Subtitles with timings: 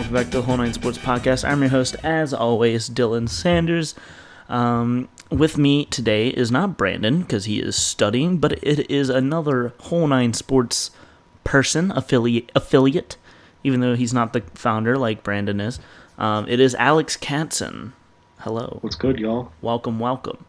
[0.00, 1.46] welcome back to the Whole Nine Sports Podcast.
[1.46, 3.94] I'm your host, as always, Dylan Sanders.
[4.48, 9.74] Um, with me today is not Brandon because he is studying, but it is another
[9.78, 10.90] Whole Nine Sports
[11.44, 12.50] person affiliate.
[12.54, 13.18] Affiliate,
[13.62, 15.78] even though he's not the founder like Brandon is.
[16.16, 17.92] Um, it is Alex Katson.
[18.38, 19.52] Hello, What's good, y'all?
[19.60, 20.46] welcome, welcome.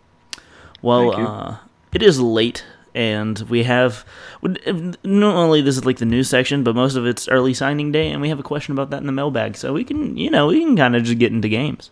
[0.82, 1.58] Well, uh,
[1.94, 2.64] it is late,
[2.94, 4.06] and we have
[4.42, 8.10] not only this is like the news section, but most of it's early signing day,
[8.10, 9.56] and we have a question about that in the mailbag.
[9.56, 11.92] So we can, you know, we can kind of just get into games.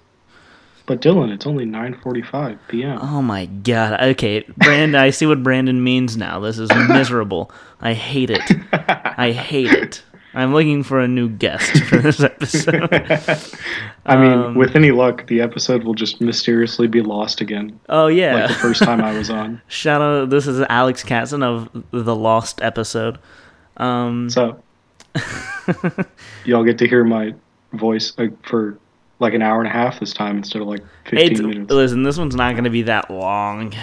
[0.85, 2.97] But Dylan, it's only 9:45 p.m.
[2.99, 4.01] Oh my god.
[4.01, 6.39] Okay, Brandon, I see what Brandon means now.
[6.39, 7.51] This is miserable.
[7.79, 8.41] I hate it.
[8.73, 10.01] I hate it.
[10.33, 12.89] I'm looking for a new guest for this episode.
[14.05, 18.07] I mean, um, with any luck, the episode will just mysteriously be lost again, Oh
[18.07, 18.33] yeah.
[18.35, 19.61] like the first time I was on.
[19.67, 20.29] Shout out.
[20.29, 23.17] This is Alex Katson of the Lost episode.
[23.77, 24.61] Um, So,
[26.45, 27.33] y'all get to hear my
[27.73, 28.77] voice uh, for
[29.19, 31.71] like an hour and a half this time instead of like 15 It's, minutes.
[31.71, 33.73] listen, this one's not going to be that long.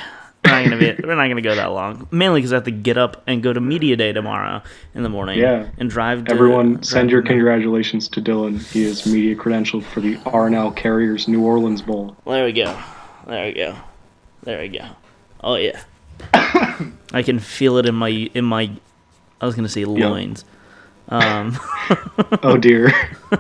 [0.47, 1.02] We're not gonna be.
[1.06, 2.08] we're not gonna go that long.
[2.11, 4.62] Mainly because I have to get up and go to media day tomorrow
[4.94, 5.38] in the morning.
[5.38, 5.69] Yeah.
[5.78, 6.25] and drive.
[6.25, 8.61] To, Everyone, drive send your congratulations to Dylan.
[8.72, 12.16] He is media credentialed for the RNL Carriers New Orleans Bowl.
[12.27, 12.80] There we go.
[13.27, 13.77] There we go.
[14.44, 14.86] There we go.
[15.42, 15.83] Oh yeah.
[17.12, 18.70] I can feel it in my in my.
[19.41, 20.44] I was gonna say loins.
[21.09, 21.59] Um,
[22.43, 22.93] Oh dear.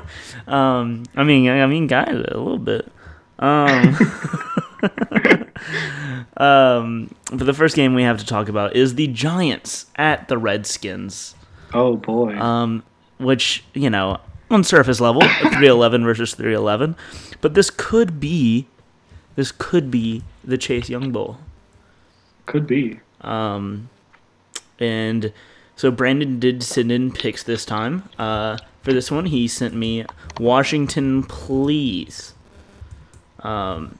[0.46, 1.04] um.
[1.16, 2.90] I mean, I mean, guys, a little bit.
[3.38, 3.96] Um.
[6.36, 7.14] um.
[7.32, 11.34] But the first game we have to talk about is the Giants at the Redskins.
[11.74, 12.36] oh boy.
[12.38, 12.82] um,
[13.18, 14.20] which you know
[14.50, 15.22] on surface level,
[15.54, 16.96] three eleven versus three eleven,
[17.40, 18.66] but this could be,
[19.34, 21.38] this could be the Chase Young Bowl.
[22.46, 23.00] Could be.
[23.22, 23.88] Um,
[24.78, 25.32] and
[25.74, 28.08] so Brandon did send in picks this time.
[28.18, 30.04] Uh, for this one, he sent me
[30.38, 32.34] Washington, please.
[33.40, 33.98] Um,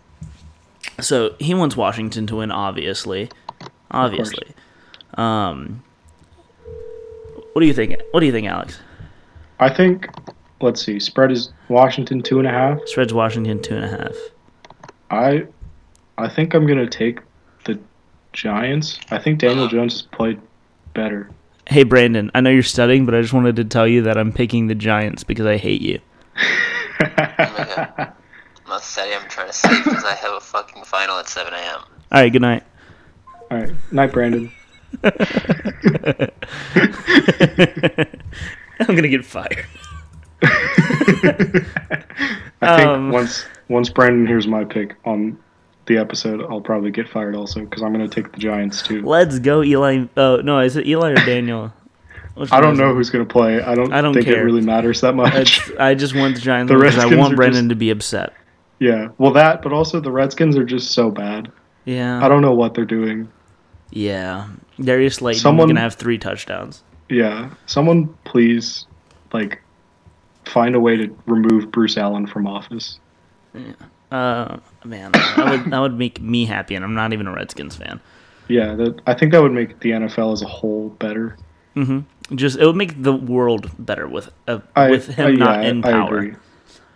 [1.01, 3.31] so he wants Washington to win, obviously,
[3.91, 4.49] obviously.
[5.15, 5.83] Um,
[7.53, 7.97] what do you think?
[8.11, 8.79] What do you think, Alex?
[9.61, 10.09] I think.
[10.61, 10.99] Let's see.
[10.99, 12.81] Spread is Washington two and a half.
[12.87, 14.17] Spreads Washington two and a half.
[15.11, 15.47] I
[16.19, 17.21] I think I'm gonna take
[17.65, 17.79] the
[18.33, 18.99] Giants.
[19.11, 20.41] I think Daniel Jones has played
[20.95, 21.31] better.
[21.67, 24.33] Hey Brandon, I know you're studying, but I just wanted to tell you that I'm
[24.33, 26.01] picking the Giants because I hate you.
[28.77, 31.81] not studying, I'm trying to sleep because I have a fucking final at 7 a.m.
[31.81, 32.63] All right, good night.
[33.51, 34.53] All right, night, Brandon.
[38.79, 39.67] I'm gonna get fired.
[40.43, 45.39] I think Um, once once Brandon hears my pick on
[45.87, 49.03] the episode, I'll probably get fired also because I'm gonna take the Giants too.
[49.03, 50.07] Let's go, Eli.
[50.17, 51.73] Oh no, is it Eli or Daniel?
[52.35, 52.95] Which I don't know it?
[52.95, 53.63] who's gonna play.
[53.63, 53.93] I don't.
[53.93, 54.41] I don't think care.
[54.41, 55.35] it really matters that much.
[55.35, 57.91] It's, I just want the Giants The because I want are Brandon just- to be
[57.91, 58.35] upset.
[58.79, 61.51] Yeah, well that, but also the Redskins are just so bad.
[61.85, 63.29] Yeah, I don't know what they're doing.
[63.91, 64.49] Yeah,
[64.81, 66.83] Darius Slayton Someone- gonna have three touchdowns.
[67.09, 68.87] Yeah, someone please,
[69.33, 69.63] like,
[70.45, 72.99] find a way to remove Bruce Allen from office.
[74.11, 77.77] Uh, man, that would that would make me happy, and I'm not even a Redskins
[77.77, 78.01] fan.
[78.49, 81.37] Yeah, that I think that would make the NFL as a whole better.
[81.75, 82.37] Mm-hmm.
[82.37, 85.71] Just it would make the world better with uh, I, with him I- not yeah,
[85.71, 86.19] in I power.
[86.19, 86.35] agree.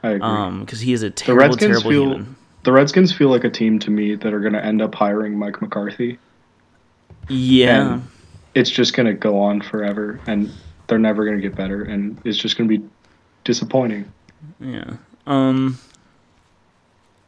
[0.03, 0.21] I agree.
[0.28, 2.36] Um, because he is a the terrible, Redskins terrible feel human.
[2.65, 5.39] the Redskins feel like a team to me that are going to end up hiring
[5.39, 6.19] Mike McCarthy.
[7.28, 8.09] Yeah, and-
[8.54, 10.51] It's just going to go on forever, and
[10.86, 12.84] they're never going to get better, and it's just going to be
[13.45, 14.10] disappointing.
[14.60, 14.95] yeah.
[15.27, 15.78] Um,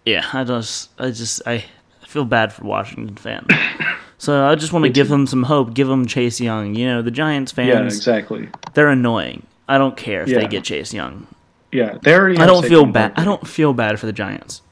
[0.05, 0.27] yeah.
[0.33, 1.65] I just, I just, I
[2.07, 3.47] feel bad for Washington fans.
[4.19, 5.75] so I just want to give them some hope.
[5.75, 6.75] Give them Chase Young.
[6.75, 7.69] You know, the Giants fans.
[7.69, 8.49] yeah, exactly.
[8.75, 9.47] They're annoying.
[9.69, 10.39] I don't care if Yeah.
[10.41, 11.27] they get Chase Young.
[11.73, 12.39] Yeah, they already.
[12.39, 13.13] I don't feel bad.
[13.17, 14.63] I don't feel bad for the Giants.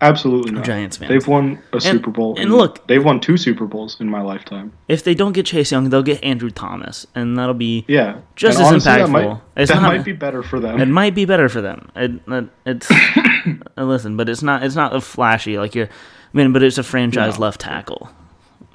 [0.00, 0.64] Absolutely not.
[0.64, 1.08] Giants fans.
[1.08, 2.36] They've won a Super Bowl.
[2.38, 4.72] and look- they've won two Super Bowls in my lifetime.
[4.86, 8.58] If they don't get Chase Young, they'll get Andrew Thomas, and that'll be Yeah, Just
[8.58, 9.10] And as honestly, That impactful.
[9.30, 10.80] might, It's that not- might be better for them.
[10.80, 11.90] It might be better for them.
[11.96, 12.88] It, it it's
[13.76, 14.62] uh, listen, but it's not.
[14.62, 15.86] It's not a flashy like you're.
[15.86, 15.90] I
[16.32, 17.46] mean, but it's a franchise No.
[17.46, 18.08] left tackle,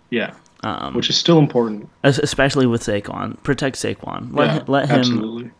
[0.09, 0.33] yeah,
[0.63, 1.87] um, which is still important.
[2.03, 3.41] especially with Saquon.
[3.43, 4.35] Protect Saquon.
[4.35, 5.51] Let yeah, let him absolutely.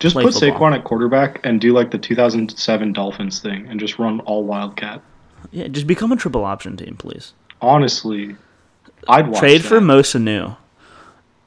[0.00, 0.50] Just put football.
[0.70, 5.00] Saquon at quarterback and do like the 2007 Dolphins thing and just run all Wildcat.
[5.52, 7.32] Yeah, just become a triple option team, please.
[7.60, 8.34] Honestly,
[9.08, 9.80] I'd watch Trade for that.
[9.82, 10.56] Mosanu.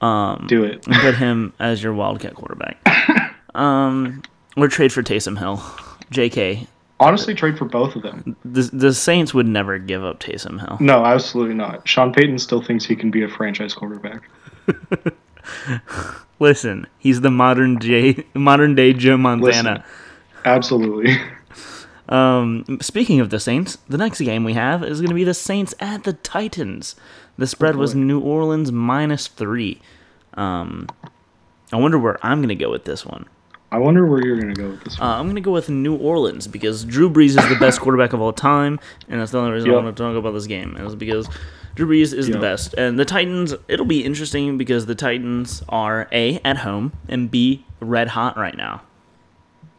[0.01, 0.85] Um, Do it.
[0.88, 2.77] and put him as your Wildcat quarterback.
[3.55, 4.21] Um,
[4.57, 5.63] or trade for Taysom Hill.
[6.09, 6.67] J.K.
[6.99, 8.35] Honestly, trade for both of them.
[8.45, 10.77] The the Saints would never give up Taysom Hill.
[10.79, 11.88] No, absolutely not.
[11.88, 14.21] Sean Payton still thinks he can be a franchise quarterback.
[16.40, 19.84] Listen, he's the modern J modern day Joe Montana.
[20.45, 21.18] Absolutely.
[22.10, 25.34] Um, speaking of the Saints, the next game we have is going to be the
[25.34, 26.98] Saints at the Titans.
[27.38, 27.95] The spread was.
[27.95, 29.80] New Orleans minus three.
[30.34, 30.90] Um,
[31.72, 33.25] I wonder where I'm going to go with this one.
[33.72, 35.12] I wonder where you're going to go with this Uh, one.
[35.19, 38.19] I'm going to go with New Orleans because Drew Brees is the best quarterback of
[38.19, 40.75] all time, and that's the only reason I want to talk about this game.
[40.75, 41.28] Is because
[41.75, 43.55] Drew Brees is the best, and the Titans.
[43.67, 48.55] It'll be interesting because the Titans are a at home and b red hot right
[48.55, 48.83] now.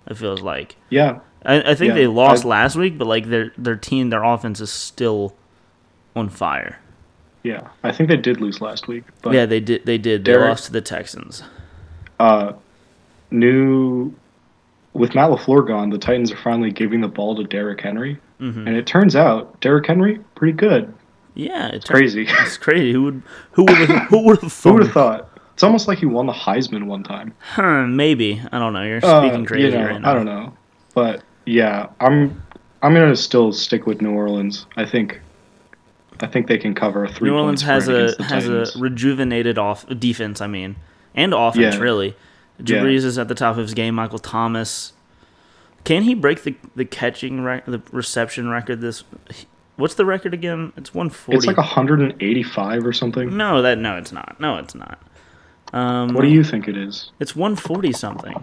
[0.07, 0.77] It feels like.
[0.91, 1.21] yeah.
[1.47, 4.23] I, I think Yeah, they lost I- last week, but like their their team, their
[4.25, 5.35] offense is still
[6.17, 6.81] on fire.
[7.43, 7.69] Yeah.
[7.83, 9.05] I think they did lose last week.
[9.21, 9.85] But yeah, they did.
[9.85, 10.25] They did.
[10.25, 11.43] They lost to the Texans.
[12.19, 12.55] uh,
[13.31, 14.15] new
[14.95, 18.67] with Matt Lafleur gone, the Titans are finally giving the ball to Derrick Henry, Mhm.
[18.67, 20.93] and it turns out Derrick Henry pretty good.
[21.35, 22.27] Yeah, it's Crazy.
[22.41, 22.93] It's crazy.
[22.93, 23.23] Who would
[23.53, 24.73] who would have who would have Who thought?
[24.75, 25.31] would have thought?
[25.55, 27.33] It's almost like he won the Heisman one time.
[27.41, 28.83] Huh, maybe I don't know.
[28.83, 30.11] You're Uh, speaking crazy you know, right now.
[30.11, 30.53] I don't know,
[30.95, 32.43] but yeah, I'm
[32.83, 34.67] I'm gonna still stick with New Orleans.
[34.77, 35.21] I think
[36.21, 37.29] I think they can cover a three.
[37.31, 40.41] New Orleans has a has a rejuvenated off defense.
[40.41, 40.77] I mean,
[41.15, 41.81] and offense Yeah.
[41.81, 42.17] really.
[42.63, 42.97] Drew Yeah.
[42.97, 43.95] Is at the top of his game.
[43.97, 44.93] Michael Thomas.
[45.85, 48.81] Can he break the the catching rec- the reception record?
[48.81, 49.03] This
[49.77, 50.73] what's the record again?
[50.77, 51.37] It's one forty.
[51.37, 53.37] It's like 185 or something.
[53.37, 54.37] No, that no, it's not.
[54.41, 54.99] No, it's not.
[55.73, 57.11] Um, What do you think it is?
[57.21, 58.35] It's one forty something.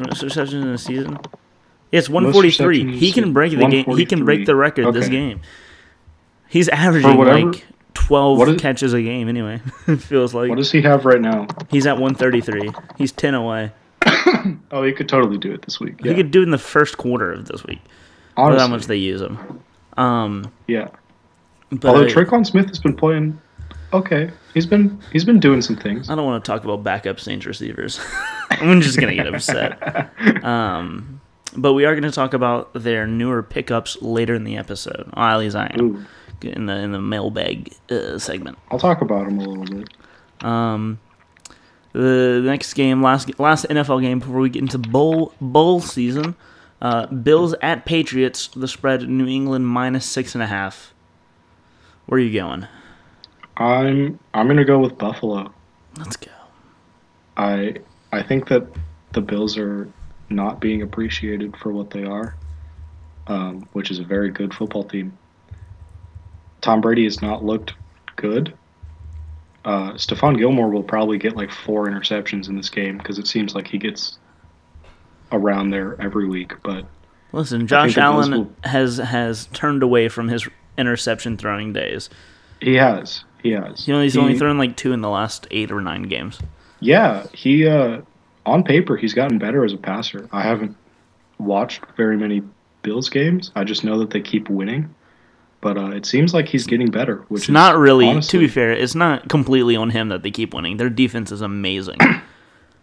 [0.00, 1.18] Most receptions in a season.
[1.90, 2.96] Yeah, it's one forty three.
[2.96, 3.84] He can break the game.
[3.96, 5.40] He can break the record this game.
[6.48, 9.28] He's averaging whatever- like twelve what is- catches a game.
[9.28, 11.46] Anyway, it feels like What does he have right now?
[11.70, 12.70] he's at one thirty three.
[12.96, 13.72] He's ten away.
[14.70, 16.00] Oh, he could totally do it this week.
[16.02, 16.10] Yeah.
[16.12, 17.80] He could do it in the first quarter of this week.
[18.38, 19.62] Honestly, how much they use him.
[19.96, 20.88] Um, yeah.
[21.70, 23.40] but Although Tre'Quan Smith has been playing
[23.92, 24.30] okay.
[24.54, 26.10] He's been he's been doing some things.
[26.10, 28.00] I don't want to talk about backup Saints receivers.
[28.50, 30.10] I'm just gonna get upset.
[30.44, 31.20] Um,
[31.56, 35.10] but we are gonna talk about their newer pickups later in the episode.
[35.14, 36.06] Or at least I am Ooh,
[36.42, 38.58] in the in the mailbag uh, segment.
[38.70, 39.88] I'll talk about them a little bit.
[40.44, 41.00] Um,
[41.92, 46.36] the next game, last last NFL game before we get into bowl bowl season.
[46.80, 48.48] Uh, Bills at Patriots.
[48.48, 50.94] The spread: New England minus six and a half.
[52.06, 52.66] Where are you going?
[53.56, 55.52] I'm I'm gonna go with Buffalo.
[55.98, 56.30] Let's go.
[57.36, 57.76] I
[58.12, 58.66] I think that
[59.12, 59.90] the Bills are
[60.30, 62.36] not being appreciated for what they are,
[63.26, 65.16] um, which is a very good football team.
[66.60, 67.74] Tom Brady has not looked
[68.16, 68.54] good.
[69.64, 73.54] Uh, Stephon Gilmore will probably get like four interceptions in this game because it seems
[73.54, 74.18] like he gets
[75.32, 76.54] around there every week.
[76.62, 76.84] But
[77.32, 82.08] Listen, Josh Allen will- has has turned away from his interception throwing days.
[82.60, 83.86] he has, he has.
[83.86, 86.38] You know, he's He- only thrown like two in the last eight or nine games.
[86.80, 88.00] Yeah, he uh,
[88.46, 90.28] on paper he's gotten better as a passer.
[90.32, 90.76] I haven't
[91.38, 92.42] watched very many
[92.82, 93.50] Bills games.
[93.54, 94.94] I just know that they keep winning,
[95.60, 97.24] but uh, it seems like he's getting better.
[97.28, 100.22] Which It's is not really, honestly- to be fair, it's not completely on him that
[100.22, 100.76] they keep winning.
[100.78, 101.98] Their defense is amazing.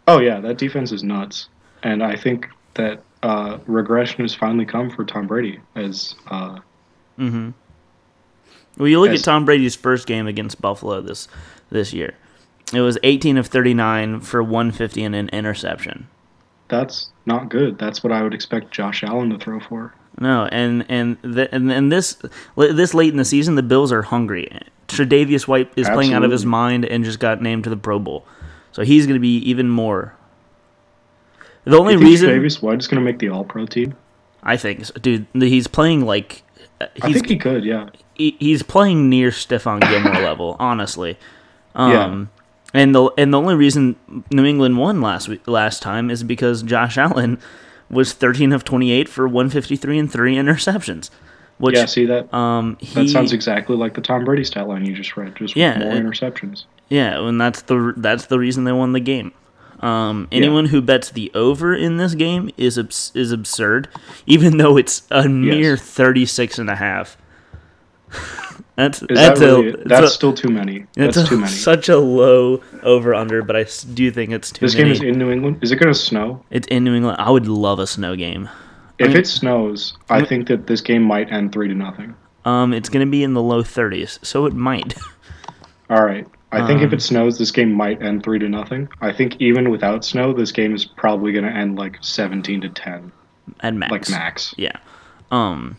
[0.08, 1.50] Oh yeah, that defense is nuts,
[1.86, 6.60] and I think that uh, regression has finally come for Tom Brady as uh,
[7.18, 7.52] hmm
[8.78, 9.22] Well, you look Yes.
[9.22, 11.28] at Tom Brady's first game against Buffalo this
[11.70, 12.14] this year.
[12.74, 16.08] It was 18 of 39 for 150 and an interception.
[16.68, 17.78] that's not good.
[17.80, 19.94] That's what I would expect Josh Allen to throw for.
[20.20, 22.18] No, and and the, and, and this
[22.58, 24.50] this late in the season, the Bills are hungry.
[24.88, 27.98] Tre'Davious White is playing out of his mind and just got named to the Pro
[28.00, 28.26] Bowl,
[28.72, 30.14] so he's going to be even more.
[31.66, 33.96] The only reason Tre'Davious White is going to make the All Pro team?
[34.44, 36.44] I think, dude, he's playing like
[36.80, 37.66] uh, I think he could.
[37.66, 41.18] Yeah, he, he's playing near Stephon Gilmore level, honestly.
[41.74, 42.26] Um, Yeah.
[42.74, 43.96] And the and the only reason
[44.32, 47.40] New England won last week, last time is because Josh Allen
[47.90, 51.10] was 13 of 28 for 153 and three interceptions.
[51.58, 51.86] Which yeah.
[51.86, 52.34] See that?
[52.34, 55.36] um he that sounds exactly like the Tom Brady stat line you just read.
[55.38, 56.66] Just Yeah, more interceptions.
[56.90, 59.32] yeah, and that's the that's the reason they won the game.
[59.82, 63.88] Um, anyone who bets the over in this game is abs- is absurd,
[64.26, 67.18] even though it's a mere 36 and a half.
[68.78, 70.86] That's Is that's that really, a that's a- still too many.
[70.96, 71.50] that's a- too many.
[71.52, 74.84] such a low over under, but I do think it's too This many.
[74.86, 75.60] game is in New England.
[75.62, 76.44] Is it going to snow?
[76.52, 77.18] it's in New England.
[77.20, 78.50] I would love a snow game.
[79.00, 82.16] If mean- it snows, I think that this game might end three to nothing.
[82.44, 84.94] Um, it's gonna be in the low 30s, so it might.
[85.90, 86.28] All right.
[86.56, 88.88] I think if Um, it snows, this game might end three to nothing.
[89.02, 92.70] I think even without snow, this game is probably going to end like seventeen to
[92.70, 93.12] ten,
[93.62, 93.92] At max.
[93.92, 94.56] like max.
[94.58, 94.78] Yeah.
[95.32, 95.78] Um.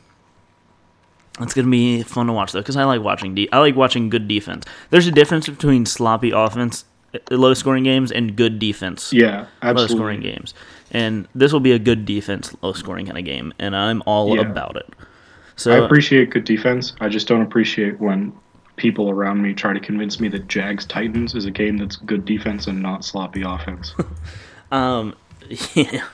[1.40, 3.34] It's gonna be fun to watch though, because I like watching.
[3.34, 4.64] De- I like watching good defense.
[4.90, 9.86] There's a difference between sloppy offense, uh, low scoring games, and good defense, Yeah, low
[9.86, 10.54] scoring games.
[10.92, 14.34] And this will be a good defense, low scoring kind of game, and I'm all
[14.34, 14.42] Yeah.
[14.42, 14.88] about it.
[15.56, 16.94] So I appreciate good defense.
[17.00, 18.32] I just don't appreciate when
[18.76, 22.24] people around me try to convince me that Jags Titans is a game that's good
[22.24, 23.94] defense and not sloppy offense.
[24.72, 25.14] Um,
[25.74, 26.04] yeah,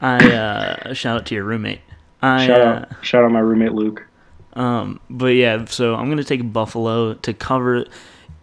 [0.00, 1.80] I uh, shout out to your roommate.
[2.20, 4.04] I, shout uh, out, shout out my roommate Luke.
[4.54, 7.84] um, but yeah, so I'm gonna take Buffalo to cover.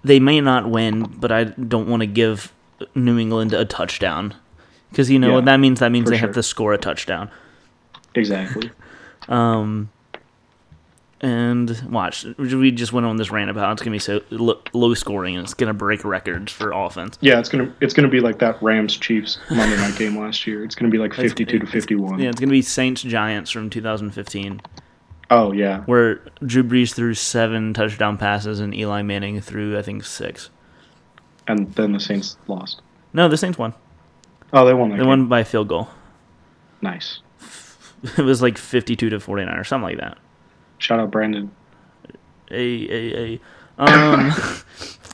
[0.06, 2.54] They may not win, but I don't want to give
[2.96, 4.34] New England a touchdown
[4.90, 5.82] because you know Yeah, what that means.
[5.82, 7.30] That means they have to score a touchdown.
[8.16, 8.72] Exactly.
[9.28, 9.90] Um,
[11.22, 14.94] and watch, we just went on this rant about how it's gonna be so low
[14.94, 17.18] scoring and it's gonna break records for offense.
[17.22, 20.64] Yeah, it's gonna it's gonna be like that Rams Chiefs Monday night game last year.
[20.64, 22.20] It's gonna be like fifty two to fifty one.
[22.20, 24.62] Yeah, it's gonna be Saints Giants from 2015.
[25.30, 25.82] Oh yeah.
[25.82, 30.50] where Drew Brees threw seven touchdown passes and Eli Manning threw I think six.
[31.48, 32.82] And then the Saints lost.
[33.14, 33.74] No, the Saints won.
[34.54, 35.08] Oh, they won that They game.
[35.10, 35.90] won by a field goal.
[36.82, 37.20] Nice.
[38.16, 40.20] It was like fifty-two to forty-nine or something like that.
[40.78, 41.52] Shout out Brandon.
[42.52, 42.56] A
[42.90, 43.40] a a.
[43.78, 44.32] Um,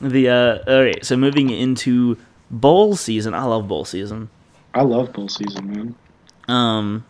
[0.00, 0.70] the uh.
[0.72, 2.16] All right, so moving into
[2.50, 3.34] bowl season.
[3.34, 4.28] I love bowl season.
[4.74, 5.94] I love bowl season, man.
[6.48, 7.04] Um,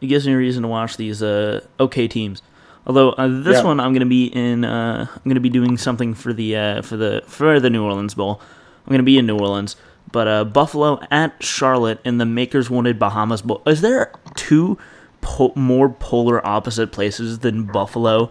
[0.00, 2.42] it gives me a reason to watch these uh okay teams.
[2.86, 3.64] Although uh, this Yeah.
[3.64, 6.96] one I'm gonna be in, uh, I'm gonna be doing something for the uh, for
[6.96, 8.40] the for the New Orleans Bowl.
[8.86, 9.76] I'm gonna be in New Orleans,
[10.12, 13.62] but uh, Buffalo at Charlotte in the Makers Wanted Bahamas Bowl.
[13.66, 14.78] Is there two
[15.20, 18.30] po- more polar opposite places than Buffalo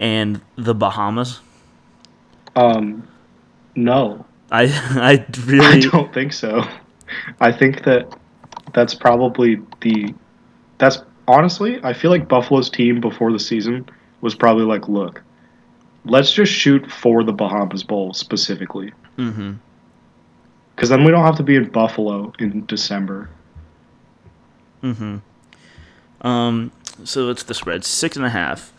[0.00, 1.40] and the Bahamas?
[2.56, 3.06] Um,
[3.74, 6.64] no, I I I really don't think so.
[7.40, 8.16] I think that
[8.74, 10.14] that's probably the
[10.78, 13.88] that's honestly, I feel like Buffalo's team before the season
[14.20, 15.22] was probably like, look,
[16.04, 18.92] let's just shoot for the Bahamas Bowl specifically.
[19.16, 19.52] hmm
[20.74, 23.30] Because then we don't have to be in Buffalo in December.
[24.82, 25.18] Mm-hmm.
[26.22, 26.72] Um,
[27.04, 28.72] so it's the spread six and a half.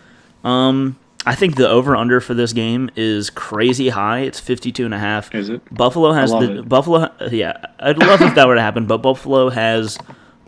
[0.44, 4.20] Um, I think the over under for this game is crazy high.
[4.20, 5.34] It's 52 and a half.
[5.36, 5.62] Is it?
[5.74, 6.70] Buffalo has the it.
[6.70, 7.12] Buffalo.
[7.30, 9.98] Yeah, I'd love if that were to happen, but Buffalo has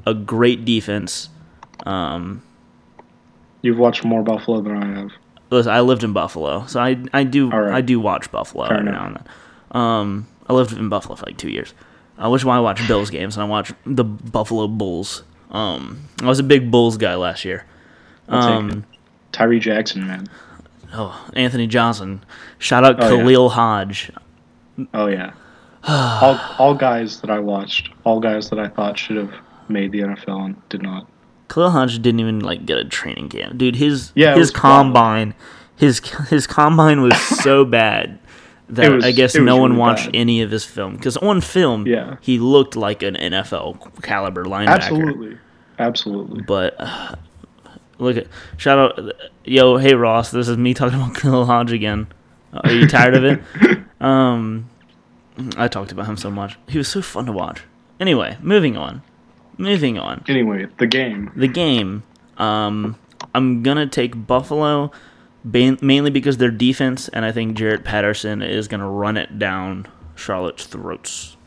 [0.06, 1.30] a great defense.
[1.86, 2.42] Um,
[3.62, 5.12] You've watched more Buffalo than I have.
[5.50, 7.74] listen, I lived in Buffalo, so I I do right.
[7.76, 9.02] I do watch Buffalo Fair every enough.
[9.02, 9.82] now and then.
[9.82, 11.74] Um, I lived in Buffalo for like two years,
[12.18, 15.24] I why I watch Bills games and I watch the Buffalo Bulls.
[15.52, 17.66] Um, I was a big Bulls guy last year.
[18.28, 18.86] Um.
[19.32, 20.28] Tyree Jackson, man.
[20.94, 22.24] Oh, Anthony Johnson.
[22.60, 23.24] Shout out Oh, yeah.
[23.24, 24.12] Khalil Hodge.
[24.94, 25.32] Oh yeah.
[25.88, 29.34] all all guys that I watched, all guys that I thought should have
[29.70, 31.08] made the NFL and did not.
[31.50, 33.58] Khalil Hodge didn't even like get a training camp.
[33.58, 35.34] Dude, his Yeah, his combine
[35.82, 38.20] his his combine was so bad
[38.72, 40.16] that was- I guess no one really watched bad.
[40.16, 42.16] any of his film cuz on film Yeah.
[42.22, 44.68] he looked like an NFL caliber linebacker.
[44.70, 45.38] Absolutely.
[45.80, 46.42] Absolutely.
[46.44, 47.16] But uh,
[48.00, 49.14] look at shout out
[49.46, 52.08] yo, hey Ross, this is me talking about Khalil Hodge again.
[52.54, 53.42] Are you tired of it?
[54.02, 54.68] Um
[55.58, 56.58] I talked about him so much.
[56.68, 57.62] He was so fun to watch.
[58.00, 59.02] Anyway, moving on.
[59.58, 60.24] Moving on.
[60.28, 61.32] Anyway, the game.
[61.36, 62.04] The game.
[62.38, 62.96] Um,
[63.36, 64.92] I'm gonna take Buffalo,
[65.44, 70.66] mainly because their defense, and I think Jaret Patterson is gonna run it down Charlotte's
[70.66, 71.38] throats.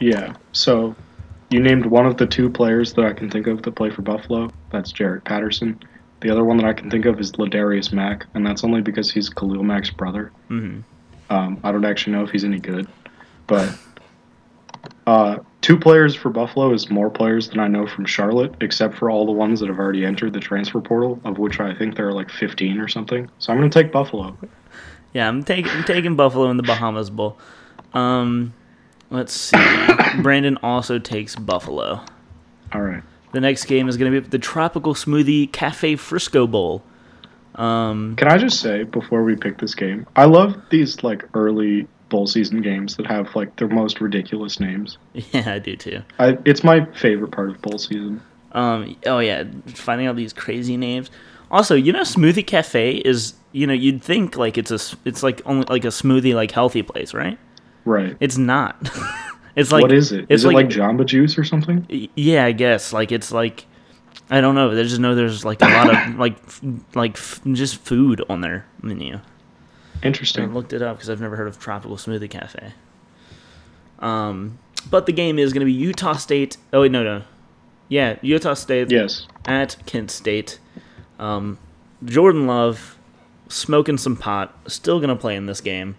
[0.00, 0.34] Yeah.
[0.52, 0.94] So
[1.50, 4.02] you named one of the two players that I can think of that play for
[4.02, 4.50] Buffalo.
[4.70, 5.80] That's Jaret Patterson.
[6.20, 9.10] The other one that I can think of is Ladarius Mack, and that's only because
[9.10, 10.32] he's Khalil Mack's brother.
[10.48, 10.80] hmm
[11.30, 12.88] Um, I don't actually know if he's any good,
[13.46, 13.72] but
[15.06, 19.10] uh, two players for Buffalo is more players than I know from Charlotte, except for
[19.10, 22.08] all the ones that have already entered the transfer portal, of which I think there
[22.08, 23.30] are like 15 or something.
[23.38, 24.36] So I'm going to take Buffalo.
[25.12, 27.38] Yeah, I'm taking I'm taking Buffalo in the Bahamas Bowl.
[27.94, 28.52] Um,
[29.10, 29.56] let's see.
[30.22, 32.04] Brandon also takes Buffalo.
[32.72, 33.02] All right.
[33.32, 36.82] The next game is gonna be the Tropical Smoothie Cafe Frisco Bowl.
[37.54, 41.88] Um, Can I just say before we pick this game, I love these like early
[42.08, 44.98] bowl season games that have like their most ridiculous names.
[45.14, 46.02] yeah, I do too.
[46.18, 48.20] I, it's my favorite part of bowl season.
[48.52, 51.10] Um, oh yeah, finding out these crazy names.
[51.50, 55.40] Also, you know, Smoothie Cafe is you know you'd think like it's a it's like
[55.46, 57.38] only like a smoothie like healthy place, right?
[57.84, 58.16] Right.
[58.20, 58.76] It's not.
[59.56, 60.26] it's like what is it?
[60.28, 62.08] It's Is it like Jamba Juice or something?
[62.14, 63.66] Yeah, I guess like it's like
[64.30, 64.70] I don't know.
[64.70, 66.60] I just know there's like a lot of like f-
[66.94, 69.20] like f- just food on their menu.
[70.02, 70.52] I Interesting.
[70.54, 72.72] looked it up because I've never heard of Tropical Smoothie Cafe.
[73.98, 74.58] Um,
[74.90, 76.56] but the game is going to be Utah State.
[76.72, 77.22] Oh wait, no, no,
[77.88, 79.26] yeah, Utah State Yes.
[79.44, 80.58] at Kent State.
[81.18, 81.58] Um,
[82.04, 82.96] Jordan Love
[83.48, 85.96] smoking some pot, still going to play in this game.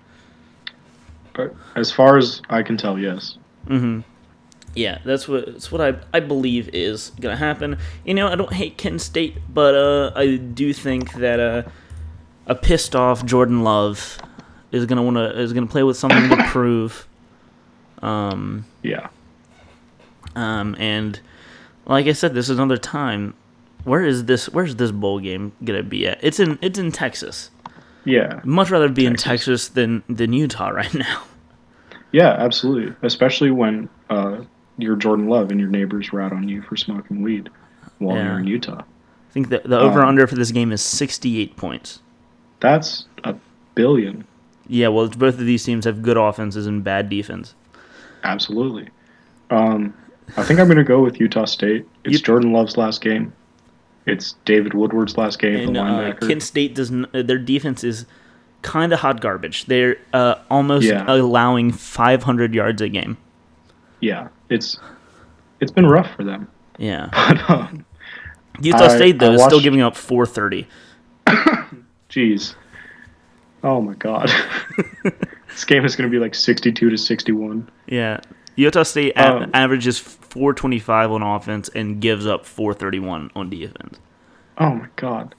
[1.33, 3.37] But as far as I can tell, yes.
[4.75, 7.77] Yeah, that's what that's what I I believe is gonna happen.
[8.05, 11.63] You know, I don't hate Kent State, but uh, I do think that uh,
[12.49, 14.17] a pissed off Jordan Love
[14.71, 17.07] is gonna wanna is gonna play with something to prove.
[18.01, 19.07] Um, Yeah.
[20.35, 21.19] um, and
[21.85, 23.33] like I said, this is another time.
[23.83, 24.47] Where is this?
[24.49, 26.19] Where's this bowl game gonna be at?
[26.23, 27.49] It's in it's in Texas.
[28.05, 28.41] Yeah.
[28.43, 29.67] Much rather be in Texas.
[29.67, 31.23] Texas than than Utah right now.
[32.11, 32.95] Yeah, absolutely.
[33.03, 34.41] Especially when uh,
[34.77, 37.49] you're Jordan Love and your neighbors rat on you for smoking weed
[37.99, 38.25] while Yeah.
[38.31, 38.81] you're in Utah.
[38.81, 41.99] I think the the over under for this game is sixty eight points.
[42.59, 43.35] That's a
[43.75, 44.25] billion.
[44.67, 47.55] Yeah, well, both of these teams have good offenses and bad defense.
[48.23, 48.89] Absolutely.
[49.49, 49.93] Um,
[50.37, 51.87] I think I'm going to go with Utah State.
[52.03, 53.33] It's You- Jordan Love's last game.
[54.05, 56.27] It's David Woodward's last game, And the uh, linebacker.
[56.27, 58.05] Kent State does n- uh, their defense is
[58.63, 59.65] kind of hot garbage.
[59.65, 61.05] They're uh, almost Yeah.
[61.07, 63.17] allowing 500 yards a game.
[64.01, 64.79] yeah, it's
[65.59, 66.47] it's been rough for them.
[66.79, 67.85] Yeah, But um,
[68.61, 70.67] Utah I- State though I is still giving up 430.
[72.09, 72.55] Jeez.
[73.63, 74.31] Oh my god.
[75.49, 77.69] this game is going to be like 62 to 61.
[77.87, 78.19] Yeah,
[78.55, 83.99] Utah State Um, averages 425 on offense and gives up 431 on defense.
[84.57, 85.35] Oh my god.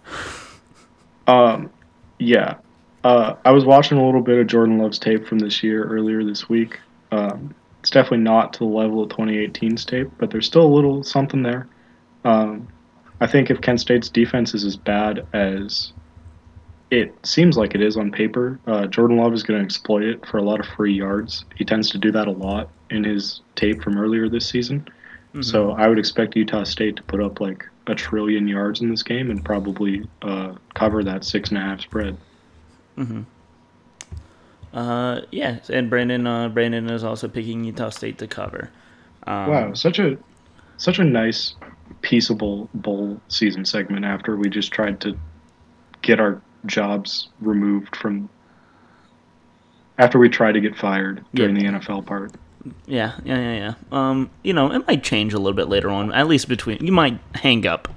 [1.26, 1.70] Um,
[2.18, 2.56] yeah.
[3.04, 6.24] Uh, I was watching a little bit of Jordan Love's tape from this year earlier
[6.24, 6.78] this week.
[7.12, 11.02] Um, it's definitely not to the level of 2018's tape, but there's still a little
[11.02, 11.66] something there.
[12.24, 12.68] Um,
[13.20, 15.92] I think if Kent State's defense is as bad as
[16.90, 20.26] it seems like it is on paper, uh, Jordan Love is going to exploit it
[20.26, 21.44] for a lot of free yards.
[21.56, 24.86] He tends to do that a lot in his tape from earlier this season.
[25.42, 29.04] So I would expect Utah State to put up like a trillion yards in this
[29.04, 32.16] game and probably uh, cover that six and a half spread.
[34.72, 38.70] Uh, yeah, and Brandon uh, Brandon is also picking Utah State to cover.
[39.26, 40.18] Um, Wow, such a
[40.76, 41.54] such a nice,
[42.02, 45.16] peaceable bowl season segment after we just tried to
[46.02, 48.28] get our jobs removed from.
[49.98, 51.72] After we try to get fired during Yeah.
[51.72, 52.32] the NFL part.
[52.86, 53.74] Yeah, yeah, yeah, yeah.
[53.92, 56.12] Um, you know, it might change a little bit later on.
[56.12, 57.88] At least between you might hang up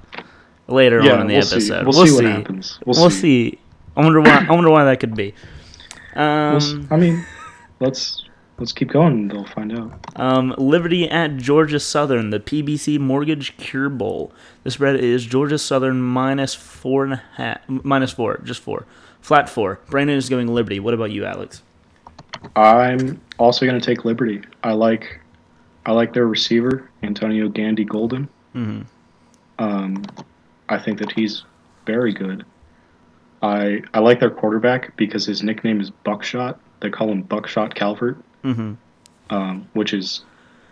[0.68, 1.56] later Yeah, on in the we'll see.
[1.56, 1.84] episode.
[1.86, 2.78] We'll see what happens.
[2.84, 3.50] We'll We'll, see.
[3.52, 3.58] see.
[3.96, 4.46] I wonder why.
[4.48, 5.34] I wonder why that could be.
[6.16, 7.24] We'll Um, I mean,
[7.80, 8.22] let's
[8.58, 9.28] let's keep going.
[9.28, 9.92] They'll find out.
[10.16, 14.32] um, Liberty at Georgia Southern, the FBC Mortgage Cure Bowl.
[14.62, 18.86] The spread is Georgia Southern minus four and a half, minus four, just four,
[19.20, 19.80] flat four.
[19.90, 20.80] Brandon is going Liberty.
[20.80, 21.62] What about you, Alex?
[22.56, 24.42] I'm also going to take Liberty.
[24.62, 25.20] I like,
[25.86, 28.28] I like their receiver Antonio Gandy Golden.
[28.54, 28.82] Mm-hmm.
[29.58, 30.04] Um,
[30.68, 31.44] I think that he's
[31.86, 32.44] very good.
[33.42, 36.58] I I like their quarterback because his nickname is Buckshot.
[36.80, 38.74] They call him Buckshot Calvert, Mm-hmm.
[39.34, 40.24] um, which is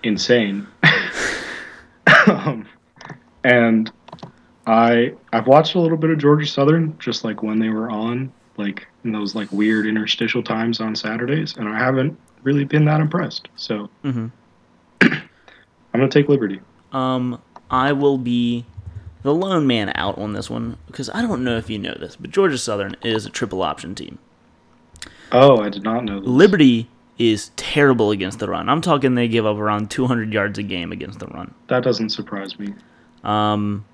[0.02, 0.66] insane.
[2.26, 2.66] um,
[3.44, 3.90] and
[4.66, 8.32] I I've watched a little bit of Georgia Southern just like when they were on
[8.58, 13.00] like in those like weird interstitial times on Saturdays, and I haven't really been that
[13.00, 13.48] impressed.
[13.56, 14.30] So Mhm.
[15.02, 15.20] I'm
[15.94, 16.60] gonna take Liberty.
[16.92, 18.66] Um, I will be
[19.22, 22.16] the lone man out on this one because I don't know if you know this,
[22.16, 24.18] but Georgia Southern is a triple option team.
[25.32, 26.28] Oh, I did not know this.
[26.28, 28.68] Liberty is terrible against the run.
[28.68, 31.54] I'm talking they give up around 200 yards a game against the run.
[31.68, 32.74] That doesn't surprise me.
[33.22, 33.84] Um,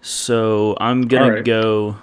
[0.00, 1.44] so I'm gonna right.
[1.44, 1.96] go.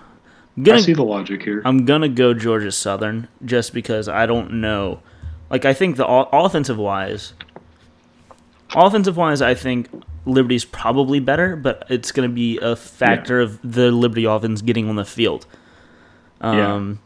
[0.57, 1.61] I Gonna see the logic here.
[1.65, 5.01] I'm gonna go Georgia Southern just because I don't know.
[5.49, 7.33] Like I think the offensive wise,
[8.73, 9.89] offensive wise, I think
[10.25, 14.95] Liberty's probably better, but it's gonna be a factor of the Liberty offense getting on
[14.95, 15.45] the field.
[16.41, 16.99] Um,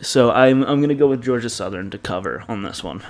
[0.00, 3.02] so I'm I'm gonna go with Georgia Southern to cover on this one.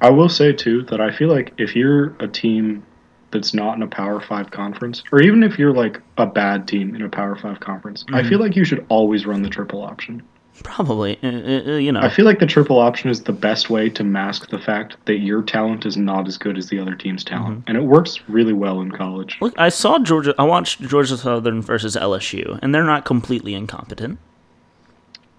[0.00, 2.84] I will say too that I feel like if you're a team
[3.30, 6.94] that's not in a Power Five conference, or even if you're like a bad team
[6.94, 10.22] in a Power Five conference, I feel like you should always run the triple option.
[10.64, 12.00] Probably, uh, uh, you know.
[12.00, 15.18] I feel like the triple option is the best way to mask the fact that
[15.18, 18.52] your talent is not as good as the other team's talent, and it works really
[18.52, 19.38] well in college.
[19.40, 20.34] Look, I saw Georgia.
[20.38, 24.18] I watched Georgia Southern versus LSU, and they're not completely incompetent.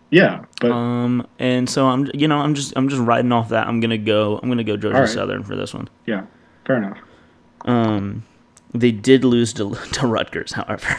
[0.09, 3.67] Yeah, but Um, and so I'm, you know, I'm just, I'm just riding off that.
[3.67, 5.09] I'm gonna go, I'm gonna go Georgia right.
[5.09, 5.89] Southern for this one.
[6.05, 6.25] yeah,
[6.65, 6.97] fair enough.
[7.65, 8.23] Um,
[8.73, 10.97] they did lose to, to Rutgers, however.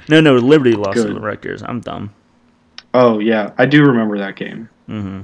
[0.08, 1.16] no, no, Liberty lost to Good.
[1.16, 1.62] the Rutgers.
[1.62, 2.12] I'm dumb.
[2.94, 4.68] Oh yeah, I do remember that game.
[4.88, 5.20] Mm-hmm.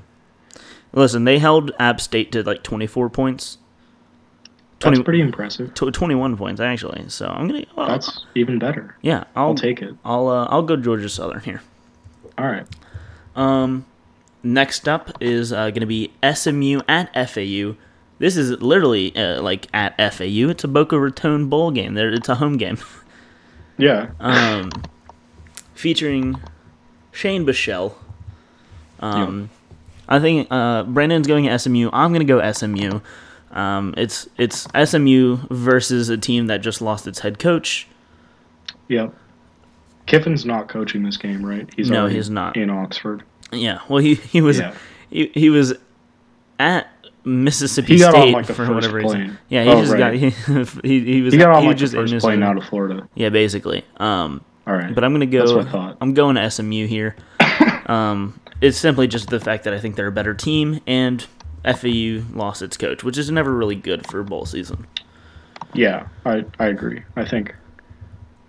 [0.93, 3.59] Listen, they held App State to like 24 points.
[4.81, 5.75] That's pretty impressive.
[5.75, 7.05] tw 21 points actually.
[7.09, 7.67] So I'm gonna.
[7.77, 8.97] Well, That's even better.
[9.03, 9.25] yeah.
[9.35, 9.95] I'll, I'll take it.
[10.05, 11.63] I'll uh, I'll go Georgia Southern here.
[12.39, 12.65] All right.
[13.39, 13.87] Um,
[14.43, 17.77] next up is uh, going to be SMU at FAU.
[18.19, 20.49] This is literally uh, like at FAU.
[20.51, 21.95] It's a Boca Raton bowl game.
[21.95, 22.79] There, it's a home game.
[23.81, 24.11] Yeah.
[24.19, 24.73] Um,
[25.73, 26.41] featuring
[27.13, 27.95] Shane Buechele.
[28.99, 29.51] Um,
[30.09, 31.89] I think uh, Brandon's going to SMU.
[31.93, 33.01] I'm going to go SMU.
[33.53, 37.87] Um, it's it's SMU versus a team that just lost its head coach.
[38.89, 39.15] Yep.
[40.07, 41.69] Kiffin's not coaching this game, right?
[41.77, 42.57] He's No, he's not.
[42.57, 43.23] in Oxford.
[43.53, 44.75] Yeah, well he he was Yeah.
[45.11, 45.75] he, he was
[46.59, 46.89] at
[47.25, 49.39] Mississippi He got on, State like, the for first whatever reason.
[49.49, 50.31] Yeah, he Oh, just got he,
[50.89, 52.65] he, he was He got on he like the just in first plane out of
[52.65, 53.09] Florida.
[53.15, 53.85] Yeah, basically.
[53.99, 54.95] Um, All right.
[54.95, 55.39] but I'm gonna go.
[55.41, 55.97] That's what I thought.
[56.01, 57.17] I'm going to SMU here.
[57.87, 61.25] um, it's simply just the fact that I think they're a better team, and
[61.65, 64.87] FAU lost its coach, which is never really good for a bowl season.
[65.75, 67.03] Yeah, I, I agree.
[67.17, 67.55] I think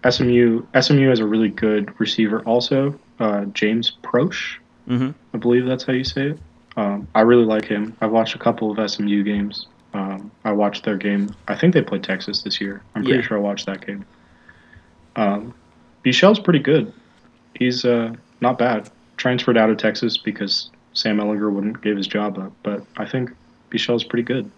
[0.10, 4.58] SMU SMU has a really good receiver also, uh, James Proche.
[4.90, 5.14] Mhm.
[5.34, 6.40] I believe that's how you say it.
[6.78, 7.96] Um, I really like him.
[8.02, 9.68] I've watched a couple of SMU games.
[9.94, 11.30] Um, I watched their game.
[11.48, 12.82] I think they played Texas this year.
[12.96, 13.26] I'm pretty Yeah.
[13.26, 14.06] sure I watched that game.
[15.16, 15.54] Um,
[16.04, 16.92] Buechele's pretty good.
[17.56, 18.90] He's uh, not bad.
[19.18, 23.32] Transferred out of Texas because Sam Ehlinger wouldn't give his job up, but I think
[23.70, 24.50] Buechele's pretty good.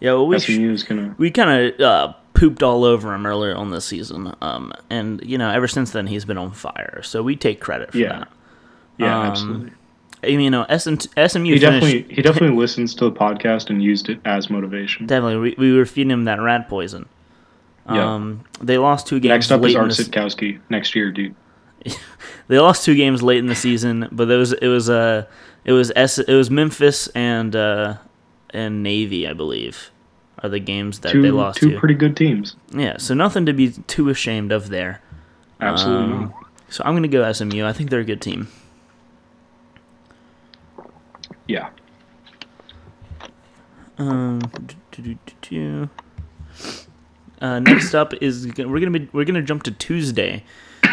[0.00, 1.14] Yeah, well, we SMU is gonna.
[1.18, 5.38] we kind of uh, pooped all over him earlier on this season, um, and you
[5.38, 7.00] know, ever since then he's been on fire.
[7.02, 8.18] So we take credit for Yeah.
[8.20, 8.28] that.
[8.98, 9.72] Yeah, Um, absolutely.
[10.24, 13.70] I mean, you know, SMU, SMU He finished, definitely he definitely listens to the podcast
[13.70, 15.06] and used it as motivation.
[15.06, 17.06] Definitely, we, we were feeding him that rat poison.
[17.88, 18.14] Yeah.
[18.14, 21.34] Um, they lost two games Next up late is in Art Sitkowski next year, dude.
[22.48, 25.26] They lost two games late in the season, but it was it was uh
[25.64, 27.94] it was S, it was Memphis and uh
[28.50, 29.90] and Navy, I believe,
[30.42, 31.78] are the games that Two they lost two to.
[31.78, 32.56] pretty good teams.
[32.72, 35.02] yeah, so nothing to be too ashamed of there.
[35.60, 36.34] Absolutely Um.
[36.68, 37.64] So I'm gonna go SMU.
[37.64, 38.48] I think they're a good team.
[41.48, 41.70] Yeah.
[43.98, 44.40] Um.
[47.40, 50.42] Uh, next up is we're gonna be we're gonna jump to Tuesday,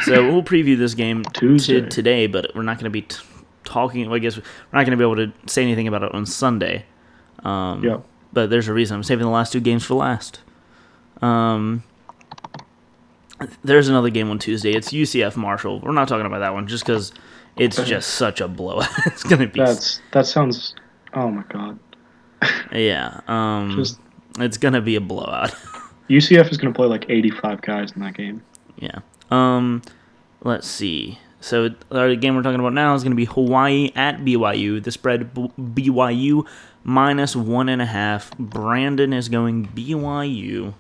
[0.04, 1.82] so we'll preview this game Tuesday.
[1.82, 3.18] to today, but we're not gonna be t-
[3.64, 4.12] talking.
[4.12, 6.86] I guess we're not gonna be able to say anything about it on Sunday.
[7.44, 8.06] Um, Yep.
[8.34, 10.42] But there's a reason I'm saving the last two games for last.
[11.22, 11.84] Um,
[13.64, 14.74] there's another game on Tuesday.
[14.74, 15.80] It's UCF Marshall.
[15.82, 17.14] We're not talking about that one just because
[17.58, 18.90] it's just such a blowout.
[19.06, 20.76] it's gonna be That's that sounds.
[21.14, 21.80] Oh my god.
[22.72, 23.22] yeah.
[23.28, 24.00] Um, Just
[24.40, 25.54] it's gonna be a blowout.
[26.10, 28.44] UCF is going to play like 85 guys in that game.
[28.78, 29.00] Yeah.
[29.32, 29.82] Um,
[30.44, 31.20] let's see.
[31.40, 34.84] So the game we're talking about now is going to be Hawaii at BYU.
[34.84, 36.48] The spread BYU
[36.84, 38.38] minus one and a half.
[38.38, 40.74] Brandon is going BYU.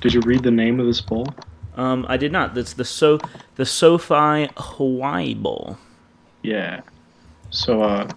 [0.00, 1.26] Did you read the name of this bowl?
[1.76, 2.54] Um, I did not.
[2.54, 3.18] That's the so
[3.56, 5.78] the SoFi Hawaii Bowl.
[6.42, 6.82] Yeah.
[7.50, 8.08] So uh,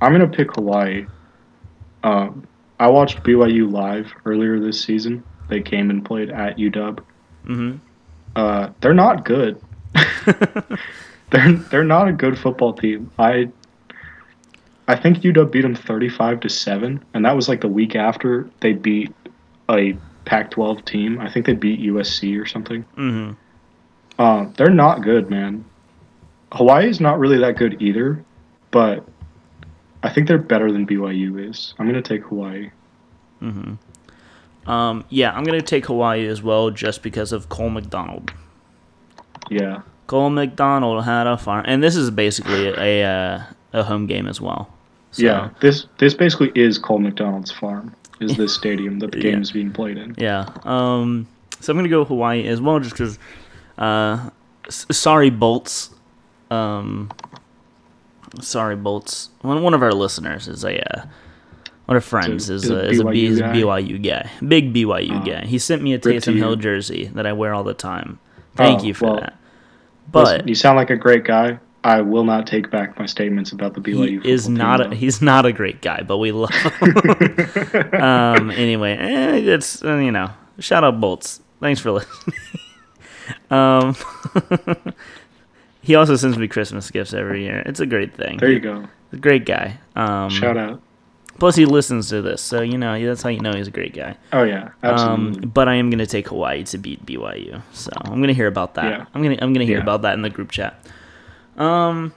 [0.00, 1.06] I'm gonna pick Hawaii.
[2.02, 2.46] Um,
[2.78, 5.22] I watched BYU live earlier this season.
[5.48, 6.98] They came and played at UW.
[7.46, 7.76] Mm-hmm.
[8.36, 9.60] Uh, they're not good.
[11.30, 13.10] they're they're not a good football team.
[13.18, 13.50] I
[14.88, 18.50] I think UW beat them 35 to 7 and that was like the week after
[18.60, 19.14] they beat
[19.70, 21.20] a Pac-12 team.
[21.20, 22.84] I think they beat USC or something.
[22.96, 23.32] Mm-hmm.
[24.18, 25.64] Uh, they're not good, man.
[26.52, 28.24] Hawaii is not really that good either,
[28.70, 29.04] but
[30.02, 31.74] I think they're better than BYU is.
[31.78, 32.70] I'm going to take Hawaii.
[34.66, 38.32] Um, yeah, I'm gonna take Hawaii as well, just because of Cole McDonald.
[39.50, 39.82] Yeah.
[40.06, 44.40] Cole McDonald had a farm, and this is basically a a, a home game as
[44.40, 44.70] well.
[45.12, 45.50] So, Yeah.
[45.60, 47.94] This this basically is Cole McDonald's farm.
[48.20, 49.30] Is this stadium that the Yeah.
[49.32, 50.14] game is being played in?
[50.18, 50.46] Yeah.
[50.64, 51.26] Um.
[51.60, 53.18] So I'm gonna go Hawaii as well, just because.
[53.78, 54.30] Uh,
[54.66, 55.90] s- sorry, Bolts.
[56.50, 57.10] Um.
[58.40, 59.30] Sorry, Bolts.
[59.42, 60.80] One one of our listeners is a.
[60.96, 61.04] Uh,
[61.86, 64.30] one of friends Is is a- is a a, B, is a BYU BYU guy,
[64.48, 65.24] big BYU Oh.
[65.24, 65.44] guy.
[65.44, 68.18] He sent me a to Taysom Hill jersey that I wear all the time.
[68.56, 69.36] Thank Oh, you for well, that.
[70.10, 71.58] But Listen, you sound like a great guy.
[71.84, 74.22] I will not take back my statements about the BYU.
[74.22, 77.94] he is not a, he's not a great guy, but we love him.
[78.02, 81.40] um anyway, eh, it's uh, you know, shout out Bolts.
[81.60, 82.36] Thanks for listening.
[83.50, 83.94] um
[85.82, 87.62] he also sends me Christmas gifts every year.
[87.66, 88.38] It's a great thing.
[88.38, 88.88] There you go.
[89.12, 89.78] a great guy.
[89.96, 90.80] Um, Shout out.
[91.38, 93.92] Plus, he listens to this, so you know that's how you know he's a great
[93.92, 94.16] guy.
[94.32, 95.46] Oh yeah, Um, absolutely.
[95.46, 98.84] but I am gonna take Hawaii to beat BYU, so I'm gonna hear about that.
[98.84, 99.06] Yeah.
[99.14, 99.82] I'm gonna I'm gonna hear Yeah.
[99.82, 100.78] about that in the group chat.
[101.56, 102.12] Um,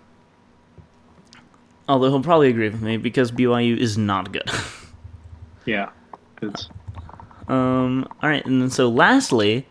[1.88, 4.50] although he'll probably agree with me because BYU is not good.
[5.66, 5.90] yeah,
[6.42, 6.70] it's
[7.48, 9.66] um, all right, and then so lastly,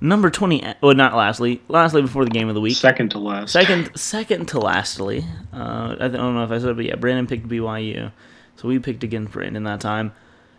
[0.00, 0.64] number twenty.
[0.80, 1.60] Well, not lastly.
[1.68, 2.76] Lastly, before the game of the week.
[2.76, 3.52] second to last.
[3.52, 7.26] Second, second to lastly, uh, I don't know if I said, it, but yeah, Brandon
[7.26, 8.10] picked BYU,
[8.56, 10.12] so we picked against Brandon that time.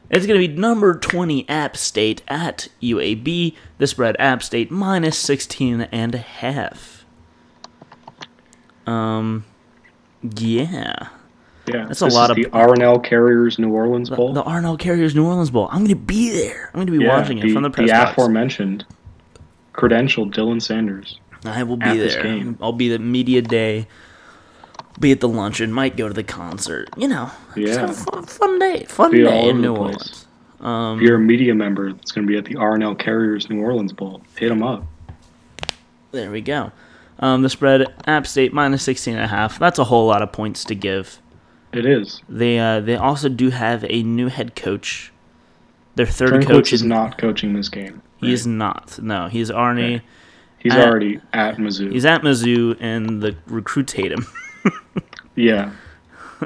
[0.10, 3.56] It's gonna be number twenty App State at UAB.
[3.78, 7.01] The spread App State minus sixteen and a half.
[8.88, 9.46] Um,
[10.36, 11.08] yeah,
[11.68, 14.34] Yeah, That's a lot of- the RNL Carriers New Orleans Bowl.
[14.34, 15.70] the RNL Carriers New Orleans Bowl.
[15.72, 16.72] I'm gonna be there.
[16.74, 18.12] I'm gonna be yeah, watching it from the press the box.
[18.12, 18.86] aforementioned
[19.74, 21.20] credentialed Dylan Sanders.
[21.46, 22.56] I will be there.
[22.62, 23.88] I'll be at media day.
[25.00, 25.72] Be at the luncheon.
[25.72, 26.90] Might go to the concert.
[26.98, 27.80] You know, just Yeah.
[27.82, 28.86] have a fun, fun day.
[28.90, 29.76] Fun Be day in New.
[29.76, 30.26] Orleans.
[30.60, 33.62] Um, If you're a media member that's going to be at the RNL Carriers New
[33.62, 34.84] Orleans Bowl, hit them up.
[36.12, 36.72] There we go.
[37.22, 39.60] Um, the spread App State minus 16 and a half.
[39.60, 41.20] That's a whole lot of points to give.
[41.72, 42.22] It is.
[42.28, 45.14] They uh, they also do have a new head coach.
[45.96, 48.02] Their third Drinkwitz coach is not coaching this game.
[48.22, 48.46] Right?
[48.46, 49.00] not.
[49.02, 49.96] No, he's Arnie.
[49.98, 50.06] Okay.
[50.60, 51.92] He's at- already at Mizzou.
[51.92, 54.26] He's at Mizzou, and the recruits hate him.
[55.36, 55.72] yeah.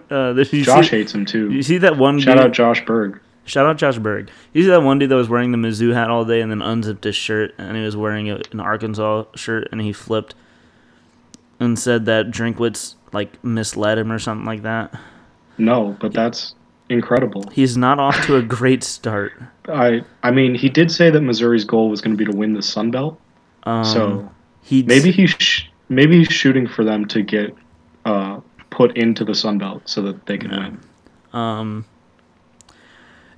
[0.10, 1.52] Uh, Josh see, hates him too.
[1.52, 2.46] You see that one Shout dude?
[2.48, 3.20] out Josh Berg.
[3.46, 4.30] Shout out Josh Berg.
[4.54, 6.62] You see that one dude that was wearing the Mizzou hat all day and then
[6.62, 10.34] unzipped his shirt and he was wearing a, an Arkansas shirt and he flipped
[11.60, 14.94] and said that Drinkwitz like misled him or something like that.
[15.58, 16.54] No, but that's
[16.90, 17.44] incredible.
[17.52, 19.34] He's not off to a great start.
[19.70, 22.54] I I mean, he did say that Missouri's goal was going to be to win
[22.54, 23.20] the Sun Belt.
[23.64, 24.30] Um, so
[24.62, 27.56] he maybe he's sh- maybe he's shooting for them to get
[28.06, 28.40] uh,
[28.70, 30.80] put into the Sun Belt so that they can win.
[31.40, 31.86] um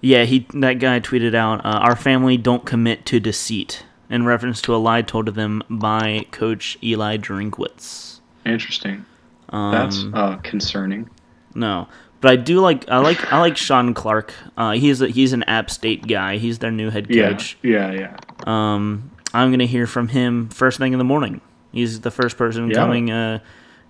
[0.01, 4.61] yeah he that guy tweeted out uh, our family don't commit to deceit in reference
[4.63, 8.19] to a lie told to them by Coach Eli Drinkwitz.
[8.45, 9.05] Interesting.
[9.49, 11.09] Um, That's uh, concerning.
[11.55, 11.87] No,
[12.21, 14.33] but I do like I like I like Shawn Clark.
[14.57, 16.37] Uh, he's a, he's an App State guy.
[16.37, 17.57] He's their new head Yeah, coach.
[17.63, 18.17] yeah, yeah.
[18.45, 21.41] Um, I'm gonna hear from him first thing in the morning.
[21.71, 22.75] He's the first person Yeah.
[22.75, 23.39] coming uh,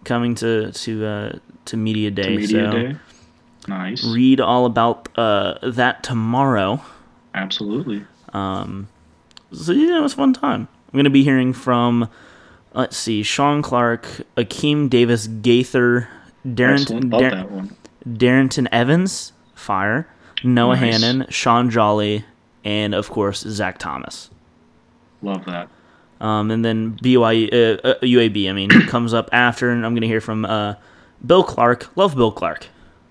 [0.03, 2.23] coming to to uh, to media day.
[2.23, 2.95] To media so day.
[3.67, 4.05] Nice.
[4.05, 6.81] read all about uh, that tomorrow.
[7.35, 8.05] Absolutely.
[8.33, 8.87] Um,
[9.51, 10.67] so yeah, it was fun time.
[10.93, 12.09] I'm gonna be hearing from
[12.73, 14.05] let's see, Shawn Clark,
[14.35, 16.07] Akeem Davis Gaither,
[16.45, 17.65] Love Dar-
[18.07, 20.07] Darrynton Evans, fire.
[20.43, 21.01] Noah Nice.
[21.01, 22.23] Hannon, Shaun Jolly,
[22.63, 24.29] and of course Zac Thomas.
[25.23, 25.67] Love that.
[26.21, 30.05] Um, and then BYU, uh, uh, UAB, I mean, comes up after, and I'm gonna
[30.07, 30.75] hear from uh,
[31.25, 31.95] Bill Clark.
[31.97, 32.67] Love Bill Clark.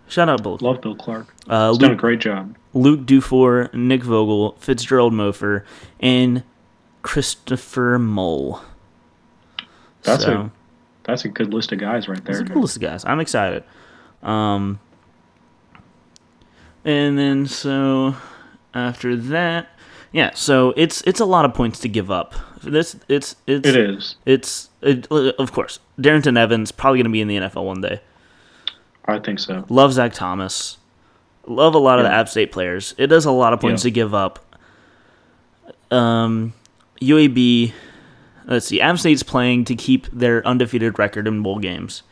[0.08, 0.56] Shout out Bill.
[0.60, 1.26] Love Bill Clark.
[1.48, 2.54] Uh, He's done a great job.
[2.76, 5.64] Luke Dufour, Nick Vogel, Fitzgerald Mofer,
[6.00, 6.42] and
[7.02, 8.60] Christopher Mole.
[10.02, 10.50] That's So- a
[11.04, 12.40] that's a good list of guys right there.
[12.40, 13.04] a cool list of guys.
[13.04, 13.62] I'm excited.
[14.22, 14.80] Um,
[16.84, 18.16] and then so
[18.74, 19.68] after that,
[20.12, 20.30] yeah.
[20.34, 22.34] So it's it's a lot of points to give up.
[22.62, 24.16] This it's it's It is.
[24.24, 28.00] it's it, of course Darrynton Evans probably going to be in the NFL one day.
[29.04, 29.64] I think so.
[29.68, 30.78] Love Zac Thomas.
[31.46, 32.94] Love a lot of the App State players.
[32.98, 33.88] It does a lot of points Yeah.
[33.88, 34.56] to give up.
[35.90, 36.52] Um,
[37.00, 37.72] UAB.
[38.46, 38.80] Let's see.
[38.80, 42.02] App State's playing to keep their undefeated record in bowl games.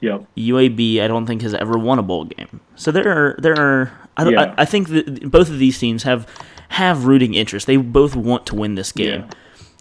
[0.00, 0.24] Yep.
[0.36, 2.60] UAB, I don't think has ever won a bowl game.
[2.76, 3.92] So there are there are.
[4.16, 4.54] I, don't, Yeah.
[4.58, 6.26] I, I think that both of these teams have
[6.70, 7.66] have rooting interest.
[7.66, 9.20] They both want to win this game.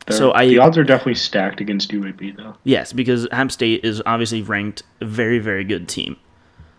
[0.10, 0.16] Yeah.
[0.16, 2.56] So I- the odds are definitely stacked against UAB though.
[2.64, 6.18] Yes, because App State is obviously ranked a very very good team.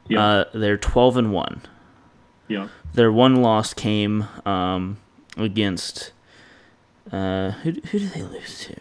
[0.09, 0.25] Yeah.
[0.25, 1.63] Uh, they're twelve and one.
[2.49, 2.69] Yeah.
[2.95, 4.99] Their one loss came um,
[5.37, 6.13] against.
[7.11, 8.75] Uh, who, who did they lose to?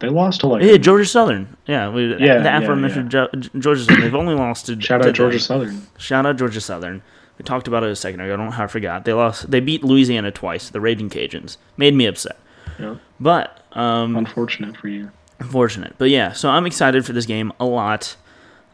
[0.00, 1.56] They lost to like Yeah, Georgia Southern.
[1.66, 4.00] Yeah, we, Yeah, the yeah, aforementioned Jo- Georgia Southern.
[4.02, 5.40] They've only lost to shout to out Georgia them.
[5.42, 5.86] Southern.
[5.98, 7.02] Shout out Georgia Southern.
[7.38, 8.34] We talked about it a second ago.
[8.34, 9.04] I don't know how I forgot.
[9.04, 9.50] They lost.
[9.50, 10.68] They beat Louisiana twice.
[10.68, 12.38] The Raging Cajuns made me upset,
[12.78, 12.96] Yeah.
[13.18, 15.10] but um, Unfortunate for you.
[15.40, 15.94] unfortunate.
[15.98, 18.14] But yeah, so I'm excited for this game a lot.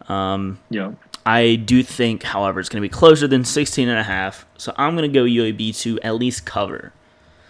[0.08, 0.92] Um, Yeah.
[1.26, 4.46] I do think, however, it's going to be closer than 16 and a half.
[4.56, 6.92] So I'm going to go UAB to at least cover.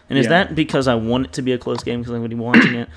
[0.08, 0.30] And is Yeah.
[0.44, 2.42] that because I want it to be a close game because I'm going to be
[2.42, 2.88] watching it?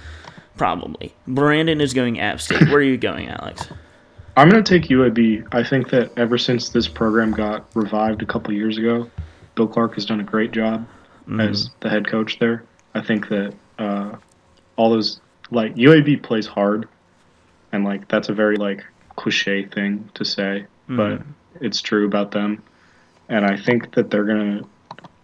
[0.58, 1.14] Probably.
[1.28, 2.62] Brandon is going App State.
[2.70, 3.68] Where are you going, Alex?
[4.36, 5.48] I'm going to take UAB.
[5.52, 9.10] I think that ever since this program got revived a couple years ago,
[9.56, 10.88] Bill Clark has done a great job
[11.40, 12.64] as the head coach there.
[12.96, 14.16] I think that uh,
[14.76, 16.88] all those like UAB plays hard.
[17.72, 18.84] and like that's a very like
[19.24, 21.24] cliche thing to say, but Mhm.
[21.62, 22.62] it's true about them.
[23.30, 24.62] And I think that they're gonna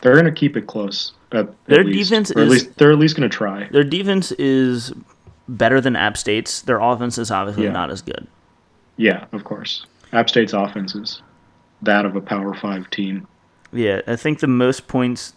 [0.01, 1.12] they're gonna keep it close.
[1.33, 2.09] At, at Their least.
[2.09, 3.67] defense Or at is- least they're at least gonna try.
[3.71, 4.93] Their defense is
[5.49, 6.62] better than App State's.
[6.62, 7.71] Their offense is obviously Yeah.
[7.73, 8.25] not as good.
[8.95, 9.85] Yeah, of course.
[10.13, 11.21] App State's offense is
[11.81, 13.27] that of a Power Five team.
[13.73, 15.33] Yeah, I think the most points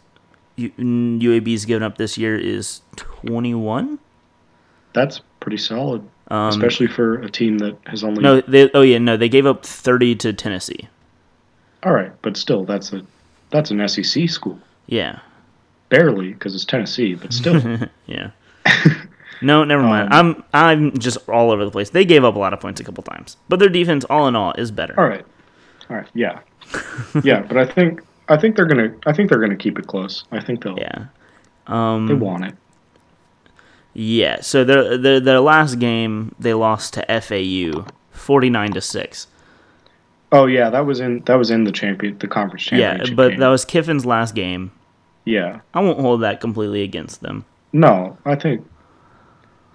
[0.57, 3.99] UAB's given up this year is 21.
[4.93, 8.23] That's pretty solid, Um, especially for a team that has only.
[8.23, 10.89] no, they oh yeah, no, they gave up 30 to Tennessee.
[11.83, 13.03] All right, but still, that's a
[13.51, 14.59] that's an SEC school.
[14.87, 15.19] Yeah.
[15.91, 17.61] Barely, because it's Tennessee, but still.
[18.07, 18.31] Yeah.
[19.43, 20.13] No, never mind.
[20.15, 21.91] Um, I'm I'm just all over the place.
[21.91, 24.37] They gave up a lot of points a couple times, but their defense, all in
[24.37, 24.95] all, is better.
[24.99, 25.25] all right,
[25.91, 26.39] all right, yeah,
[27.25, 27.41] yeah.
[27.43, 30.25] But I think I think they're gonna I think they're gonna keep it close.
[30.31, 31.07] I think they'll Yeah.
[31.67, 32.21] they Um.
[32.21, 32.55] want it.
[33.95, 34.41] Yeah.
[34.41, 39.27] So their their their last game they lost to FAU, 49 to six.
[40.31, 43.09] Oh yeah, that was in that was in the champion the conference championship.
[43.09, 43.41] Yeah, but game.
[43.41, 44.73] that was Kiffin's last game.
[45.25, 45.61] yeah.
[45.75, 47.45] I won't hold that completely against them.
[47.73, 48.67] No, I think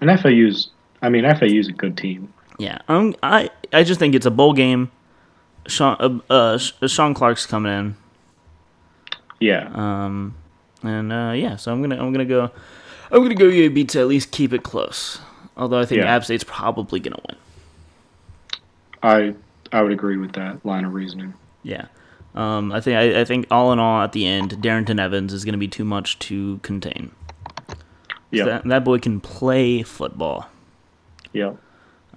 [0.00, 0.70] and FAU's.
[1.02, 2.32] I mean, FAU's a good team.
[2.58, 4.90] Yeah, um, I I just think it's a bowl game.
[5.66, 7.96] Shawn uh, uh Shawn Clark's coming in.
[9.40, 10.34] Yeah, Um,
[10.82, 12.50] and uh, yeah, so I'm gonna I'm gonna go
[13.10, 15.20] I'm gonna go UAB to at least keep it close.
[15.56, 16.14] Although I think Yeah.
[16.14, 17.36] App State's probably gonna win.
[19.02, 19.34] I
[19.72, 21.34] I would agree with that line of reasoning.
[21.62, 21.86] Yeah.
[22.34, 25.44] Um, I think I, I think all in all at the end, Darrynton Evans is
[25.44, 27.10] gonna be too much to contain.
[28.30, 30.48] Yeah, That, that boy can play football.
[31.32, 31.52] yeah.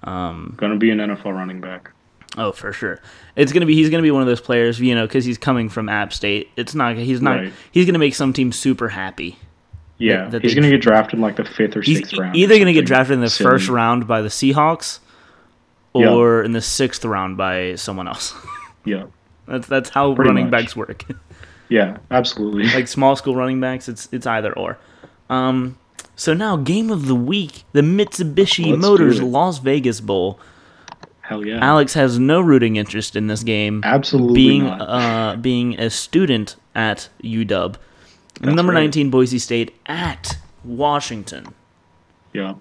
[0.04, 1.90] Um, Gonna be an NFL running back.
[2.36, 3.00] oh, for sure.
[3.36, 5.68] It's gonna be he's gonna be one of those players, you know, because he's coming
[5.68, 6.50] from App State.
[6.56, 7.52] It's not he's not Right.
[7.70, 9.38] he's gonna make some team super happy.
[10.02, 12.34] Yeah, that he's gonna get drafted in like the fifth or sixth round.
[12.36, 14.98] either going to get drafted in the first round by the Seahawks
[15.92, 18.34] or in the sixth round by someone else.
[18.84, 19.04] Yeah,
[19.46, 20.62] that's that's how Pretty running much.
[20.62, 21.04] backs work.
[21.68, 22.64] yeah, absolutely.
[22.74, 24.76] like small school running backs, it's it's either or.
[25.30, 25.78] Um,
[26.16, 29.22] so now game of the week, the Mitsubishi Let's Motors.
[29.22, 30.40] Las Vegas Bowl.
[31.20, 34.80] Hell yeah, Alex has no rooting interest in this game, absolutely being not.
[34.80, 37.76] uh being a student at UW.
[38.40, 38.80] That's Number right.
[38.82, 41.46] 19 Boise State at Washington.
[42.32, 42.54] yeah,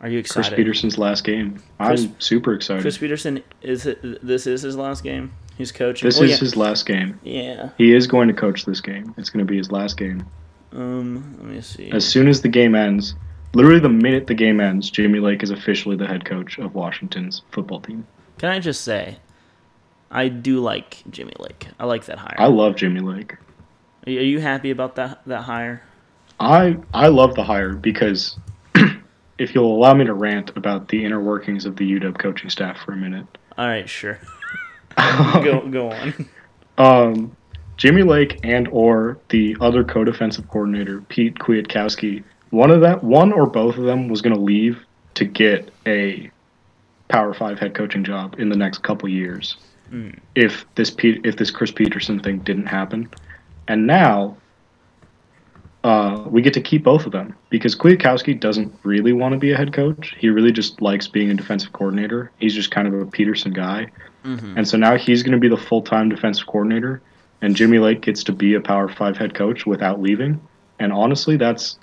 [0.00, 0.48] Are you excited?
[0.48, 0.56] Chris?
[0.56, 1.62] Petersen's last game.
[1.80, 2.82] Chris- I'm super excited.
[2.82, 5.32] Chris Petersen is it, this is his last game.
[5.58, 6.08] He's coaching.
[6.08, 6.36] this Oh, is yeah.
[6.38, 7.20] his last game.
[7.22, 7.70] Yeah.
[7.78, 9.14] He is going to coach this game.
[9.16, 10.26] It's going to be his last game.
[10.72, 11.36] Um.
[11.38, 11.90] Let me see.
[11.92, 13.14] As soon as the game ends,
[13.54, 17.42] literally the minute the game ends, Jimmy Lake is officially the head coach of Washington's
[17.52, 18.06] football team.
[18.38, 19.18] Can I just say,
[20.10, 21.68] I do like Jimmy Lake.
[21.78, 22.34] I like that hire.
[22.38, 23.36] I love Jimmy Lake.
[24.06, 25.82] Are you, happy about that that hire?
[26.40, 28.36] I I love the hire because
[29.38, 32.78] if you'll allow me to rant about the inner workings of the UW coaching staff
[32.84, 33.26] for a minute.
[33.56, 34.18] All right, sure.
[34.96, 36.28] go go on.
[36.78, 37.36] um,
[37.76, 43.46] Jimmy Lake and or the other co-defensive coordinator Pete Kwiatkowski, one of that one or
[43.46, 44.84] both of them was going to leave
[45.14, 46.30] to get a
[47.08, 49.56] Power Five head coaching job in the next couple years.
[50.34, 53.10] If this Pete, if this Chris Petersen thing didn't happen,
[53.68, 54.36] and now
[55.84, 59.50] uh, we get to keep both of them because Kwiatkowski doesn't really want to be
[59.52, 60.14] a head coach.
[60.18, 62.30] He really just likes being a defensive coordinator.
[62.38, 63.88] He's just kind of a Petersen guy.
[64.24, 67.02] And so now he's going to be the full time defensive coordinator,
[67.40, 70.40] and Jimmy Lake gets to be a Power Five head coach without leaving.
[70.78, 71.76] And honestly, that's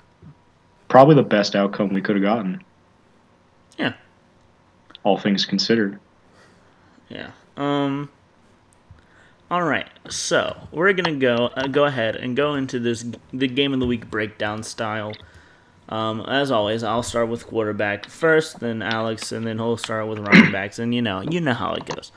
[0.88, 2.64] probably the best outcome we could have gotten,
[3.76, 3.92] Yeah.
[5.02, 5.98] all things considered.
[7.10, 7.30] Yeah.
[7.58, 8.08] Um.
[9.50, 9.86] All right.
[10.08, 13.86] So we're gonna go uh, go ahead and go into this the game of the
[13.86, 15.12] week breakdown style.
[15.88, 20.20] Um, as always, I'll start with quarterback first, then Alex, and then he'll start with
[20.20, 22.12] running backs, and you know, you know how it goes.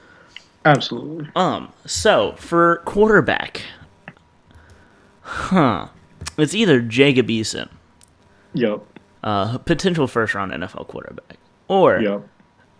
[0.64, 1.28] Absolutely.
[1.36, 3.64] Um, so for quarterback,
[5.22, 5.88] huh?
[6.38, 7.70] It's either Jacob Eason,
[8.54, 8.82] Yep.
[9.24, 12.28] uh, potential first round NFL quarterback, or Yep.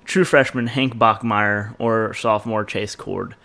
[0.06, 3.36] true freshman Hank Bachmeier or sophomore Chase Cord,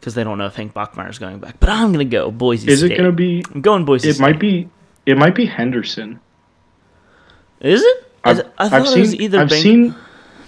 [0.00, 1.60] because they don't know if Hank Bachmeier is going back.
[1.60, 2.72] But I'm gonna go Boise State.
[2.72, 2.92] Is State.
[2.92, 3.44] it going to be?
[3.54, 4.22] I'm going Boise It State.
[4.22, 4.68] might be.
[5.06, 6.20] It might be Henderson.
[7.60, 7.86] Is it?
[7.86, 9.20] Is I've, it- I I've thought it was seen.
[9.22, 9.94] either I've Bank- seen.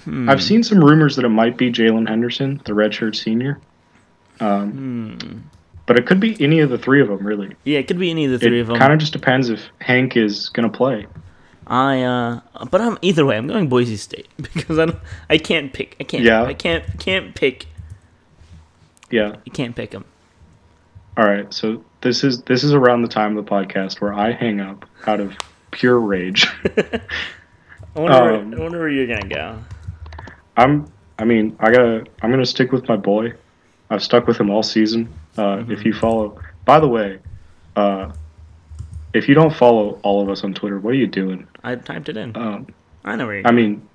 [0.04, 0.28] Hmm.
[0.28, 3.60] I've seen some rumors that it might be Jaylon Henderson, the redshirt senior.
[4.40, 4.72] Um,
[5.20, 5.38] Hmm.
[5.86, 7.54] But it could be any of the three of them, really.
[7.64, 8.76] Yeah, it could be any of the three it of them.
[8.76, 11.06] It kind of just depends if Hank is going to play.
[11.66, 12.40] I uh,
[12.70, 13.36] but I'm either way.
[13.36, 14.98] I'm going Boise State because I don't,
[15.30, 15.96] I can't pick.
[16.00, 16.24] I can't.
[16.24, 16.42] Yeah.
[16.44, 17.66] I can't can't pick.
[19.12, 19.36] Yeah.
[19.44, 20.04] You can't pick them.
[21.16, 21.52] All right.
[21.52, 24.86] So this is this is around the time of the podcast where I hang up
[25.06, 25.36] out of
[25.70, 26.46] pure rage.
[27.94, 28.16] I wonder.
[28.16, 29.58] Um, where, I wonder where you're gonna go.
[30.56, 30.90] I'm.
[31.18, 32.06] I mean, I gotta.
[32.22, 33.34] I'm gonna stick with my boy.
[33.90, 35.12] I've stuck with him all season.
[35.36, 37.18] Uh, If you follow, by the way,
[37.76, 38.10] uh,
[39.12, 41.46] if you don't follow all of us on Twitter, what are you doing?
[41.62, 42.34] I typed it in.
[42.34, 42.68] Um,
[43.04, 43.86] I know where you're I mean,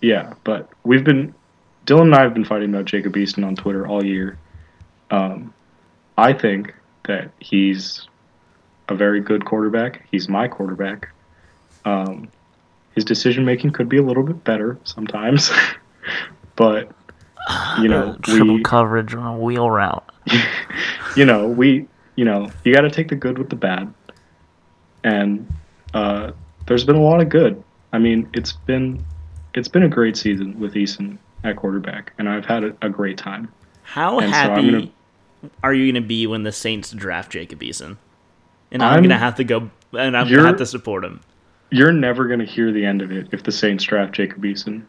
[0.00, 1.34] yeah, but we've been
[1.90, 4.38] Dylan and I have been fighting about Jacob Eason on Twitter all year.
[5.10, 5.52] Um,
[6.16, 6.72] I think
[7.08, 8.06] that he's
[8.88, 10.06] a very good quarterback.
[10.12, 11.08] He's my quarterback.
[11.84, 12.28] Um,
[12.94, 15.50] his decision making could be a little bit better sometimes,
[16.54, 16.92] but
[17.80, 20.08] you know, triple we, coverage on a wheel route.
[21.16, 23.92] you know, we, you know, you got to take the good with the bad,
[25.02, 25.52] and
[25.92, 26.30] uh,
[26.68, 27.60] there's been a lot of good.
[27.92, 29.04] I mean, it's been
[29.54, 33.16] it's been a great season with Eason at quarterback, and I've had a, a great
[33.18, 33.52] time.
[33.82, 34.90] How And so happy gonna-
[35.64, 37.96] are you going to be when the Saints draft Jacob Eason?
[38.70, 41.04] And I'm, I'm- going to have to go, and I'm going to have to support
[41.04, 41.20] him.
[41.70, 44.82] You're never going to hear the end of it if the Saints draft Jacob Eason.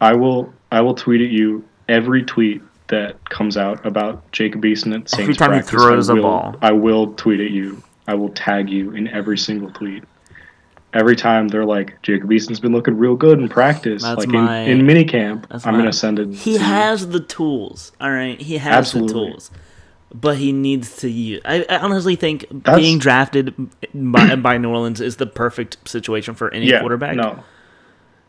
[0.00, 4.88] I will I will tweet at you every tweet that comes out about Jacob Eason
[4.94, 6.56] at Saints Every time he throws I a will, ball.
[6.60, 7.82] I will tweet at you.
[8.06, 10.04] I will tag you in every single tweet.
[10.94, 14.60] Every time they're like, Jacob Eason's been looking real good in practice, That's like my-
[14.60, 15.44] in, in minicamp.
[15.50, 16.28] I'm my- going to send it.
[16.32, 16.64] He to you.
[16.64, 17.90] has the tools.
[18.00, 19.08] All right, he has Absolutely.
[19.24, 19.50] the tools,
[20.14, 21.40] but he needs to use.
[21.44, 23.54] I, I honestly think That's- being drafted
[23.92, 27.16] by, by New Orleans is the perfect situation for any yeah, quarterback.
[27.16, 27.42] No,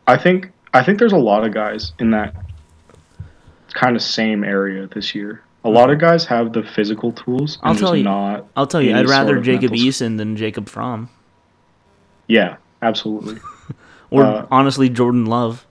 [0.08, 2.34] I think I think there's a lot of guys in that
[3.74, 5.42] kind of same area this year.
[5.64, 8.46] A lot of guys have the physical tools I'll tell you- not.
[8.56, 11.10] I'll tell you, I'd rather sort Jacob Eason than Jacob Fromm,
[12.28, 13.38] Yeah, absolutely.
[14.10, 15.66] or Uh, honestly Jordan Love.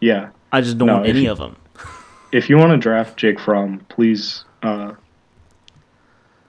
[0.00, 1.56] Yeah, I just don't no, want any you- of them.
[2.32, 4.92] if you want to draft Jake Fromm, please uh,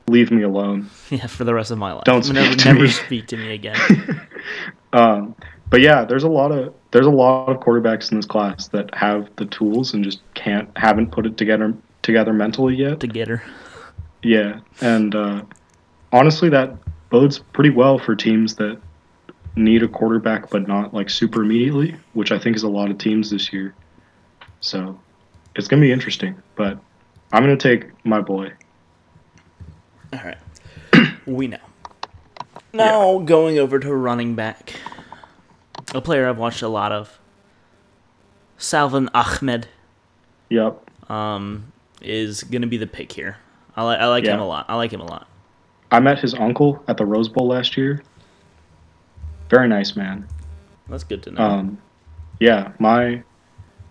[0.07, 0.89] leave me alone.
[1.11, 2.03] Yeah, for the rest of my life.
[2.05, 2.87] Don't never, speak to never me.
[2.89, 3.77] speak to me again.
[4.91, 5.35] Um,
[5.69, 8.93] but yeah, there's a lot of there's a lot of quarterbacks in this class that
[8.95, 12.99] have the tools and just can't haven't put it together together mentally yet.
[13.01, 13.43] to get her.
[14.23, 15.43] Yeah, and uh,
[16.11, 16.75] honestly, that
[17.11, 18.79] bodes pretty well for teams that
[19.55, 22.97] need a quarterback, but not like super immediately, which I think is a lot of
[22.97, 23.73] teams this year.
[24.59, 24.99] So
[25.55, 26.77] it's gonna be interesting, but
[27.31, 28.51] I'm gonna take my boy.
[30.13, 30.37] All right,
[31.25, 31.57] we know.
[32.73, 34.73] Now going over to running back,
[35.93, 37.19] a player I've watched a lot of,
[38.57, 39.67] Salvon Ahmed,
[40.49, 43.37] Yep, um, is gonna be the pick here.
[43.75, 44.65] I like I like him a lot.
[44.67, 45.27] I like him a lot.
[45.91, 48.03] I met his uncle at the Rose Bowl last year.
[49.49, 50.27] Very nice man.
[50.89, 51.41] That's good to know.
[51.41, 51.81] Um,
[52.39, 53.23] yeah, my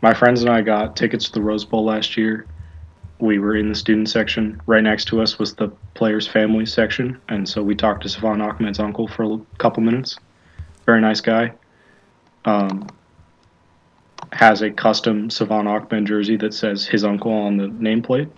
[0.02, 2.46] my friends and I got tickets to the Rose Bowl last year.
[3.20, 4.60] We were in the student section.
[4.66, 8.40] Right next to us was the players' family section, and so we talked to Salvon
[8.40, 10.18] Ahmed's uncle for a couple minutes.
[10.84, 11.52] Very nice guy.
[12.44, 12.88] Um,
[14.32, 18.28] has a custom Savon Ahmed jersey that says his uncle on the nameplate.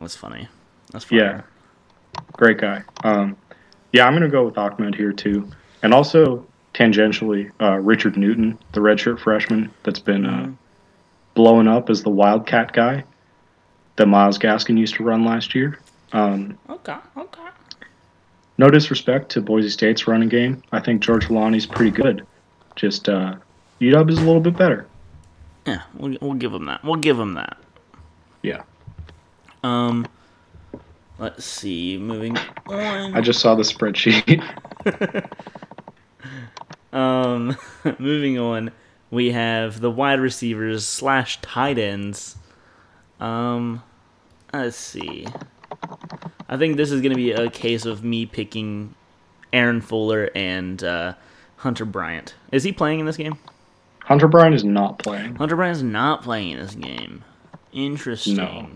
[0.00, 0.46] That's funny.
[0.92, 1.22] That's funny.
[1.22, 1.40] Yeah,
[2.32, 2.84] great guy.
[3.02, 3.36] Um,
[3.92, 5.50] yeah, I'm gonna go with Ahmed here too,
[5.82, 6.46] and also
[6.78, 10.50] tangentially uh, Richard Newton, the redshirt freshman that's been uh,
[11.34, 13.02] blowing up as the Wildcat guy
[13.96, 15.78] that Myles Gaskin used to run last year.
[16.12, 16.94] Um, Okay.
[17.16, 17.42] Okay.
[18.58, 22.24] no disrespect to Boise State's running game, I think George Holani's pretty good.
[22.76, 23.34] Just uh,
[23.80, 24.86] UW is a little bit better.
[25.66, 26.82] Yeah, we'll, we'll give him that.
[26.84, 27.56] We'll give him that.
[28.42, 28.62] Yeah,
[29.64, 30.06] Um,
[31.18, 31.98] let's see.
[31.98, 32.36] Moving
[32.68, 33.14] on.
[33.16, 34.38] I just saw the spreadsheet.
[36.92, 37.56] Um,
[37.98, 38.70] moving on,
[39.10, 42.36] we have the wide receivers slash tight ends.
[43.20, 43.82] Um,
[44.52, 45.26] let's see.
[46.48, 48.94] I think this is going to be a case of me picking
[49.52, 51.14] Aaron Fuller and uh,
[51.56, 52.34] Hunter Bryant.
[52.52, 53.38] Is he playing in this game?
[54.04, 55.34] Hunter Bryant is not playing.
[55.34, 57.24] Hunter Bryant is not playing in this game.
[57.72, 58.36] Interesting.
[58.36, 58.68] No.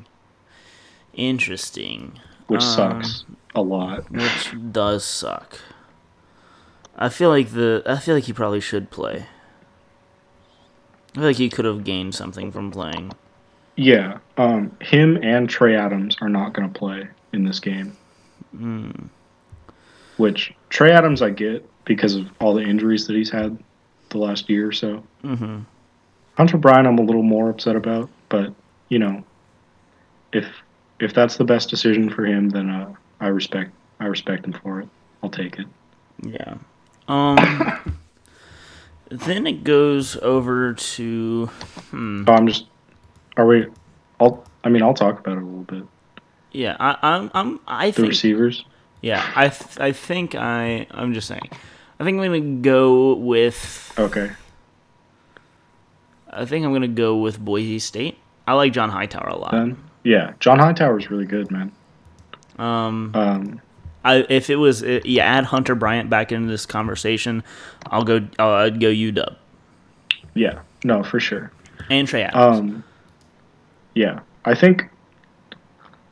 [1.15, 2.19] Interesting.
[2.49, 4.11] which Um, sucks a lot.
[4.11, 5.59] which does suck.
[6.97, 9.27] I feel like the I feel like he probably should play.
[11.13, 13.13] I feel like he could have gained something from playing.
[13.77, 17.97] Yeah, um, him and Trey Adams are not going to play in this game.
[20.19, 23.59] Which Trey Adams I get because of all the injuries that he's had
[24.11, 25.03] the last year or so.
[25.23, 25.61] hmm
[26.37, 28.53] Hunter Bryant I'm a little more upset about, but
[28.89, 29.23] you know,
[30.33, 30.47] if
[31.01, 34.81] if that's the best decision for him, then uh, I respect I respect him for
[34.81, 34.89] it.
[35.23, 35.67] I'll take it.
[36.23, 36.55] Yeah.
[37.09, 37.37] Um.
[39.11, 41.47] then it goes over to
[41.91, 42.25] hmm.
[42.27, 42.67] So I'm just.
[43.37, 43.67] Are we?
[44.21, 44.45] I'll.
[44.65, 45.85] I mean, I'll talk about it a little bit.
[46.53, 48.65] Yeah, I, I'm I'm I The think receivers.
[49.01, 51.49] yeah I th- I think I I'm just saying.
[51.99, 54.31] I think I'm gonna go with Okay.
[56.31, 58.19] I think I'm gonna go with Boise State.
[58.47, 59.53] I like John Hightower a lot.
[59.53, 61.73] Then yeah, John Hightower is really good, man.
[62.59, 63.61] Um, Um,
[64.05, 67.43] I, if it was uh, you add Hunter Bryant back into this conversation,
[67.87, 68.27] I'll go.
[68.39, 69.37] Uh, I'd go UW
[70.35, 71.53] yeah, no, for sure.
[71.91, 72.59] and Trey Adams.
[72.59, 72.85] Um,
[73.95, 74.89] yeah, I think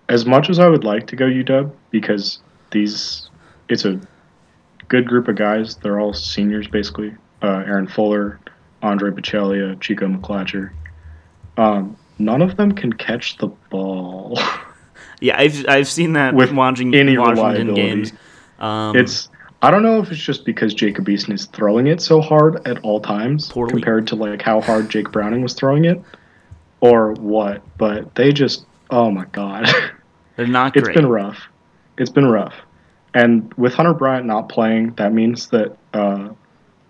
[0.08, 3.30] as much as I would like to go UW because these,
[3.68, 4.00] it's a
[4.88, 5.76] good group of guys.
[5.76, 7.14] They're all seniors basically.
[7.42, 8.38] Uh, Aaron Fuller,
[8.82, 10.72] Andre Baccellia, Chico McClatcher.
[11.56, 14.38] Um, none of them can catch the ball.
[15.20, 18.12] yeah, I've I've seen that with watching any Washington games.
[18.58, 19.28] Um, it's
[19.62, 22.78] I don't know if it's just because Jacob Eason is throwing it so hard at
[22.82, 23.70] all times Poorly.
[23.70, 26.02] compared to like how hard Jake Browning was throwing it,
[26.80, 27.62] or what.
[27.76, 29.68] But they just oh my god,
[30.36, 30.96] they're not it's great.
[30.96, 31.38] been rough.
[31.98, 32.54] It's been rough,
[33.12, 36.30] and with Hunter Bryant not playing, that means that uh,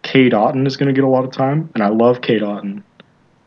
[0.03, 2.85] Cade Otton is going to get a lot of time, and I love Cade Otton,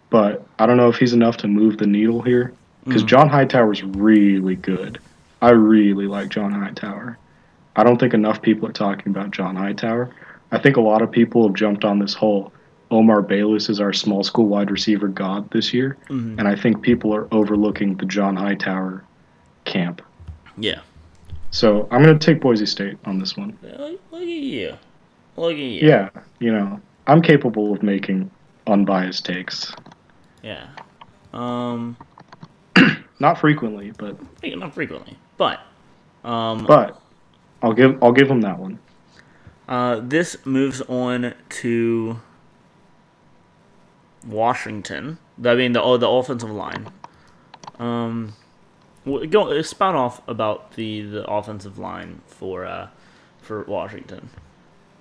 [0.10, 2.54] but I don't know if he's enough to move the needle here
[2.86, 3.08] because Mhm.
[3.08, 5.00] John is really good.
[5.42, 7.18] I really like John Hightower.
[7.76, 10.10] I don't think enough people are talking about John Hightower.
[10.52, 12.52] I think a lot of people have jumped on this whole
[12.92, 16.38] Omar Bayless is our small school wide receiver god this year, Mhm.
[16.38, 19.04] and I think people are overlooking the John Hightower
[19.66, 20.02] camp.
[20.58, 20.80] yeah.
[21.50, 23.56] So I'm going to take Boise State on this one.
[23.62, 24.74] Look at you.
[25.38, 25.88] Look at you.
[25.88, 26.10] Yeah,
[26.40, 28.30] you know, I'm capable of making
[28.68, 29.72] unbiased takes.
[30.44, 30.66] Yeah.
[31.34, 31.96] Um,
[33.24, 35.62] Not frequently, but not frequently, but
[36.26, 37.02] um, but
[37.62, 38.80] I'll give I'll give them that one.
[39.66, 42.20] Uh, this moves on to
[44.28, 45.20] Washington.
[45.42, 46.92] I mean, the oh, the offensive line.
[47.80, 48.34] Um,
[49.06, 52.90] wh- go spout off about the, the offensive line for uh
[53.42, 54.32] for Washington.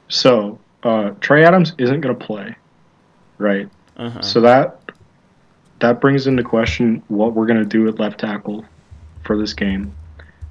[0.07, 2.55] So uh, Trey Adams isn't going to play,
[3.39, 3.69] right?
[3.97, 4.23] Uh-huh.
[4.23, 4.82] So that
[5.83, 8.65] that brings into question what we're going to do at left tackle
[9.25, 9.93] for this game.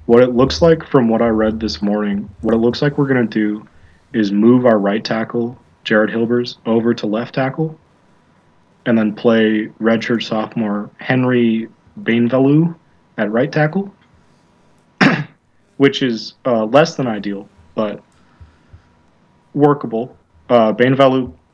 [0.04, 3.08] What it looks like from what I read this morning, what it looks like we're
[3.08, 3.66] going to do
[4.12, 7.78] is move our right tackle, Jared Hilbers, over to left tackle,
[8.84, 11.66] and then play redshirt sophomore Henry
[12.02, 12.74] Bainivalu
[13.16, 13.94] at right tackle,
[15.78, 18.02] which is uh, less than ideal, but
[19.54, 20.14] workable.
[20.50, 20.74] Uh,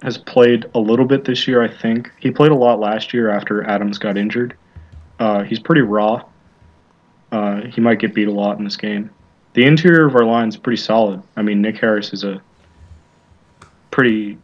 [0.03, 2.11] has played a little bit this year, I think.
[2.19, 4.57] He played a lot last year after Adams got injured.
[5.19, 6.25] Uh, he's pretty raw.
[7.33, 9.11] Uh, he might get beat a lot in this game.
[9.55, 11.23] The interior of our line is pretty solid.
[11.37, 12.41] I mean, Nick Harris is a
[13.91, 14.39] pretty,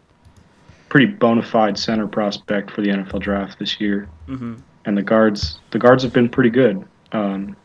[0.88, 4.54] pretty bona fide center prospect for the NFL draft this year, hmm
[4.86, 6.86] and the guards, the guards have been pretty good.
[7.12, 7.56] Um,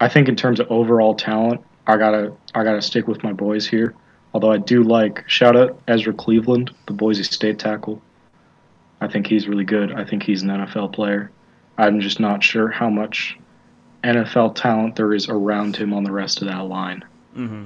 [0.00, 3.66] I think in terms of overall talent, I gotta, I gotta stick with my boys
[3.66, 3.94] here.
[4.36, 8.02] Although I do like shout out Ezra Cleveland, the Boise State tackle.
[9.00, 9.92] I think he's really good.
[9.92, 11.30] I think he's an NFL player.
[11.78, 13.38] I'm just not sure how much
[14.04, 17.02] NFL talent there is around him on the rest of that line.
[17.34, 17.64] Mm-hmm.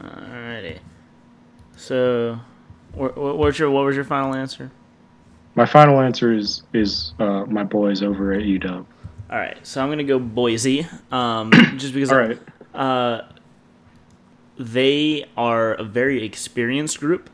[0.00, 0.78] Alrighty.
[1.74, 2.38] So,
[2.96, 4.70] wh- wh- what's your what was your final answer?
[5.56, 8.86] My final answer is is uh, my boys over at UW.
[9.28, 12.38] All right, so I'm gonna go Boise, um, just because All right.
[12.78, 13.22] Uh,
[14.58, 17.28] they are a very experienced group.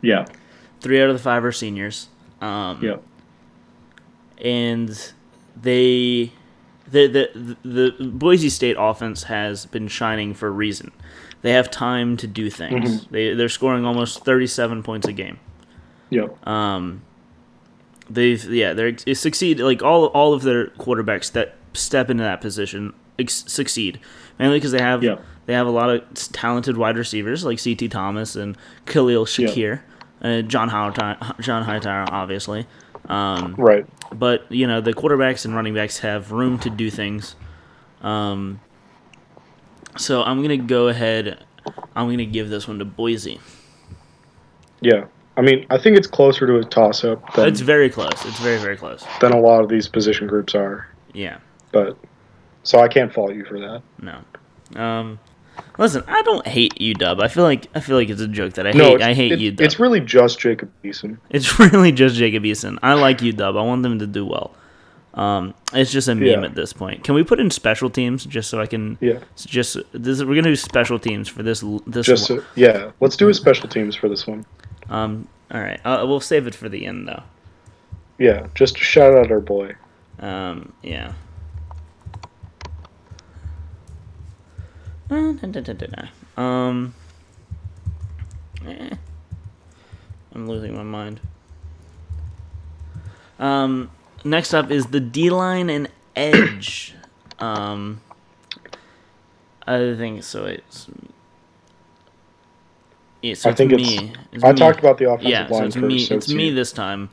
[0.00, 0.24] Yeah.
[0.80, 2.08] Three out of the five are seniors.
[2.40, 2.96] Um, Yeah.
[4.42, 5.12] and
[5.60, 6.32] they
[6.90, 10.90] the, the the the Boise State offense has been shining for a reason.
[11.42, 13.06] They have time to do things.
[13.06, 15.38] They they're scoring almost 37 points a game.
[16.10, 16.46] Yep.
[16.46, 17.02] Um,
[18.08, 22.40] they've yeah they're they succeed like all all of their quarterbacks that step into that
[22.40, 24.00] position ex- succeed
[24.38, 25.16] mainly because they have Yeah.
[25.46, 27.88] they have a lot of talented wide receivers like C.T.
[27.88, 28.56] Thomas and
[28.86, 29.80] Khalil Shakir,
[30.22, 32.66] uh, John Hightower, John Hightower obviously.
[33.08, 33.86] Um, Right.
[34.12, 37.36] but you know the quarterbacks and running backs have room to do things.
[38.02, 38.60] Um,
[39.96, 41.44] so I'm gonna go ahead.
[41.96, 43.40] I'm gonna give this one to Boise.
[44.80, 45.04] Yeah.
[45.36, 48.24] I mean, I think it's closer to a toss up than, It's very close.
[48.24, 49.04] It's very very close.
[49.20, 50.86] than a lot of these position groups are.
[51.12, 51.38] Yeah.
[51.72, 51.96] But
[52.62, 53.82] so I can't fault you for that.
[54.00, 54.18] No.
[54.80, 55.18] Um,
[55.78, 57.22] listen, I don't hate UW.
[57.22, 59.02] I feel like I feel like it's a joke that I no, hate.
[59.02, 59.60] I hate it- UW.
[59.60, 61.18] It's really just Jacob Eason.
[61.30, 62.78] It's really just Jacob Eason.
[62.82, 63.60] I like UW.
[63.60, 64.54] I want them to do well.
[65.12, 66.44] Um, it's just a meme Yeah.
[66.44, 67.02] at this point.
[67.02, 68.96] Can we put in special teams just so I can?
[69.00, 69.18] Yeah.
[69.36, 70.20] Just this.
[70.22, 71.64] We're gonna do special teams for this.
[71.86, 72.06] This.
[72.06, 72.40] Just one.
[72.40, 72.92] so, yeah.
[73.00, 74.46] Let's do a special teams for this one.
[74.88, 75.26] Um.
[75.50, 75.80] All right.
[75.84, 77.24] Uh, we'll save it for the end though.
[78.18, 78.46] Yeah.
[78.54, 79.74] Just shout out our boy.
[80.20, 80.72] Um.
[80.84, 81.02] Yeah.
[81.02, 81.12] Uh,
[82.18, 82.30] da, da, da, da,
[84.60, 84.64] da.
[85.10, 86.94] Um.
[88.66, 88.90] Eh.
[90.34, 91.20] I'm losing my mind.
[93.38, 93.90] Um,
[94.22, 96.94] next up is the D line and edge.
[97.38, 98.00] um,
[99.66, 100.44] I think so.
[100.44, 100.86] It's
[103.22, 103.94] yeah, so I it's think me.
[103.96, 104.58] it's- It's I me.
[104.58, 105.98] talked about the offensive yeah, so it's first, me.
[105.98, 107.10] so it's it's me this time.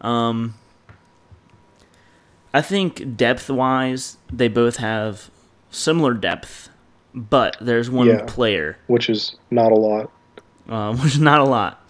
[0.00, 0.54] Um,
[2.52, 5.30] I think depth wise, they both have
[5.70, 6.68] similar depth,
[7.14, 8.24] but there's one Yeah.
[8.26, 10.10] player which is not a lot.
[10.68, 11.80] uh, which is not a lot.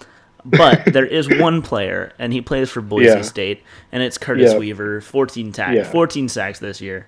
[0.45, 3.23] But there is one player, and he plays for Boise Yeah.
[3.23, 3.63] State,
[3.93, 4.59] and it's Curtis Yeah.
[4.59, 5.85] Weaver, 14 tack, Yeah.
[5.85, 7.07] 14 sacks this year.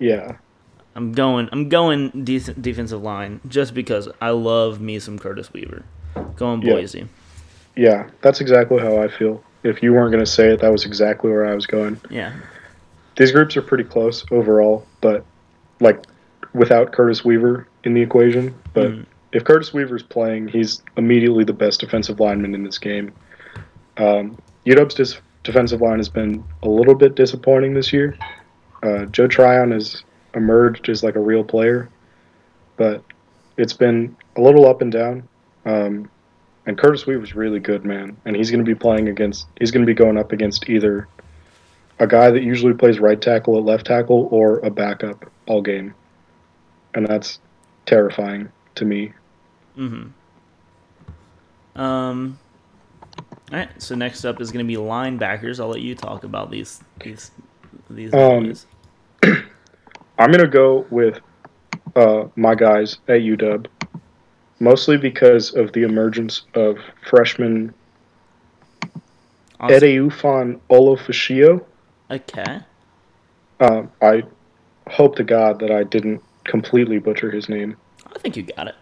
[0.00, 0.36] Yeah,
[0.96, 5.84] I'm going, I'm going decent defensive line just because I love me some Curtis Weaver.
[6.36, 6.60] Going.
[6.60, 7.06] Boise,
[7.76, 9.42] yeah, that's exactly how I feel.
[9.62, 12.00] If you weren't going to say it, that was exactly where I was going.
[12.10, 12.32] yeah,
[13.16, 15.24] These groups are pretty close overall, but
[15.80, 16.02] like
[16.58, 18.54] without Curtis Weaver in the equation.
[18.74, 19.06] But Mm.
[19.32, 23.12] if Curtis Weaver's playing, he's immediately the best defensive lineman in this game.
[23.96, 28.16] Um, UW's dis- defensive line has been a little bit disappointing this year.
[28.82, 30.02] Uh, Joe Tryon has
[30.34, 31.88] emerged as like a real player,
[32.76, 33.02] but
[33.56, 35.22] it's been a little up and down.
[35.64, 36.08] Um,
[36.66, 39.46] and Curtis Weaver's really good, man, and he's going to be playing against.
[39.58, 41.08] He's going to be going up against either
[41.98, 45.94] a guy that usually plays right tackle at left tackle or a backup all game,
[46.98, 47.38] and that's
[47.86, 49.12] terrifying to me.
[49.76, 50.08] mm-hmm.
[51.80, 52.38] Um,
[53.52, 53.70] all right.
[53.80, 55.60] So next up is going to be linebackers.
[55.60, 57.30] I'll let you talk about these these
[57.88, 58.12] these.
[58.12, 58.52] Um.
[60.20, 61.20] I'm gonna go with
[61.94, 63.66] uh, my guys at UW,
[64.58, 66.78] mostly because of the emergence of
[67.08, 67.72] freshman
[69.60, 69.80] Awesome.
[69.80, 71.64] Edefuan Ulofoshio.
[72.10, 72.60] Okay.
[73.60, 74.22] Um, I
[74.88, 77.76] hope to God that I didn't completely butcher his name.
[78.14, 78.74] I think you got it.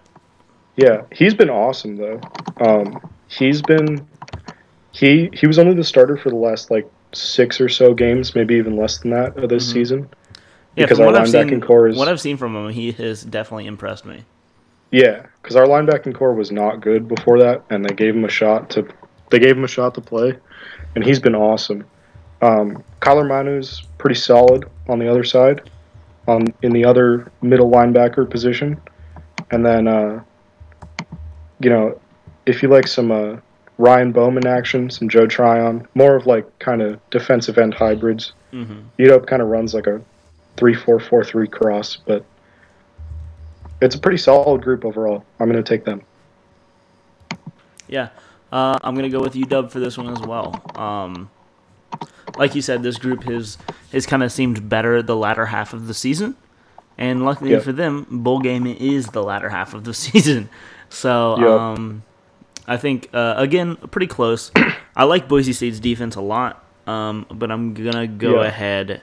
[0.76, 2.20] Yeah, he's been awesome though.
[2.60, 4.06] Um, he's been
[4.92, 8.54] he he was only the starter for the last like six or so games, maybe
[8.54, 9.72] even less than that of this Mhm.
[9.72, 10.08] season.
[10.76, 12.92] Yeah, Because our what I've linebacking seen, core is what I've seen from him, he
[12.92, 14.24] has definitely impressed me.
[14.90, 18.28] Yeah, because our linebacking core was not good before that, and they gave him a
[18.30, 18.86] shot to
[19.30, 20.34] they gave him a shot to play,
[20.94, 21.84] and he's been awesome.
[22.42, 25.68] Um, Kyler Manu's pretty solid on the other side,
[26.26, 28.80] on in the other middle linebacker position,
[29.50, 30.22] and then uh,
[31.60, 32.00] you know
[32.46, 33.36] if you like some uh,
[33.78, 38.32] Ryan Bowman action, some Joe Tryon, more of like kind of defensive end hybrids.
[38.50, 40.00] hmm UW kind of runs like a
[40.56, 42.24] three four four three cross, but
[43.80, 45.24] it's a pretty solid group overall.
[45.38, 46.02] I'm going to take them.
[47.88, 48.08] Yeah,
[48.50, 50.60] uh, I'm gonna go with UW for this one as well.
[50.74, 51.30] Um,
[52.36, 53.58] like you said, this group has
[53.92, 56.36] has kind of seemed better the latter half of the season,
[56.98, 57.60] and luckily Yeah.
[57.60, 60.48] for them, bowl game is the latter half of the season.
[60.88, 61.72] So Yeah.
[61.72, 62.02] um,
[62.66, 64.50] I think uh, again pretty close.
[64.96, 68.48] I like Boise State's defense a lot, um, but I'm gonna go Yeah.
[68.48, 69.02] ahead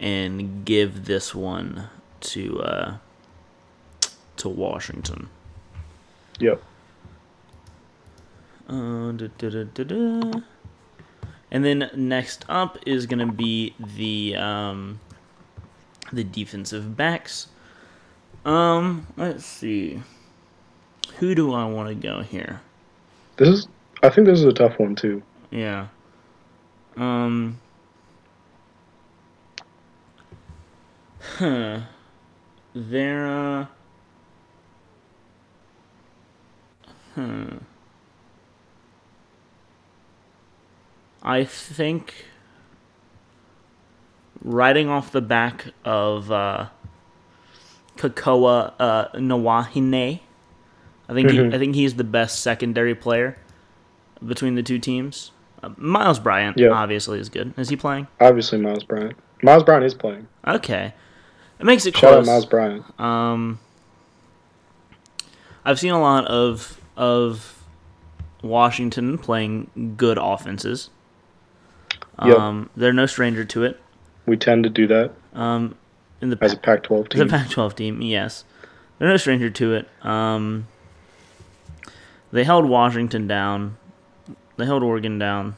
[0.00, 1.88] and give this one
[2.20, 2.94] to uh,
[4.36, 5.28] to Washington.
[6.38, 6.62] Yep.
[8.68, 10.40] Uh, da, da, da.
[11.50, 15.00] And then next up is gonna be the um,
[16.12, 17.48] the defensive backs.
[18.44, 20.02] Um, let's see.
[21.18, 22.60] Who do I want to go here?
[23.36, 23.68] This is.
[24.02, 25.22] I think this is a tough one too.
[25.50, 25.88] Yeah.
[26.96, 27.58] Um.
[31.20, 31.80] Huh.
[32.74, 33.26] There.
[33.26, 33.66] Uh,
[37.14, 37.56] hmm.
[41.22, 42.14] I think
[44.42, 46.68] riding off the back of uh,
[47.96, 50.20] Kekoa uh, Nawahine,
[51.08, 51.54] I think he, Mhm.
[51.54, 53.36] I think he's the best secondary player
[54.24, 55.32] between the two teams.
[55.62, 56.68] Uh, Myles Bryant Yeah.
[56.70, 57.52] obviously is good.
[57.56, 58.06] Is he playing?
[58.20, 59.16] Obviously, Myles Bryant.
[59.42, 60.28] Myles Bryant is playing.
[60.46, 60.92] Okay,
[61.58, 62.26] it makes it Shout out close.
[62.26, 63.00] Myles Bryant.
[63.00, 63.58] Um,
[65.64, 67.62] I've seen a lot of of
[68.42, 70.90] Washington playing good offenses.
[72.24, 72.36] Yep.
[72.38, 73.80] Um, they're no stranger to it.
[74.26, 75.76] We tend to do that Um,
[76.20, 77.20] in the as a Pac-12 team.
[77.20, 77.28] team.
[77.28, 78.44] Pac-12 team, yes,
[78.98, 79.88] they're no stranger to it.
[80.04, 80.66] Um,
[82.32, 83.76] they held Washington down.
[84.56, 85.56] They held Oregon down.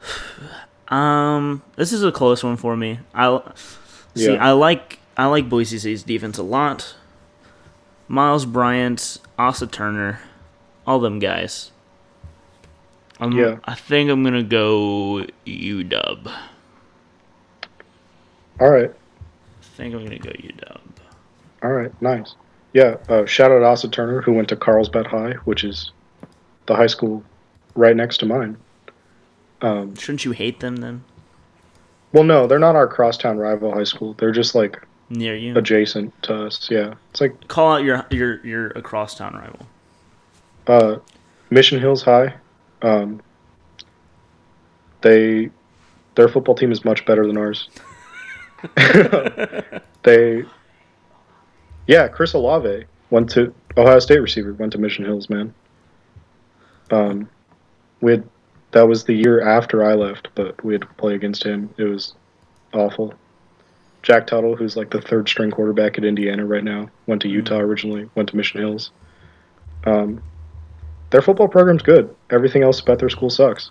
[0.88, 3.00] Um, this is a close one for me.
[3.14, 3.42] I
[4.14, 4.32] see.
[4.32, 4.42] Yeah.
[4.42, 6.94] I like I like Boise State's defense a lot.
[8.08, 10.20] Myles Bryant, Asa Turner,
[10.86, 11.72] all them guys.
[13.20, 13.56] Um, Yeah.
[13.64, 16.32] I think I'm gonna go UW.
[18.60, 18.90] All right.
[18.90, 20.80] I think I'm gonna go UW.
[21.62, 22.02] All right.
[22.02, 22.34] Nice.
[22.72, 25.90] yeah, uh, shout out Asa Turner, who went to Carlsbad High, which is
[26.66, 27.24] the high school
[27.74, 28.56] right next to mine.
[29.62, 31.02] Um, Shouldn't you hate them then?
[32.12, 34.14] well, no, they're not our crosstown rival high school.
[34.14, 35.56] They're just like Near you.
[35.56, 36.68] adjacent to us.
[36.70, 39.66] Yeah, it's like Call out your your your across town rival.
[40.66, 40.98] uh,
[41.50, 42.34] Mission Hills High.
[42.82, 43.20] Um,
[45.00, 45.50] they
[46.14, 47.68] their football team is much better than ours.
[50.02, 50.44] they,
[51.86, 55.54] yeah, Chris Olave went to Ohio State receiver went to Mission Hills, man.
[56.90, 57.28] Um,
[58.00, 58.28] we had
[58.72, 61.72] that was the year after I left, but we had to play against him.
[61.78, 62.14] It was
[62.74, 63.14] awful.
[64.02, 67.58] Jack Tuttle, who's like the third string quarterback at Indiana right now, went to Utah
[67.58, 68.90] originally, went to Mission Hills.
[69.84, 70.22] Um,
[71.10, 72.14] their football program's good.
[72.30, 73.70] Everything else about their school sucks.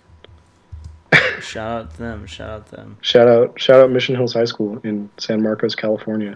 [1.41, 2.25] Shout out to them.
[2.25, 2.97] Shout out to them.
[3.01, 6.35] Shout out, shout out Mission Hills High School in San Marcos, California.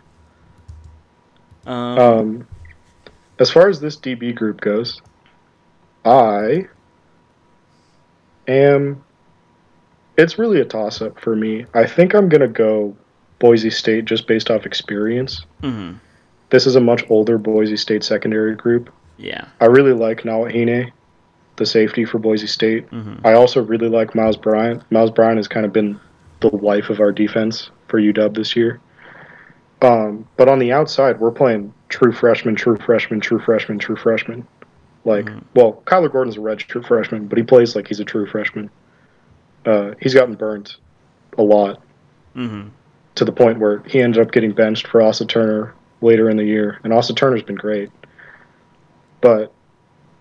[1.66, 2.48] Um, Um,
[3.40, 5.02] as far as this DB group goes,
[6.06, 6.68] I
[8.48, 9.04] am.
[10.18, 11.66] It's really a toss up for me.
[11.74, 12.96] I think I'm going to go
[13.40, 15.46] Boise State just based off experience.
[15.64, 15.96] mhm.
[16.52, 18.92] This is a much older Boise State secondary group.
[19.22, 19.46] Yeah.
[19.60, 20.92] I really like Nawahine,
[21.58, 22.90] the safety for Boise State.
[22.90, 23.20] Mhm.
[23.24, 24.84] I also really like Myles Bryant.
[24.92, 26.00] Myles Bryant has kind of been
[26.40, 28.80] the life of our defense for UW this year.
[29.82, 34.46] Um, but on the outside, we're playing true freshman, true freshman, true freshman, true freshman.
[35.06, 35.42] Like, Mhm.
[35.56, 38.70] well, Kyler Gordon's a red true freshman, but he plays like he's a true freshman.
[39.66, 40.78] Uh, he's gotten burnt
[41.38, 41.82] a lot
[42.36, 42.64] hmm
[43.14, 46.46] to the point where he ended up getting benched for Asa Turner later in the
[46.46, 47.90] year, and Asa Turner's been great.
[49.22, 49.54] But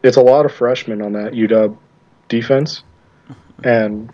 [0.02, 1.76] it's a lot of freshmen on that UW
[2.28, 2.82] defense,
[3.64, 4.10] and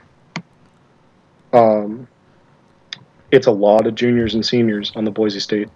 [1.52, 2.08] um,
[3.30, 5.68] it's a lot of juniors and seniors on the Boise State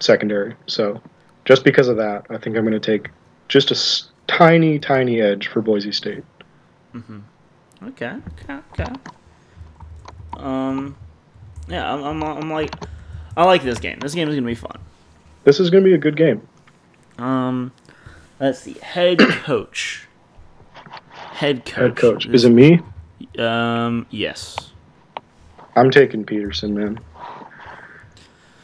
[0.00, 0.54] secondary.
[0.66, 1.00] So
[1.44, 3.10] just because of that, I think I'm going to take
[3.48, 6.24] just a s- tiny, tiny edge for Boise State.
[7.82, 8.16] Okay.
[8.42, 8.58] Okay.
[8.72, 8.92] Okay.
[10.36, 10.96] Um.
[11.68, 11.92] Yeah.
[11.92, 12.22] I'm, I'm.
[12.22, 12.74] I'm like.
[13.36, 13.98] I like this game.
[14.00, 14.80] This game is gonna be fun.
[15.44, 16.46] This is going to be a good game.
[17.18, 17.72] Um.
[18.40, 18.76] Let's see.
[18.80, 20.06] Head coach.
[21.10, 21.74] Head coach.
[21.74, 22.26] Head coach.
[22.26, 22.80] Is it me?
[23.38, 24.06] Um.
[24.10, 24.72] Yes.
[25.76, 26.98] I'm taking Petersen, man.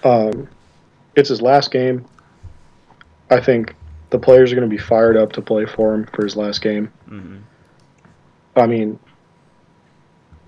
[0.03, 0.49] Um,
[1.15, 2.05] it's his last game.
[3.31, 3.75] I think
[4.11, 6.61] the players are going to be fired up to play for him for his last
[6.61, 6.93] game.
[7.09, 7.39] Mm-hmm.
[8.57, 8.99] I mean,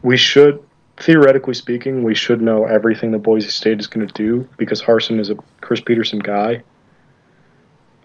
[0.02, 0.62] we should,
[0.98, 5.18] theoretically speaking, we should know everything the Boise State is going to do because Harsin
[5.18, 6.62] is a Chris Petersen guy.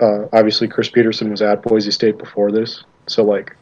[0.02, 3.56] Uh, obviously, Chris Petersen was at Boise State before this, so like,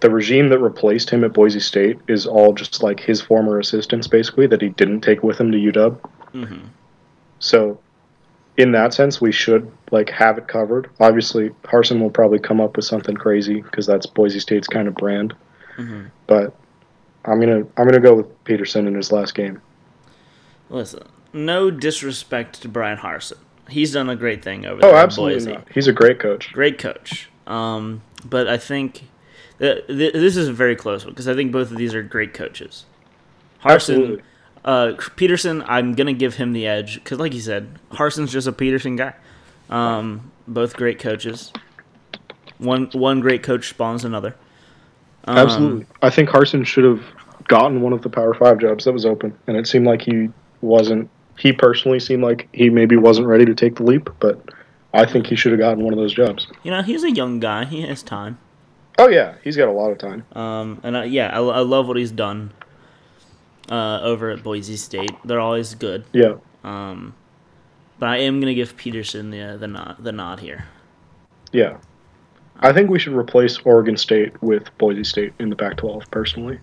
[0.00, 4.06] the regime that replaced him at Boise State is all just like his former assistants,
[4.06, 6.00] basically that he didn't take with him to UW.
[6.32, 6.66] hmm
[7.40, 7.78] So,
[8.56, 10.90] in that sense, we should like have it covered.
[11.00, 14.94] Obviously, Harsin will probably come up with something crazy because that's Boise State's kind of
[14.94, 15.34] brand.
[15.76, 16.54] hmm But
[17.24, 19.60] I'm gonna I'm gonna go with Petersen in his last game.
[20.70, 21.02] Listen.
[21.32, 23.36] No disrespect to Bryan Harsin.
[23.68, 24.96] He's done a great thing over Oh, there.
[24.96, 25.52] at absolutely Boise.
[25.52, 25.66] not.
[25.72, 26.52] He's a great coach.
[26.52, 27.28] great coach.
[27.46, 29.04] Um, but I think
[29.58, 32.02] th- th- this is a very close one because I think both of these are
[32.02, 32.84] great coaches.
[33.62, 34.22] Harsin, Absolutely.
[34.64, 38.52] uh, Petersen, I'm gonna give him the edge because, like you said, Harsin's just a
[38.52, 39.14] Petersen guy.
[39.70, 41.52] Um, both great coaches.
[42.58, 44.34] One one great coach spawns another.
[45.24, 45.86] Um, Absolutely.
[46.02, 47.02] I think Harsin should have
[47.48, 50.30] gotten one of the Power Five jobs that was open, and it seemed like he
[50.60, 51.08] wasn't.
[51.38, 54.42] He personally seemed like he maybe wasn't ready to take the leap, but
[54.92, 56.48] I think he should have gotten one of those jobs.
[56.62, 57.64] You know, he's a young guy.
[57.64, 58.38] He has time.
[58.98, 60.24] Oh yeah, he's got a lot of time.
[60.32, 62.52] Um, and I, yeah, I, I love what he's done.
[63.70, 66.04] Uh, over at Boise State, they're always good.
[66.12, 66.36] Yeah.
[66.64, 67.14] Um,
[67.98, 70.66] but I am gonna give Petersen the uh, the nod the nod here.
[71.52, 71.76] Yeah.
[72.60, 76.10] I think we should replace Oregon State with Boise State in the Pac-12.
[76.10, 76.58] Personally,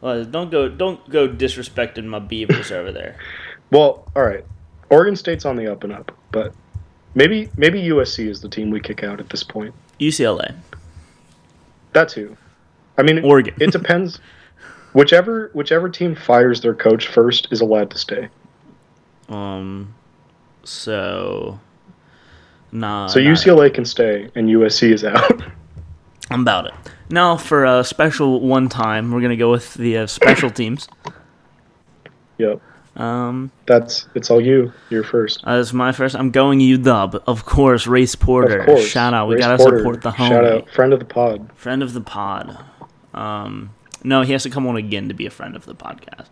[0.00, 3.16] Well, don't go don't go disrespecting my Beavers over there.
[3.70, 4.44] well, all right.
[4.90, 6.52] Oregon State's on the up and up, but
[7.14, 9.74] maybe maybe USC is the team we kick out at this point.
[9.98, 10.54] UCLA,
[11.92, 12.36] That too.
[12.98, 13.54] I mean, it, Oregon.
[13.60, 14.20] it depends.
[14.92, 18.28] Whichever whichever team fires their coach first is allowed to stay.
[19.28, 19.92] um,
[20.62, 21.58] so
[22.70, 23.06] nah.
[23.08, 25.42] So UCLA can stay and USC is out.
[26.30, 26.74] I'm about it.
[27.10, 30.86] Now for a special one time, we're gonna go with the uh, special teams.
[32.38, 32.60] yep.
[32.96, 34.72] Um, That's it's all you.
[34.90, 35.42] You're first.
[35.46, 37.20] as my first, I'm going you dub.
[37.26, 37.86] of course.
[37.88, 38.86] Race Porter, Of course.
[38.86, 39.28] shout out.
[39.28, 40.28] We Race gotta Porter, support the homie.
[40.28, 41.50] Shout out, friend of the pod.
[41.56, 42.56] friend of the pod.
[43.12, 43.70] Um,
[44.04, 46.26] no, he has to come on again to be a friend of the podcast.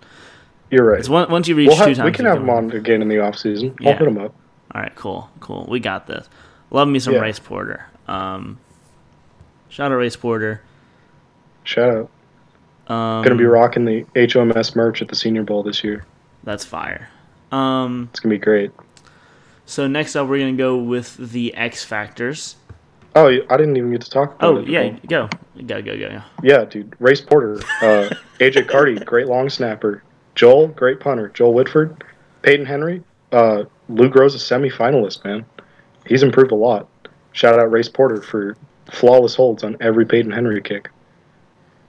[0.70, 1.00] You're right.
[1.00, 3.02] It's one, once you reach We'll two have, times, we can have him on again
[3.02, 3.74] in the off season.
[3.84, 4.34] I'll hit him up.
[4.74, 5.66] All right, cool, cool.
[5.68, 6.28] We got this.
[6.70, 7.20] Love me some Yeah.
[7.20, 7.86] Race Porter.
[8.08, 8.58] Um,
[9.68, 10.62] shout out Race Porter.
[11.64, 11.90] Shout
[12.88, 12.92] out.
[12.92, 16.04] Um, Gonna be rocking the HOMS merch at the Senior Bowl this year.
[16.44, 17.08] That's fire.
[17.50, 18.70] Um, It's gonna be great.
[19.66, 22.56] so next up, we're gonna go with the X Factors.
[23.14, 24.68] Oh, I didn't even get to talk about Oh it.
[24.68, 25.28] yeah, go,
[25.66, 26.08] go, go, go.
[26.08, 26.22] go.
[26.42, 26.94] Yeah, dude.
[26.98, 28.08] Race Porter, uh,
[28.40, 30.02] AJ Carty, great long snapper.
[30.34, 31.28] Joel, great punter.
[31.28, 32.02] Joel Whitford,
[32.40, 35.44] Peyton Henry, uh, Luke Rose, a semifinalist, man.
[36.06, 36.88] He's improved a lot.
[37.32, 38.56] Shout out Race Porter for
[38.90, 40.88] flawless holds on every Peyton Henry kick.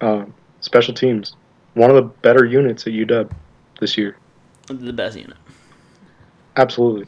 [0.01, 1.35] Um, special teams,
[1.75, 3.31] one of the better units at UW
[3.79, 4.17] this year.
[4.67, 5.37] The best unit.
[6.55, 7.05] Absolutely.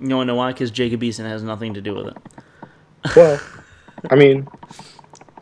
[0.00, 0.52] You want to know why?
[0.52, 2.16] Because Jacob Eason has nothing to do with it.
[3.16, 3.40] Well,
[4.10, 4.48] I mean,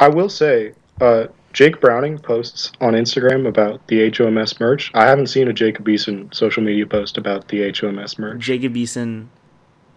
[0.01, 4.91] I will say, uh, Jake Browning posts on Instagram about the HOMS merch.
[4.95, 8.41] I haven't seen a Jacob Eason social media post about the HOMS merch.
[8.41, 9.27] Jacob Eason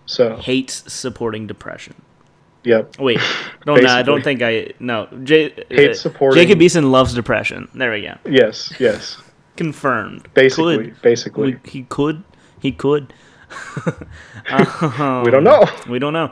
[0.05, 1.95] So, hates supporting depression.
[2.63, 2.97] yep.
[2.99, 3.19] Wait,
[3.65, 4.73] no, no, I don't think I.
[4.79, 7.67] No, J, Hates supporting- Jacob Eason loves depression.
[7.73, 8.15] There we go.
[8.25, 9.17] Yes, yes.
[9.55, 10.27] Confirmed.
[10.33, 11.01] Basically, Could.
[11.01, 11.53] basically.
[11.63, 12.23] We, he could.
[12.61, 13.13] He could.
[14.51, 15.65] We don't know.
[15.89, 16.31] We don't know.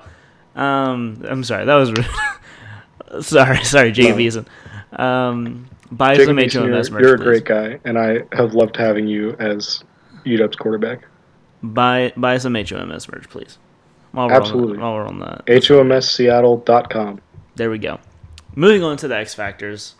[0.55, 1.65] Um, I'm sorry.
[1.65, 2.05] That was rude.
[3.23, 4.23] sorry, sorry, Jacob No.
[4.23, 4.45] Eason.
[4.99, 7.23] Um, buy Jacob some Eason, merch, you're a please.
[7.23, 9.83] great guy, and I have loved having you as
[10.25, 10.99] UW's quarterback.
[11.63, 13.57] Buy buy some HOMS merch, please.
[14.11, 14.75] While we're Absolutely.
[14.77, 17.21] On, while we're on that, HOMSseattle.com.
[17.55, 17.99] there we go.
[18.55, 19.95] Moving on to the X Factors.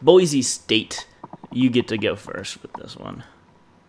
[0.00, 1.06] Boise State.
[1.52, 3.24] You get to go first with this one.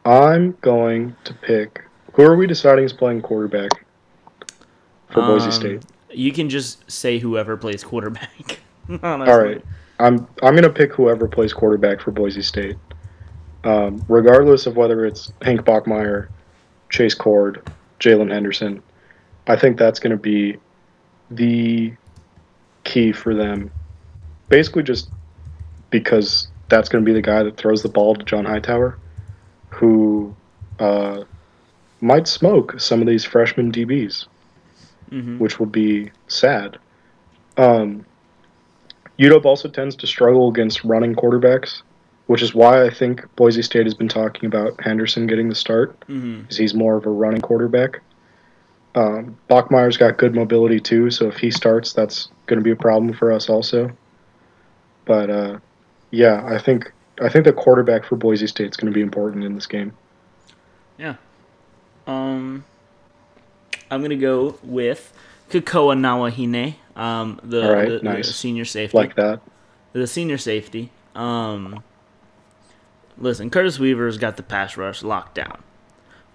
[0.06, 1.84] I'm going to pick.
[2.14, 3.70] Who are we deciding is playing quarterback
[5.10, 5.82] for Boise Um, State?
[6.10, 8.60] You can just say whoever plays quarterback.
[9.04, 9.64] All right,
[10.00, 12.76] I'm I'm gonna pick whoever plays quarterback for Boise State,
[13.64, 16.28] um, regardless of whether it's Hank Bachmeier,
[16.90, 17.66] Chase Cord,
[18.00, 18.82] Jaylon Henderson.
[19.48, 20.58] I think that's gonna be
[21.30, 21.94] the
[22.84, 23.72] key for them.
[24.50, 25.10] Basically, just
[25.92, 28.98] because that's gonna be the guy that throws the ball to John Hightower,
[29.70, 30.36] who
[30.80, 31.24] uh,
[32.02, 34.26] might smoke some of these freshman DBs
[35.12, 36.78] hmm which would be sad.
[37.58, 38.06] Um,
[39.20, 41.82] UW also tends to struggle against running quarterbacks,
[42.28, 45.96] which is why I think Boise State has been talking about Henderson getting the start,
[46.42, 48.00] because he's more of a running quarterback.
[48.96, 52.76] Um, Bachmeier's got good mobility too, so if he starts, that's going to be a
[52.76, 53.92] problem for us also.
[55.06, 55.60] But uh,
[56.12, 56.92] yeah, I think
[57.22, 59.94] I think the quarterback for Boise State is going to be important in this game.
[60.98, 61.16] Yeah.
[62.08, 62.64] Um,
[63.90, 65.14] I'm gonna go with
[65.50, 68.98] Kekoa Nawahine, um, the, right, the, the senior safety.
[68.98, 69.42] Like that,
[69.94, 70.92] the senior safety.
[71.16, 71.84] Um,
[73.18, 75.62] listen, Curtis Weaver's got the pass rush locked down.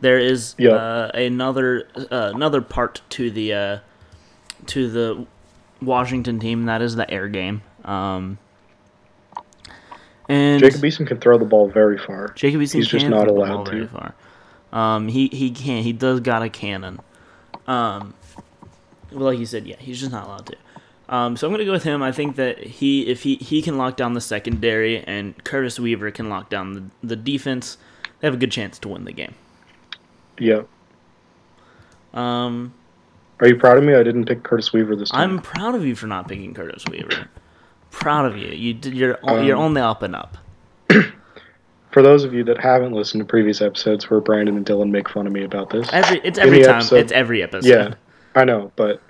[0.01, 0.73] There is Yeah.
[0.73, 3.79] uh, another uh, another part to the uh,
[4.67, 5.27] to the
[5.83, 7.63] Washington team that is the air game.
[7.85, 8.39] Um,
[10.29, 12.29] and Jacob Eason can throw the ball very far.
[12.35, 13.71] Jacob Eason He's just not throw the allowed ball to.
[13.71, 14.15] very far.
[14.73, 15.83] Um, he he can.
[15.83, 17.01] He does got a cannon.
[17.67, 18.15] Um,
[19.13, 20.57] well, like you said, yeah, he's just not allowed to.
[21.09, 22.03] Um, so I'm gonna go with him.
[22.03, 26.11] I think that he, if he he can lock down the secondary, and Curtis Weaver
[26.11, 27.79] can lock down the the defense,
[28.21, 29.35] they have a good chance to win the game.
[30.39, 30.63] Yeah.
[32.13, 32.75] Um,
[33.41, 33.95] Are you proud of me?
[33.95, 35.31] I didn't pick Curtis Weaver this time.
[35.31, 37.29] I'm proud of you for not picking Curtis Weaver.
[38.01, 38.49] Proud of you.
[38.49, 40.37] You you're on- you're Um, on the up and up.
[41.91, 45.09] For those of you that haven't listened to previous episodes where Brandon and Dylan make
[45.09, 46.77] fun of me about this, Every it's every time.
[46.77, 47.69] episode- It's every episode.
[47.69, 47.95] yeah,
[48.35, 49.01] I know, but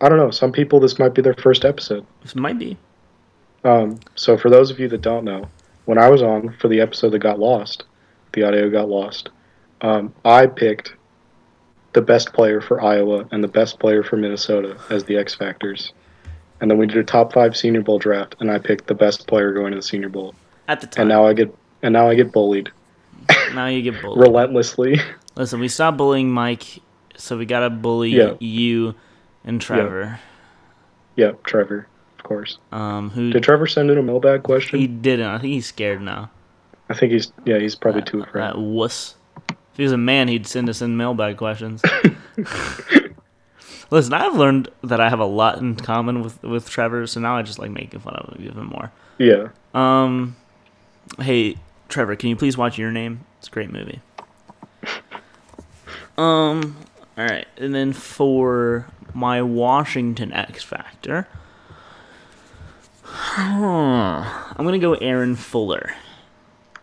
[0.00, 0.30] I don't know.
[0.32, 2.04] Some people, this might be their first episode.
[2.22, 2.76] This might be.
[3.62, 5.48] Um, so for those of you that don't know,
[5.84, 7.84] when I was on for the episode that got lost,
[8.32, 9.28] the audio got lost.
[9.80, 10.94] Um, I picked
[11.92, 15.92] the best player for Iowa and the best player for Minnesota as the X factors,
[16.64, 19.26] and then we did a top five Senior Bowl draft, and I picked the best
[19.26, 20.34] player going to the Senior Bowl,
[20.66, 21.02] At the time.
[21.02, 22.70] and now I get and now I get bullied
[23.54, 24.18] now you get bullied.
[24.20, 24.98] relentlessly.
[25.36, 26.80] Listen, we stopped bullying Mike,
[27.16, 28.34] so we gotta bully Yeah.
[28.40, 28.94] you
[29.44, 30.18] and Trevor.
[31.16, 31.86] yep, Trevor,
[32.18, 32.56] of course.
[32.72, 34.78] Um, who Did Trevor send in a mailbag question?
[34.78, 35.26] he didn't.
[35.26, 36.30] I think he's scared now.
[36.88, 38.40] I think he's yeah, he's probably too afraid.
[38.40, 39.16] That wuss.
[39.50, 41.82] If he was a man, he'd send us in mailbag questions.
[43.94, 47.36] Listen, I've learned that I have a lot in common with with Trevor, so now
[47.36, 48.90] I just like making fun of him even more.
[49.18, 49.50] yeah.
[49.72, 50.34] Um,
[51.20, 51.56] hey
[51.88, 53.24] Trevor, can you please watch Your Name?
[53.38, 54.00] It's a great movie.
[56.16, 56.76] Um,
[57.18, 61.26] all right, and then for my Washington X Factor,
[63.36, 65.92] I'm gonna go Aaron Fuller.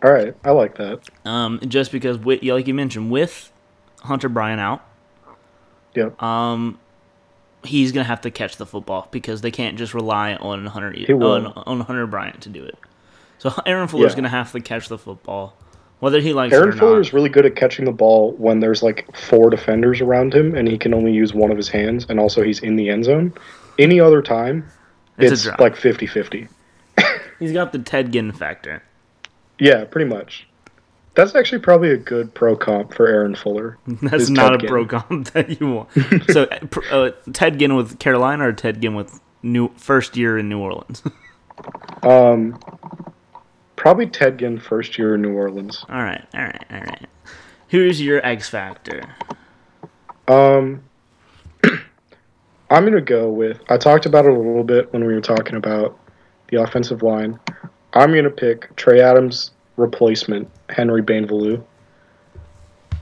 [0.03, 0.99] All right, I like that.
[1.23, 3.53] Um, just because, with, like you mentioned, with
[4.01, 4.83] Hunter Bryant out,
[5.95, 6.21] Yep.
[6.21, 6.77] um,
[7.63, 11.47] he's gonna have to catch the football because they can't just rely on Hunter on,
[11.47, 12.77] on Hunter Bryant to do it.
[13.37, 14.17] So Aaron Fuller's Yeah.
[14.17, 15.55] gonna have to catch the football,
[15.99, 17.01] whether he likes Aaron it or Fuller not.
[17.01, 20.67] is really good at catching the ball when there's like four defenders around him and
[20.67, 23.33] he can only use one of his hands, and also he's in the end zone.
[23.79, 24.65] Any other time,
[25.17, 26.47] It's it's, like 50 50.
[27.39, 28.83] He's got the Ted Ginn factor.
[29.59, 30.47] Yeah, pretty much.
[31.13, 33.77] That's actually probably a good pro comp for Aaron Fuller.
[34.01, 35.89] That's not Ted a pro comp that you want.
[36.29, 36.47] so
[36.91, 40.59] uh, uh, Ted Ginn with Carolina or Ted Ginn with new first year in New
[40.59, 41.03] Orleans.
[42.03, 42.57] Um,
[43.75, 45.85] probably Ted Ginn first year in New Orleans.
[45.89, 47.07] all right, all right, all right.
[47.69, 49.01] Who's your X factor?
[50.27, 50.83] Um,
[52.69, 53.59] I'm gonna go with.
[53.69, 55.97] I talked about it a little bit when we were talking about
[56.49, 57.39] the offensive line.
[57.93, 61.63] I'm gonna pick Trey Adams' replacement, Henry Bainivalu.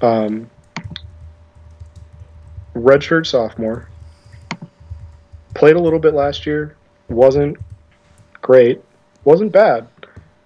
[0.01, 0.49] Um,
[2.75, 3.87] redshirt sophomore.
[5.55, 6.75] Played a little bit last year.
[7.09, 7.57] Wasn't
[8.41, 8.81] great.
[9.25, 9.87] Wasn't bad,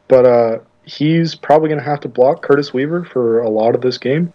[0.07, 3.97] but uh, he's probably gonna have to block Curtis Weaver for a lot of this
[3.97, 4.33] game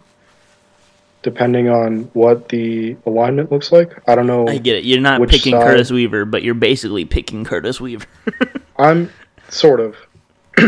[1.21, 3.91] depending on what the alignment looks like.
[4.07, 4.47] I don't know.
[4.47, 4.85] I get it.
[4.85, 5.63] You're not picking side?
[5.63, 8.05] Curtis Weaver, but you're basically picking Curtis Weaver.
[8.77, 9.11] I'm
[9.49, 9.95] sort of.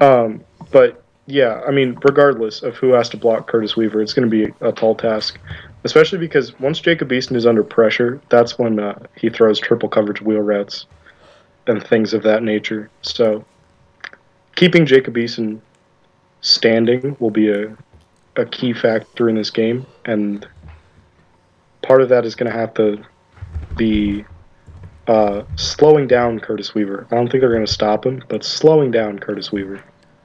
[0.00, 4.28] um, but yeah, I mean, regardless of who has to block Curtis Weaver, it's going
[4.28, 5.38] to be a tall task,
[5.84, 10.22] especially because once Jacob Eason is under pressure, that's when uh, he throws triple coverage
[10.22, 10.86] wheel routes
[11.66, 12.90] and things of that nature.
[13.02, 13.44] So
[14.56, 15.60] keeping Jacob Eason
[16.40, 17.76] standing will be a
[18.36, 20.46] a key factor in this game, and
[21.82, 23.04] part of that is going to have to
[23.76, 24.24] be
[25.08, 27.06] uh, slowing down Curtis Weaver.
[27.10, 29.82] I don't think they're going to stop him, but slowing down Curtis Weaver.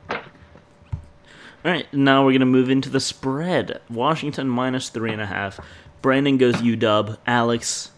[0.10, 3.80] All right, now we're gonna move into the spread.
[3.90, 5.62] Washington minus three and a half.
[6.02, 7.18] Brandon goes UW.
[7.26, 7.92] Alex,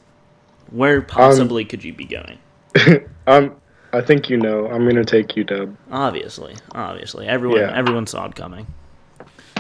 [0.70, 2.38] where possibly could you be going?
[3.28, 3.56] Um,
[3.92, 4.68] I think you know.
[4.68, 5.76] I'm going to take UW.
[5.90, 7.76] Obviously, obviously, everyone Yeah.
[7.76, 8.68] everyone saw it coming.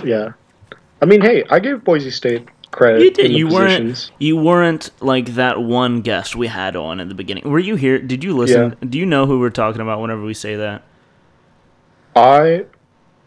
[0.03, 0.34] Yeah.
[1.01, 3.01] I mean, hey, I gave Boise State credit.
[3.01, 3.32] You did.
[3.32, 4.11] the You weren't.
[4.19, 7.49] You weren't like that one guest we had on at the beginning.
[7.49, 7.99] Were you here?
[7.99, 8.76] Did you listen?
[8.88, 10.84] Do you know who we're talking about whenever we say that?
[12.15, 12.65] I,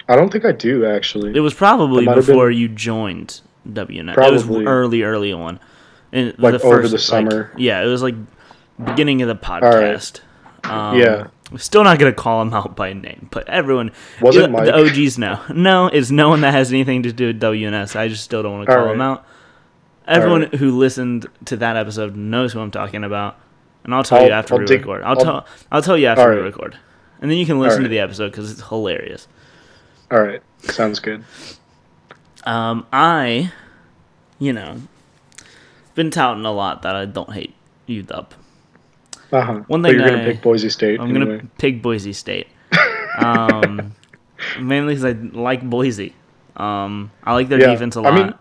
[0.09, 1.35] I don't think I do actually.
[1.37, 4.17] It was probably It before you joined WNet.
[4.17, 5.61] It was early, early on.
[6.13, 7.53] In Like the over first, the like- summer.
[7.59, 8.15] yeah, it was like
[8.83, 10.21] beginning of the podcast.
[10.65, 11.27] Um, Yeah.
[11.57, 13.91] Still not gonna call him out by name, but everyone.
[14.21, 15.41] Was you it know, The OGs know.
[15.55, 17.97] No, it's no one that has anything to do with WNS.
[17.97, 19.27] I just still don't want to call All him out.
[20.09, 20.55] Everyone right.
[20.55, 23.37] who listened to that episode knows who I'm talking about,
[23.85, 25.03] and I'll tell you I'll- after I'll we dig- record.
[25.03, 25.47] I'll, I'll- tell.
[25.71, 26.45] I'll tell you after All we right.
[26.45, 26.77] record,
[27.21, 29.29] and then you can listen to the episode because it's hilarious.
[30.11, 31.23] All right, sounds good.
[32.45, 33.53] Um, I,
[34.39, 34.81] you know,
[35.95, 37.55] been touting a lot that I don't hate
[37.89, 38.27] UW.
[39.31, 39.53] Uh huh.
[39.67, 41.37] One but thing you're gonna I- pick Boise State I'm anyway.
[41.39, 42.49] gonna pick Boise State.
[43.19, 43.97] Um,
[44.61, 46.15] mainly because I like Boise.
[46.57, 48.15] Um, I like their Yeah, defense a lot.
[48.15, 48.33] mean,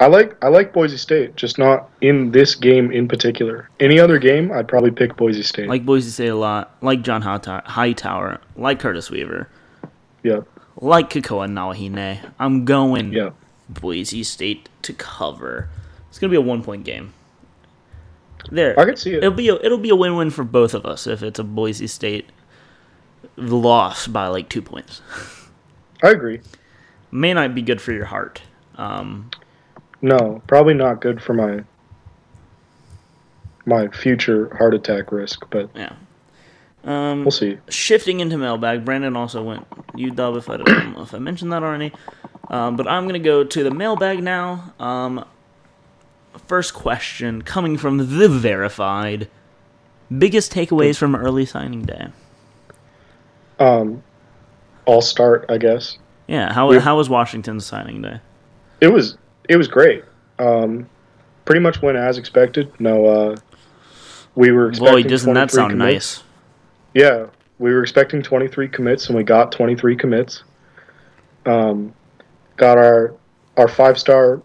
[0.00, 3.70] I like I like Boise State, just not in this game in particular.
[3.78, 5.68] Any other game, I'd probably pick Boise State.
[5.68, 6.76] like Boise State a lot.
[6.82, 9.48] Like John Hightower, like Curtis Weaver.
[10.22, 10.40] yeah,
[10.80, 12.18] Like Kekoa Nawahine.
[12.38, 13.30] I'm going yeah.
[13.68, 15.68] Boise State to cover.
[16.08, 17.12] It's gonna be a one point game.
[18.50, 19.18] There, I could see it.
[19.18, 21.44] It'll be a, it'll be a win win for both of us if it's a
[21.44, 22.30] Boise State
[23.36, 25.00] loss by like two points.
[26.02, 26.40] I agree.
[27.10, 28.42] May not be good for your heart.
[28.76, 29.30] Um,
[30.04, 31.64] No, probably not good for my
[33.64, 35.94] my future heart attack risk, but yeah.
[36.84, 37.56] Um, we'll see.
[37.70, 41.62] shifting into mailbag, Brandon also went UW if I don't know if I mentioned that
[41.62, 41.90] already.
[42.50, 44.74] Um, but I'm gonna go to the mailbag now.
[44.78, 45.24] Um,
[46.48, 49.30] first question coming from the verified.
[50.18, 52.08] Biggest takeaways from early signing day.
[53.58, 54.02] Um,
[54.86, 55.96] I'll start, I guess.
[56.26, 58.20] Yeah, how We- how was Washington's signing day?
[58.82, 59.16] It was
[59.48, 60.04] it was great.
[60.38, 60.88] Um,
[61.44, 62.72] pretty much went as expected.
[62.80, 63.36] No, uh,
[64.34, 65.94] we were expecting Boy, doesn't that 23 sound commits.
[65.94, 66.22] nice?
[66.94, 67.26] Yeah,
[67.58, 70.44] we were expecting 23 commits, and we got 23 commits.
[71.46, 71.94] Um,
[72.56, 73.14] got our
[73.56, 74.42] our five star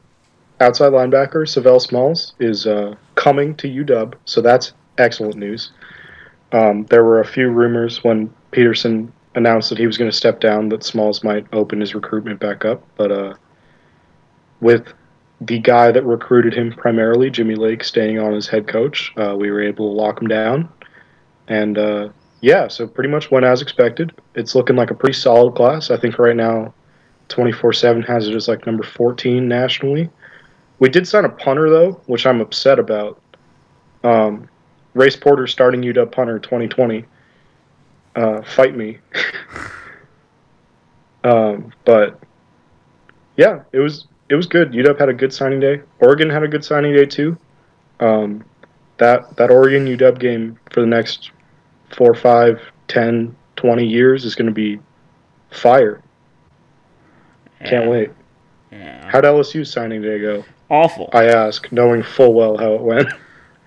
[0.60, 5.72] outside linebacker Savell Smalls is uh, coming to UW, so that's excellent news.
[6.52, 10.40] Um, there were a few rumors when Petersen announced that he was going to step
[10.40, 13.34] down that Smalls might open his recruitment back up, but uh,
[14.62, 14.94] with
[15.42, 19.52] the guy that recruited him primarily, Jimmy Lake, staying on as head coach, uh, we
[19.52, 20.70] were able to lock him down,
[21.48, 22.10] and uh,
[22.42, 24.14] yeah, so pretty much went as expected.
[24.36, 25.92] It's looking like a pretty solid class.
[25.92, 26.74] I think right now,
[27.30, 30.10] 24 7 has it as like number 14 nationally.
[30.80, 33.22] We did sign a punter, though, which I'm upset about.
[34.04, 34.48] Um,
[34.94, 37.06] Race Porter starting UW punter 2020.
[38.16, 38.98] Uh, fight me.
[41.24, 42.20] um, but
[43.38, 44.72] yeah, it was it was good.
[44.74, 45.82] UW had a good signing day.
[46.00, 47.38] Oregon had a good signing day too.
[48.00, 48.44] Um,
[48.98, 51.32] that that Oregon UW game for the next
[51.96, 54.80] four, five, 10, 20 years is going to be
[55.52, 56.02] fire.
[57.66, 57.90] Can't Yeah.
[57.90, 58.10] wait.
[58.72, 59.10] Yeah.
[59.10, 60.46] How'd LSU signing day go?
[60.70, 61.10] Awful.
[61.14, 63.10] I ask, knowing full well how it went.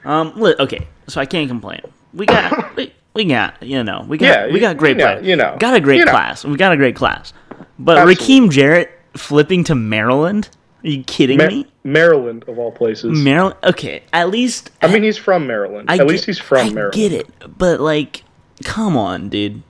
[0.05, 0.33] Um.
[0.59, 0.89] Okay.
[1.07, 1.81] So I can't complain.
[2.13, 2.75] We got.
[2.77, 3.63] we, we got.
[3.63, 4.05] You know.
[4.09, 4.27] We got.
[4.49, 5.27] Yeah, we got great you know, players.
[5.29, 6.11] you know, Got a great you know.
[6.11, 6.45] class.
[6.45, 7.33] We got a great class.
[7.79, 8.47] But Absolutely.
[8.47, 10.49] Rakim Jarrett flipping to Maryland?
[10.85, 11.67] Are you kidding Ma- me?
[11.85, 13.17] Maryland, of all places.
[13.19, 13.57] Maryland.
[13.63, 14.03] Okay.
[14.13, 14.71] At least.
[14.83, 15.89] I mean, he's from Maryland.
[15.91, 16.95] I At get, least he's from I Maryland.
[16.95, 17.59] get it.
[17.59, 18.25] But like,
[18.65, 19.63] come on, dude.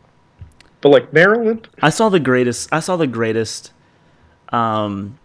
[0.81, 2.73] But like Maryland, I saw the greatest.
[2.73, 3.73] I saw the greatest.
[4.49, 5.19] Um,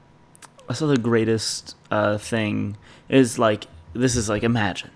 [0.69, 2.77] I saw the greatest uh, thing
[3.09, 4.91] is like this is like imagine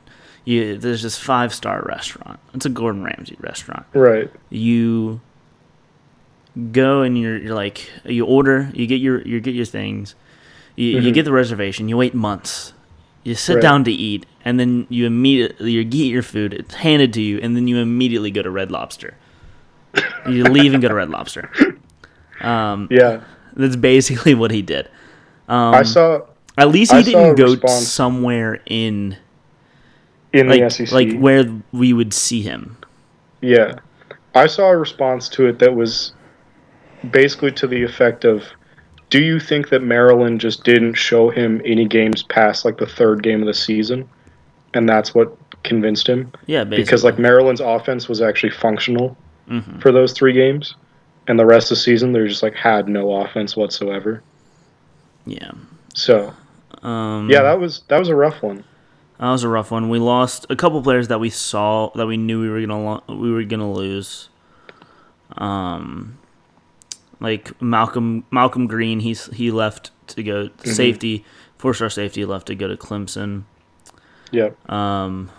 [0.45, 2.39] you there's this five star restaurant.
[2.53, 3.85] It's a Gordon Ramsay restaurant.
[3.93, 4.29] right?
[4.49, 5.21] You
[6.71, 10.15] go and you're you're like you order you get your you get your things.
[10.75, 11.13] You, you Mhm.
[11.13, 11.89] get the reservation.
[11.89, 12.73] You wait months.
[13.23, 13.61] You sit Right.
[13.61, 16.53] down to eat, and then you immediately you get your food.
[16.53, 19.13] It's handed to you, and then you immediately go to Red Lobster.
[20.27, 21.51] You leave and go to Red Lobster.
[22.41, 23.21] Um, Yeah,
[23.55, 24.87] that's basically what he did.
[25.47, 26.21] Um, I saw
[26.57, 29.17] At least he I didn't go response- somewhere in
[30.33, 30.91] in like the SEC.
[30.91, 32.77] like where we would see him.
[33.41, 33.73] Yeah.
[34.33, 36.13] I saw a response to it that was
[37.09, 38.43] basically to the effect of
[39.09, 43.23] Do you think that Maryland just didn't show him any games past like the third
[43.23, 44.07] game of the season?
[44.73, 46.31] And that's what convinced him?
[46.45, 46.83] Yeah, basically.
[46.83, 49.17] Because like Maryland's offense was actually functional
[49.49, 49.81] Mhm.
[49.81, 50.75] for those three games.
[51.27, 54.23] And the rest of the season they just like had no offense whatsoever.
[55.25, 55.51] yeah,
[55.93, 56.33] So
[56.81, 58.63] um, yeah, that was that was a rough one.
[59.19, 59.89] that was a rough one.
[59.89, 63.03] We lost a couple players that we saw that we knew we were gonna lo-
[63.07, 64.29] we were gonna lose.
[65.37, 66.17] Um,
[67.21, 71.23] like Malcolm Malcolm Green, he's he left to go safety,
[71.57, 73.43] four star safety left to go to Clemson.
[74.31, 74.49] Yeah.
[74.67, 75.29] Um,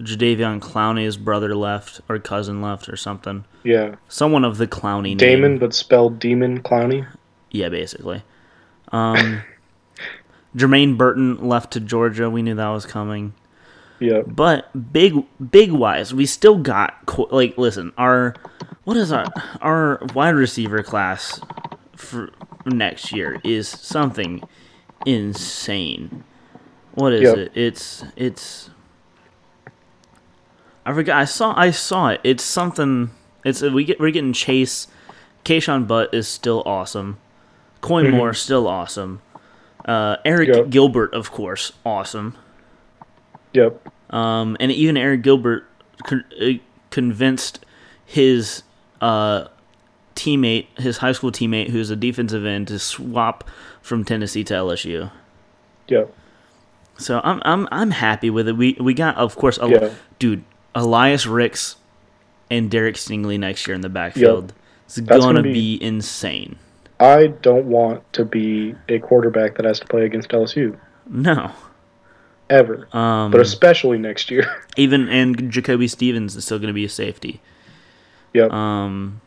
[0.00, 3.44] Jadeveon Clowney's brother left or cousin left or something.
[3.64, 3.96] Yeah.
[4.08, 5.16] Someone of the Clowney name.
[5.16, 7.06] Damon but spelled Demon Clowney.
[7.50, 8.22] Yeah, basically.
[8.92, 9.42] Um,
[10.56, 12.30] Jermaine Burton left to Georgia.
[12.30, 13.34] We knew that was coming.
[14.00, 14.24] Yep.
[14.28, 15.14] But big,
[15.50, 16.94] big wise, we still got
[17.32, 17.92] like listen.
[17.96, 18.34] Our
[18.84, 19.26] what is our
[19.60, 21.40] our wide receiver class
[21.96, 22.30] for
[22.66, 24.42] next year is something
[25.06, 26.24] insane.
[26.94, 27.36] What is Yep.
[27.38, 27.52] it?
[27.54, 28.70] It's it's.
[30.84, 31.16] I forgot.
[31.18, 31.54] I saw.
[31.58, 32.20] I saw it.
[32.22, 33.10] It's something.
[33.44, 33.98] It's we get.
[33.98, 34.88] We're getting Chase.
[35.44, 37.18] Kayshon Boutte is still awesome.
[37.80, 39.20] Coy Moore still awesome.
[39.84, 40.70] Uh, Arik Yep.
[40.70, 42.34] Gilbert, of course, awesome.
[43.56, 43.88] Yep.
[44.14, 45.64] Um, and even Arik Gilbert
[46.04, 46.50] con- uh,
[46.90, 47.64] convinced
[48.04, 48.62] his
[49.00, 49.48] uh,
[50.14, 53.44] teammate, his high school teammate, who's a defensive end, to swap
[53.82, 55.10] from Tennessee to LSU.
[55.88, 56.14] Yep.
[56.98, 58.52] So I'm I'm I'm happy with it.
[58.56, 59.90] We we got of course, a, Yeah.
[60.18, 61.76] dude, Elias Ricks
[62.50, 64.52] and Derek Stingley next year in the backfield.
[64.86, 66.56] It's That's gonna, gonna be, be- insane.
[67.00, 71.50] I don't want to be a quarterback that has to play against LSU No,
[72.50, 74.62] ever, um, but especially next year.
[74.76, 77.40] even and Jacoby Stevens is still gonna be a safety.
[78.32, 78.50] yep.
[78.52, 79.20] Um,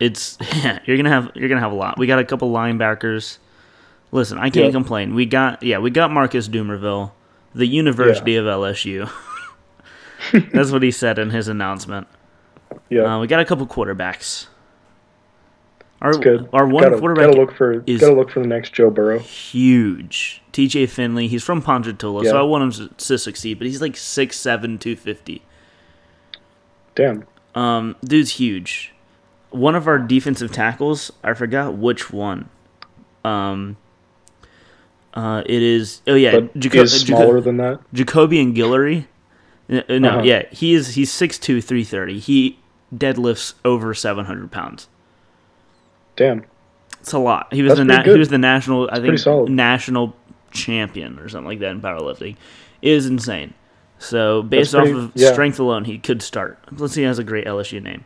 [0.00, 1.98] it's yeah, you're gonna have you're gonna have a lot.
[1.98, 3.38] We got a couple linebackers.
[4.12, 4.70] Listen, I can't Yeah.
[4.72, 5.14] complain.
[5.14, 7.10] We got yeah, we got Marcus Doomerville,
[7.54, 9.10] the University of LSU.
[10.52, 12.06] That's what he said in his announcement.
[12.88, 13.16] yeah.
[13.16, 14.46] Uh, we got a couple quarterbacks.
[16.00, 16.48] Our good.
[16.52, 19.18] our one gotta, quarterback gotta look for is- gotta look for the next Joe Burrow.
[19.18, 20.42] huge.
[20.52, 23.94] TJ Finley, he's from Ponchatoula, so I want him to, to succeed, but he's like
[23.94, 25.42] 6'7", 250.
[26.94, 27.24] Damn.
[27.54, 28.92] Um, dude's huge.
[29.50, 32.48] One of our defensive tackles, I forgot which one.
[33.24, 33.76] Um,
[35.14, 36.02] uh, it is.
[36.06, 37.80] Oh yeah, Jaco- is Jaco- smaller than that.
[37.94, 39.06] Jacobian Guillory.
[39.70, 40.22] Uh, No, Uh-huh.
[40.22, 40.94] yeah, he is.
[40.94, 42.18] He's 6'2", 330.
[42.18, 42.58] He
[42.94, 44.88] deadlifts over seven hundred pounds.
[46.18, 46.44] Damn.
[47.00, 47.52] It's a lot.
[47.54, 48.90] He was That's the na- he was the national.
[48.92, 50.14] I think national
[50.50, 52.36] champion or something like that in powerlifting.
[52.82, 53.54] It is insane.
[53.98, 55.32] So based pretty- off of yeah.
[55.32, 56.58] strength alone, he could start.
[56.76, 58.04] Plus, he has a great LSU name.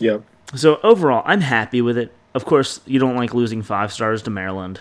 [0.00, 0.22] Yep.
[0.54, 2.12] So overall, I'm happy with it.
[2.34, 4.80] Of course, you don't like losing five stars to Maryland,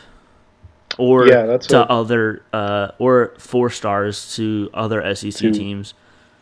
[0.98, 5.94] or Yeah, that's to a- other, uh, or four stars to other SEC To- teams.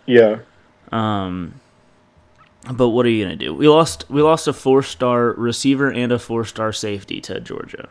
[0.06, 0.38] Yeah.
[0.92, 1.56] Um,
[2.74, 3.54] but what are you gonna do?
[3.54, 4.06] We lost.
[4.10, 7.90] We lost a four-star receiver and a four-star safety to Georgia.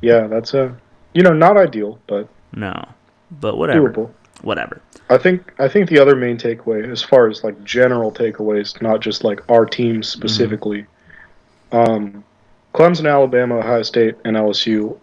[0.00, 0.26] Yeah.
[0.26, 0.76] That's a
[1.14, 2.72] you know not ideal, but No,
[3.30, 3.90] but whatever.
[3.90, 4.10] doable.
[4.42, 4.80] whatever.
[5.10, 9.00] I think I think the other main takeaway, as far as like general takeaways, not
[9.00, 10.86] just like our team specifically,
[11.72, 12.22] um,
[12.74, 14.98] Clemson, Alabama, Ohio State, and LSU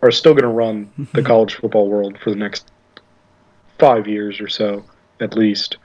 [0.00, 2.70] are still going to run the college football world for the next
[3.80, 4.84] five years or so,
[5.20, 5.76] at least.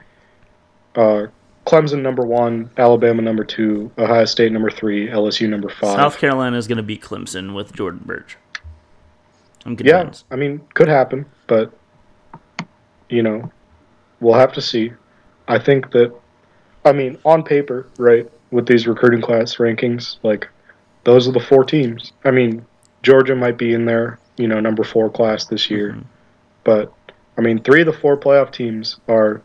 [0.95, 1.25] Uh,
[1.65, 5.95] Clemson number one, Alabama number two, Ohio State number three, LSU number five.
[5.95, 8.37] South Carolina is going to beat Clemson with Jordan Burch.
[9.65, 10.11] I'm Yeah.
[10.29, 11.71] I mean, could happen, but
[13.09, 13.51] you know,
[14.19, 14.91] we'll have to see.
[15.47, 16.13] I think that,
[16.83, 20.47] I mean, on paper, right, with these recruiting class rankings, like
[21.05, 22.11] those are the four teams.
[22.25, 22.65] I mean,
[23.03, 26.03] Georgia might be in there, you know, number four class this year, Mhm.
[26.63, 26.91] but
[27.37, 29.41] I mean, three of the four playoff teams are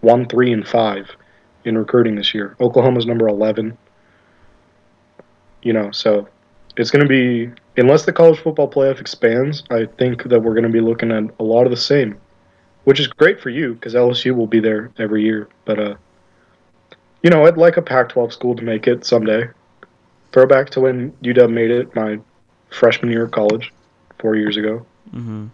[0.00, 1.10] one, three, and five
[1.66, 2.56] in recruiting this year.
[2.60, 3.76] Oklahoma's number eleven.
[5.62, 6.28] You know, so
[6.76, 10.64] it's going to be unless the college football playoff expands, I think that we're going
[10.64, 12.18] to be looking at a lot of the same,
[12.84, 15.48] which is great for you because LSU will be there every year.
[15.64, 15.94] But uh,
[17.22, 19.48] you know, I'd like a Pac-12 school to make it someday.
[20.32, 22.18] Throwback to when UW made it my
[22.70, 23.72] freshman year of college,
[24.18, 24.84] four years ago.
[25.14, 25.46] Mm-hmm.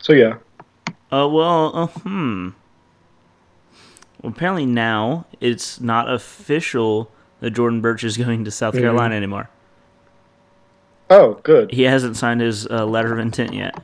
[0.00, 0.38] So yeah,
[1.10, 2.48] Uh, well, uh, hmm.
[4.22, 7.10] Well, apparently now it's not official
[7.40, 8.80] that Jordan Burch is going to South Mhm.
[8.80, 9.48] Carolina anymore.
[11.10, 13.74] oh good, He hasn't signed his uh, letter of intent yet.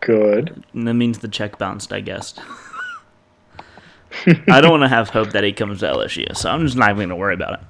[0.00, 0.64] good.
[0.72, 2.34] And that means the check bounced, I guess.
[4.48, 6.86] I don't want to have hope that he comes to LSU, so I'm just not
[6.90, 7.60] even going to worry about it.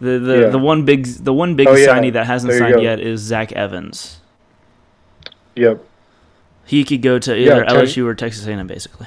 [0.00, 0.48] The the, Yeah.
[0.48, 1.86] the one big the one big Oh, yeah.
[1.88, 2.80] signee that hasn't signed go.
[2.80, 4.20] yet is Zach Evans.
[5.54, 5.82] Yep.
[6.66, 9.06] He could go to either ten- LSU or Texas A&M, basically.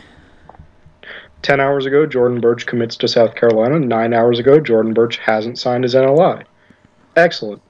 [1.41, 3.79] Ten hours ago, Jordan Burch commits to South Carolina.
[3.79, 6.43] Nine hours ago, Jordan Burch hasn't signed his NLI.
[7.15, 7.61] Excellent.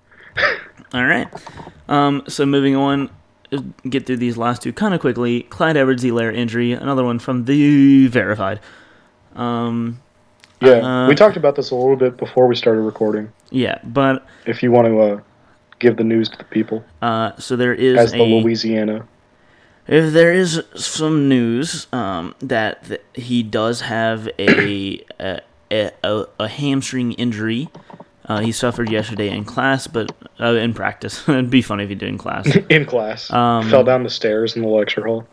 [0.93, 1.27] All right.
[1.87, 3.09] Um, so moving on,
[3.51, 5.43] uh, get through these last two kind of quickly.
[5.43, 8.59] Clyde Edwards-Helaire injury, another one from the verified.
[9.35, 9.99] Um,
[10.61, 10.71] Yeah,
[11.05, 13.31] Uh, we talked about this a little bit before we started recording.
[13.51, 15.19] yeah, but If you want to uh,
[15.77, 19.07] give the news to the people, uh, so there is as the a Louisiana.
[19.89, 25.41] If there is some news um, that, that he does have a a,
[26.03, 27.69] a, a hamstring injury.
[28.25, 31.23] Uh, he suffered yesterday in class, but uh, in practice.
[31.27, 32.47] It'd be funny if he did in class.
[32.69, 35.27] in class, Um, fell down the stairs in the lecture hall.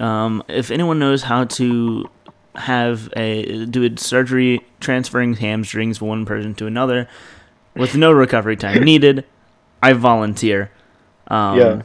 [0.00, 2.10] Um, if anyone knows how to
[2.56, 7.08] have a do a surgery transferring hamstrings from one person to another
[7.76, 9.24] with no recovery time needed,
[9.80, 10.70] I volunteer.
[11.28, 11.82] Um, Yeah.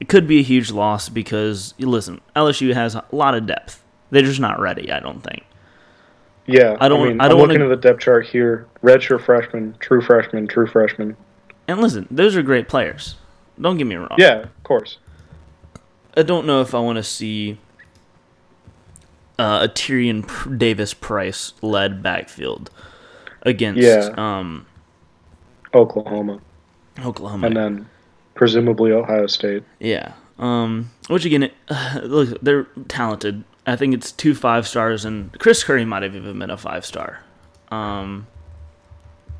[0.00, 3.82] It could be a huge loss because listen, LSU has a lot of depth.
[4.10, 4.90] They're just not ready.
[4.92, 5.44] I don't think.
[6.46, 8.66] Yeah, I don't- mean, I I'm don't wanna- looking at the depth chart here.
[8.82, 11.16] Redshirt freshman, true freshman, true freshman.
[11.66, 13.16] And listen, those are great players.
[13.60, 14.14] Don't get me wrong.
[14.18, 14.98] Yeah, of course.
[16.16, 17.58] I don't know if I want to see
[19.38, 22.70] uh, a Tyrion Davis Price led backfield
[23.42, 24.10] against Yeah.
[24.16, 24.66] um,
[25.74, 26.40] Oklahoma,
[27.04, 27.46] Oklahoma.
[27.48, 27.88] and then
[28.36, 29.64] presumably Ohio State.
[29.80, 30.12] yeah.
[30.38, 31.54] Um, which again, it,
[32.04, 33.42] look, they're talented.
[33.66, 36.84] I think it's two five stars, and Chris Curry might have even been a five
[36.84, 37.20] star.
[37.70, 38.26] Um,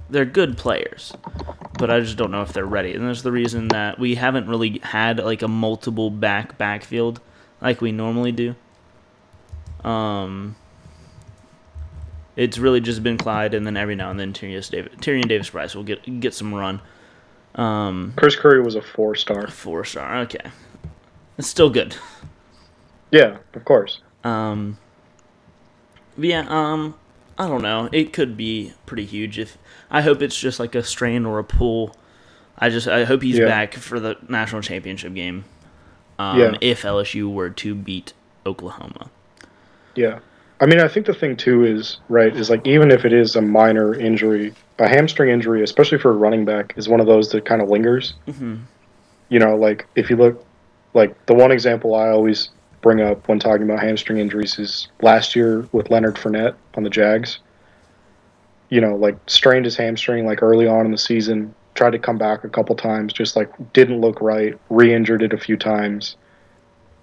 [0.09, 1.13] they're good players,
[1.79, 2.95] but I just don't know if they're ready.
[2.95, 7.21] And that's the reason that we haven't really had like a multiple back backfield
[7.61, 8.55] like we normally do.
[9.85, 10.57] Um,
[12.37, 15.51] it's really just been Clyde, and then every now and then Tyrion Davis, Tyrion Davis
[15.51, 16.81] Price will get get some run.
[17.57, 19.47] Um, Chris Curry was a four star.
[19.49, 20.51] four star, okay,
[21.39, 21.97] it's still good.
[23.11, 24.01] Yeah, of course.
[24.25, 24.79] Um,
[26.19, 26.95] yeah, um,
[27.39, 27.89] I don't know.
[27.93, 29.39] It could be pretty huge.
[29.39, 29.57] If
[29.91, 31.95] I hope it's just like a strain or a pull.
[32.59, 33.47] I just I hope he's Yeah.
[33.47, 35.45] back for the national championship game.
[36.19, 36.53] Um, Yeah.
[36.61, 38.13] If LSU were to beat
[38.47, 39.11] Oklahoma.
[39.95, 40.21] Yeah.
[40.61, 43.37] I mean, I think the thing too is right is like even if it is
[43.37, 47.31] a minor injury, a hamstring injury, especially for a running back, is one of those
[47.33, 48.15] that kind of lingers.
[48.27, 48.57] Mm-hmm.
[49.29, 50.45] You know, like if you look,
[50.95, 52.51] like the one example I always
[52.81, 56.91] bring up when talking about hamstring injuries is last year with Leonard Fournette on the
[56.91, 57.39] Jags.
[58.71, 62.17] You know, like strained his hamstring like early on in the season, tried to come
[62.17, 66.17] back a couple times, just like didn't look right, re-injured it a few times,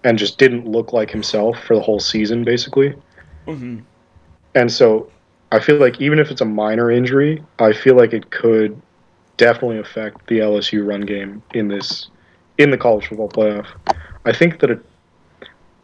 [0.04, 2.96] and just didn't look like himself for the whole season, basically.
[3.48, 3.80] Mm-hmm.
[4.56, 5.12] And so
[5.52, 8.80] I feel like even if it's a minor injury, I feel like it could
[9.38, 12.10] definitely affect the LSU run game in this
[12.58, 13.68] in the college football playoff.
[14.26, 14.86] I think that it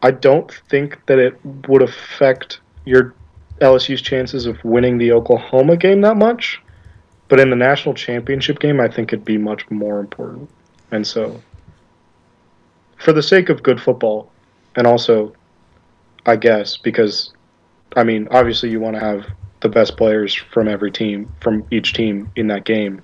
[0.01, 1.37] I don't think that it
[1.67, 3.13] would affect your
[3.59, 6.61] LSU's chances of winning the Oklahoma game that much.
[7.27, 10.49] But in the national championship game, I think it'd be much more important.
[10.91, 11.41] And so,
[12.97, 14.31] for the sake of good football,
[14.75, 15.33] and also,
[16.25, 17.31] I guess, because,
[17.99, 19.25] I mean, obviously you want to have
[19.59, 23.03] the best players from every team, from each team in that game.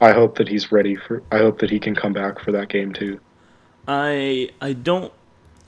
[0.00, 2.68] I hope that he's ready for, I hope that he can come back for that
[2.68, 3.18] game too.
[3.88, 5.12] I I don't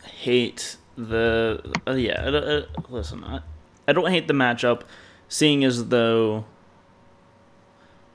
[0.05, 2.21] hate the uh, yeah.
[2.21, 3.41] Uh, listen, I,
[3.89, 4.83] I don't hate the matchup,
[5.29, 6.45] seeing as though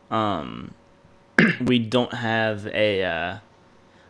[0.09, 0.73] um
[1.61, 3.37] we don't have a uh,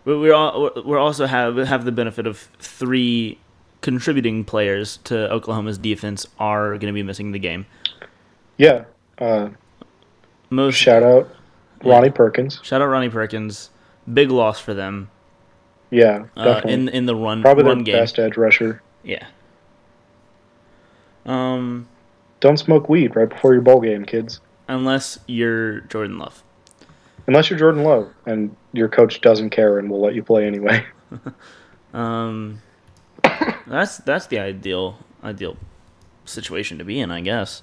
[0.05, 3.39] we we're all we're also have have the benefit of three
[3.83, 7.67] contributing players to Oklahoma's defense are going to be missing the game.
[8.57, 8.85] Yeah.
[9.19, 9.49] Uh,
[10.49, 11.29] Most shout out
[11.83, 12.59] Ronnie Perkins.
[12.63, 13.69] shout out Ronnie Perkins,
[14.11, 15.09] big loss for them
[15.91, 17.95] Yeah, uh, in in the run Probably run their game.
[17.95, 18.81] best edge rusher.
[19.03, 19.25] Yeah.
[21.25, 21.87] Um,
[22.39, 24.39] Don't smoke weed right before your bowl game, kids.
[24.67, 26.43] unless you're Jordan Love.
[27.27, 30.85] Unless you're Jordan Love and your coach doesn't care and will let you play anyway.
[31.93, 32.59] Um,
[33.67, 35.57] that's that's the ideal ideal
[36.25, 37.61] situation to be in, I guess.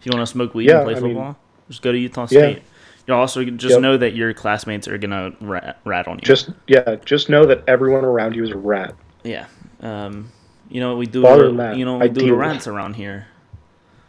[0.00, 1.36] If you want to smoke weed Yeah, and play I mean- football,
[1.68, 2.40] just go to Utah Yeah.
[2.40, 2.62] State.
[3.06, 3.80] You also just Yep.
[3.82, 6.22] know that your classmates are gonna rat, rat on you.
[6.22, 8.94] just yeah, just know that everyone around you is a rat.
[9.22, 9.46] yeah.
[9.80, 10.30] Um,
[10.68, 11.22] you know what we do?
[11.22, 12.30] That, you know we do ideally.
[12.32, 13.26] rats around here.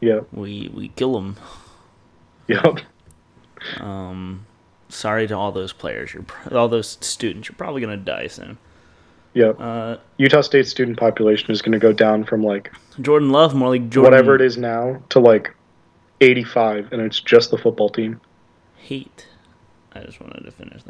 [0.01, 0.21] Yeah.
[0.31, 1.37] We we kill them.
[2.47, 2.79] Yep.
[3.79, 4.45] Um,
[4.89, 6.13] sorry to all those players.
[6.13, 7.49] You're pr- all those students.
[7.49, 8.57] You're probably gonna die soon.
[9.33, 9.57] Yep.
[9.59, 12.71] Uh, Utah State student population is going to go down from like
[13.01, 14.11] Jordan Love, more like Jordan.
[14.11, 15.53] whatever it is now to like
[16.21, 18.19] 85, and it's just the football team.
[18.77, 19.27] Hate.
[19.93, 20.81] I just wanted to finish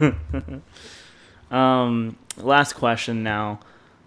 [0.00, 0.62] that.
[1.56, 3.60] um, last question now.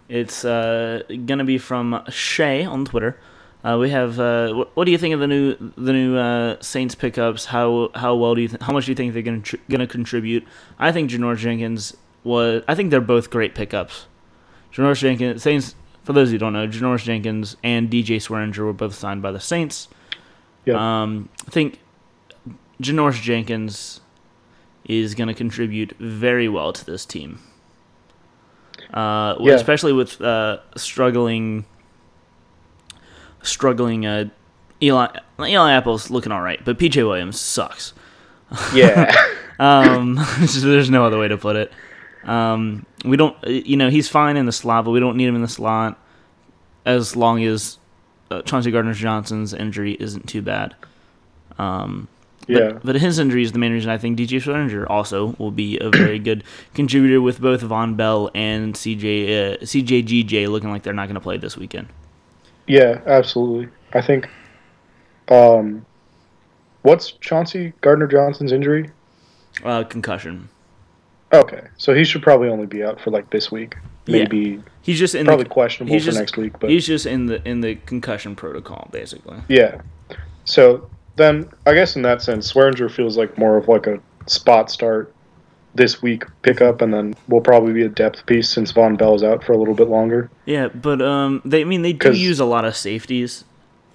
[0.10, 3.20] It's uh, gonna be from Shay on Twitter.
[3.64, 4.20] Uh, we have.
[4.20, 7.46] Uh, what, what do you think of the new the new uh, Saints pickups?
[7.46, 9.88] How how well do you th- how much do you think they're gonna tr- gonna
[9.88, 10.48] contribute?
[10.80, 11.96] I think Janoris Jenkins
[12.28, 12.64] was.
[12.68, 14.06] I think they're both great pickups.
[14.74, 15.74] Janoris Jenkins Saints.
[16.04, 19.40] For those who don't know, Janoris Jenkins and DJ Swearinger were both signed by the
[19.40, 19.88] Saints.
[20.66, 21.02] Yeah.
[21.02, 21.80] Um, I think
[22.82, 24.00] Janoris Jenkins
[24.86, 27.40] is going to contribute very well to this team.
[28.94, 29.54] Uh, Yeah.
[29.56, 31.66] especially with uh, struggling,
[33.42, 34.06] struggling.
[34.06, 34.26] Uh,
[34.82, 35.08] Eli
[35.40, 37.94] Eli Apple's looking all right, but PJ Williams sucks.
[38.74, 39.14] Yeah.
[39.60, 41.72] Um, there's no other way to put it.
[42.24, 45.28] Um, we don't, uh, you know, he's fine in the slot, but we don't need
[45.28, 45.98] him in the slot
[46.86, 47.78] as long as
[48.32, 50.76] uh, Chauncey Gardner Johnson's injury isn't too bad.
[51.58, 52.08] Um,
[52.48, 52.80] but, yeah.
[52.84, 55.90] but his injury is the main reason I think DJ Swearinger also will be a
[55.90, 61.08] very good contributor with both Vonn Bell and CJ uh, CJGJ looking like they're not
[61.08, 61.88] going to play this weekend.
[62.68, 63.70] Yeah, absolutely.
[63.94, 64.30] I think.
[65.30, 65.86] Um,
[66.84, 68.90] what's Chauncey Gardner Johnson's injury?
[69.64, 70.48] Uh, concussion.
[71.34, 73.76] Okay, so he should probably only be out for like this week.
[74.06, 74.20] Yeah.
[74.20, 77.06] Maybe He's just in probably the, questionable he's for just- next week, but he's just
[77.06, 79.38] in the in the concussion protocol basically.
[79.50, 79.82] yeah.
[80.46, 84.72] So then, I guess in that sense, Swearinger feels like more of like a spot
[84.72, 85.14] start
[85.76, 89.44] this week pickup, and then will probably be a depth piece since Vonn Bell's out
[89.44, 90.30] for a little bit longer.
[90.46, 93.44] Yeah, but um, they I mean they do use a lot of safeties.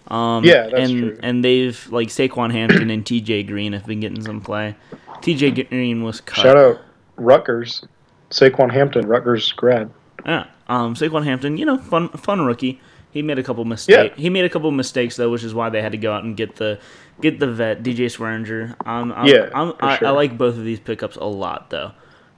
[0.09, 1.19] Um, Yeah, that's and true.
[1.23, 3.45] and they've like Saquan Hampton and T.J.
[3.45, 4.75] Green have been getting some play.
[5.23, 5.53] T.J.
[5.65, 6.43] Green was cut.
[6.43, 6.81] Shout out
[7.23, 7.85] Rutgers,
[8.31, 9.91] Saquan Hampton, Rutgers grad.
[10.27, 12.81] Yeah, um, Saquan Hampton, you know, fun fun rookie.
[13.13, 14.15] He made a couple mistakes.
[14.17, 14.23] Yeah.
[14.23, 16.35] He made a couple mistakes though, which is why they had to go out and
[16.37, 16.79] get the
[17.21, 18.75] get the vet DJ Swearinger.
[18.87, 21.93] Um, I'm, Yeah, I'm, I, I like both of these pickups a lot though.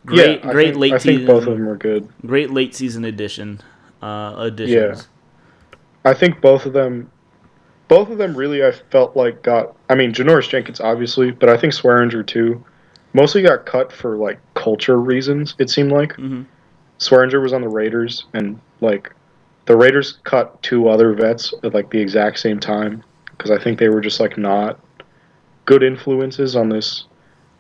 [0.05, 2.09] Great, yeah, great think, late I think both of them are good.
[2.27, 3.61] Great late season addition.
[4.03, 5.09] Uh, additions.
[6.05, 7.11] I think both of them,
[7.89, 9.77] both of them really, I felt like got.
[9.89, 12.63] I mean, Janoris Jenkins obviously, but I think Swearinger too.
[13.13, 15.55] Mostly got cut for like culture reasons.
[15.59, 16.47] It seemed like Mhm.
[16.99, 19.13] Swearinger was on the Raiders, and like
[19.67, 23.79] the Raiders cut two other vets at like the exact same time because I think
[23.79, 24.79] they were just like not
[25.67, 27.05] good influences on this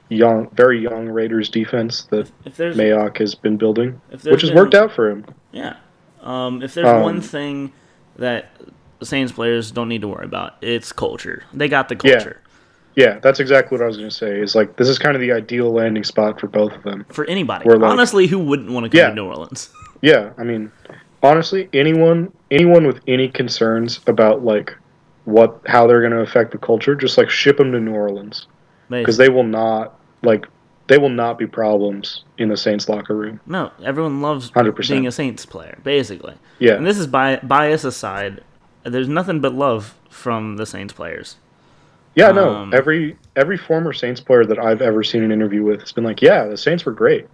[0.08, 4.56] young, very young Raiders defense that If there's Mayock has been building, which has been-
[4.58, 5.24] worked out for him.
[5.52, 5.74] Yeah.
[6.22, 7.72] Um, if there's Um, one thing
[8.16, 8.50] that
[8.98, 11.42] the Saints players don't need to worry about, it's culture.
[11.52, 12.12] They got the Yeah.
[12.16, 12.40] culture
[12.96, 14.40] Yeah, that's exactly what I was going to say.
[14.40, 17.04] Is like this is kind of the ideal landing spot for both of them.
[17.10, 17.68] for anybody.
[17.68, 19.08] Like- Honestly, who wouldn't want to come Yeah.
[19.08, 19.70] to New Orleans?
[20.02, 20.70] Yeah, I mean,
[21.22, 24.76] honestly, anyone anyone with any concerns about like
[25.24, 28.46] what how they're going to affect the culture, just like ship them to New Orleans
[28.90, 30.46] because they will not like
[30.88, 33.40] they will not be problems in the Saints locker room.
[33.46, 34.90] no, everyone loves 100%.
[34.90, 36.34] being a Saints player, basically.
[36.58, 38.42] Yeah, And this is bi- bias aside.
[38.82, 41.36] There's nothing but love from the Saints players.
[42.14, 42.54] Yeah, no.
[42.54, 46.04] Um, every every former Saints player that I've ever seen an interview with has been
[46.04, 47.26] like, "Yeah, the Saints were great.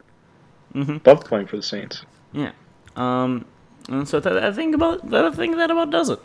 [0.75, 1.07] Mhm.
[1.07, 2.53] Loved playing for the Saints." Yeah.
[2.97, 3.45] Um,
[3.89, 5.25] and so I think about that.
[5.25, 6.21] I think that about does it.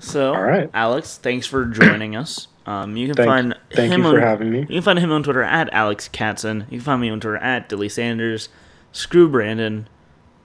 [0.00, 0.68] So, All right.
[0.74, 2.48] Alex, thanks for joining us.
[2.66, 4.60] Um, you can Thank- find thank him you for on, having me.
[4.60, 6.60] You can find him on Twitter at Alex Katson.
[6.70, 8.48] You can find me on Twitter at Dilly Sanders.
[8.90, 9.86] Screw Brandon.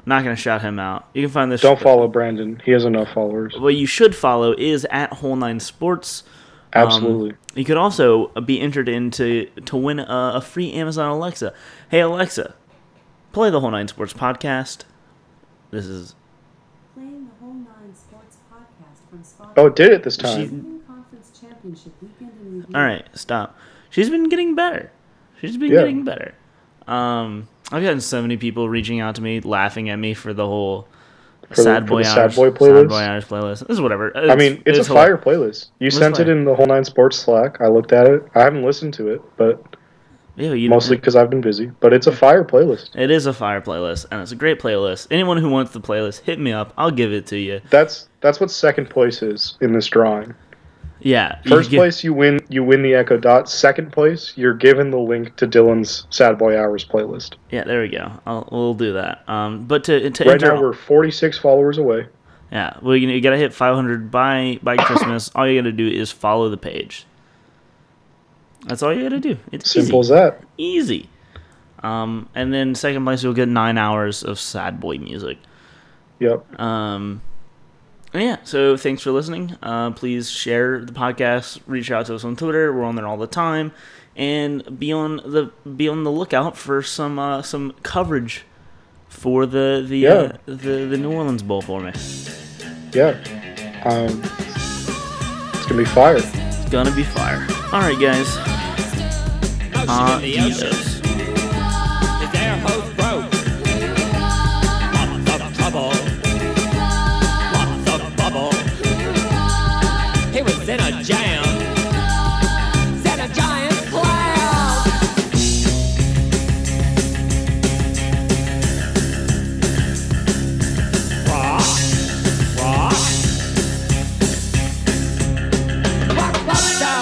[0.06, 1.08] Not gonna shout him out.
[1.14, 1.62] You can find this.
[1.62, 2.62] Don't follow Brandon.
[2.64, 3.56] He has enough followers.
[3.58, 6.24] What you should follow is at Whole Nine Sports.
[6.74, 7.34] Um, Absolutely.
[7.56, 11.54] You could also be entered into to win a, a free Amazon Alexa.
[11.90, 12.54] Hey Alexa,
[13.32, 14.84] play the Whole Nine Sports podcast.
[15.72, 16.16] This is
[16.94, 19.54] Playing the Whole Nine Sports podcast from Spotify.
[19.58, 20.82] oh, it did it this time.
[20.86, 22.76] Conference Championship Weekend in Review.
[22.76, 23.06] all right.
[23.14, 23.58] Stop.
[23.90, 24.91] She's been getting better.
[25.41, 25.80] She's been Yeah.
[25.80, 26.36] getting better.
[26.88, 30.46] Um, I've gotten so many people reaching out to me, laughing at me for the
[30.46, 30.88] whole
[31.50, 32.90] For the- sad for boy the Sad Boy sad playlist?
[32.90, 33.60] boy Irish playlist.
[33.68, 34.16] This is whatever.
[34.16, 35.68] I mean, it's, a hila- fire playlist.
[35.80, 37.60] You sent it in the whole nine sports Slack.
[37.62, 38.24] I looked at it.
[38.36, 39.64] I haven't listened to it, but
[40.36, 41.72] Yeah, you mostly because I've been busy.
[41.80, 42.96] But it's a fire playlist.
[42.96, 45.08] It is a fire playlist, and it's a great playlist.
[45.12, 46.74] Anyone who wants the playlist, hit me up.
[46.78, 47.62] I'll give it to you.
[47.70, 50.36] That's that's what second place is in this drawing.
[51.02, 51.40] Yeah.
[51.44, 52.40] you First get- place, you win.
[52.50, 53.50] You win the Echo Dot.
[53.50, 57.36] Second place, you're given the link to Dylan's Sad Boy Hours playlist.
[57.52, 58.12] Yeah, there we go.
[58.26, 59.28] I'll, we'll do that.
[59.30, 62.08] Um, but to to Right enter, now, we're 46 followers away.
[62.52, 65.32] yeah, well, you, you gotta hit 500 by by Christmas.
[65.36, 67.06] all you gotta do is follow the page.
[68.66, 69.38] That's all you gotta do.
[69.54, 70.14] It's Simple easy.
[70.14, 70.44] as that.
[70.58, 71.10] Easy.
[71.82, 75.38] Um, and then second place, you'll get nine hours of sad boy music.
[76.20, 76.60] Yep.
[76.60, 77.22] Um,
[78.11, 79.56] Oh, yeah, so thanks for listening.
[79.61, 81.61] Uh, please share the podcast.
[81.68, 82.73] Reach out to us on Twitter.
[82.73, 83.72] We're on there all the time,
[84.15, 88.45] and be on the be on the lookout for some uh, some coverage
[89.07, 90.19] for the the, uh, yeah.
[90.22, 91.91] uh, the the New Orleans Bowl for me.
[92.94, 93.10] Yeah,
[93.86, 94.22] um,
[95.53, 96.18] it's gonna be fire.
[96.18, 97.45] It's gonna be fire.
[97.72, 98.38] All right, guys.
[99.88, 100.61] Adios.
[100.64, 101.02] Is
[102.31, 103.31] their hope broke?
[105.53, 105.99] Trouble.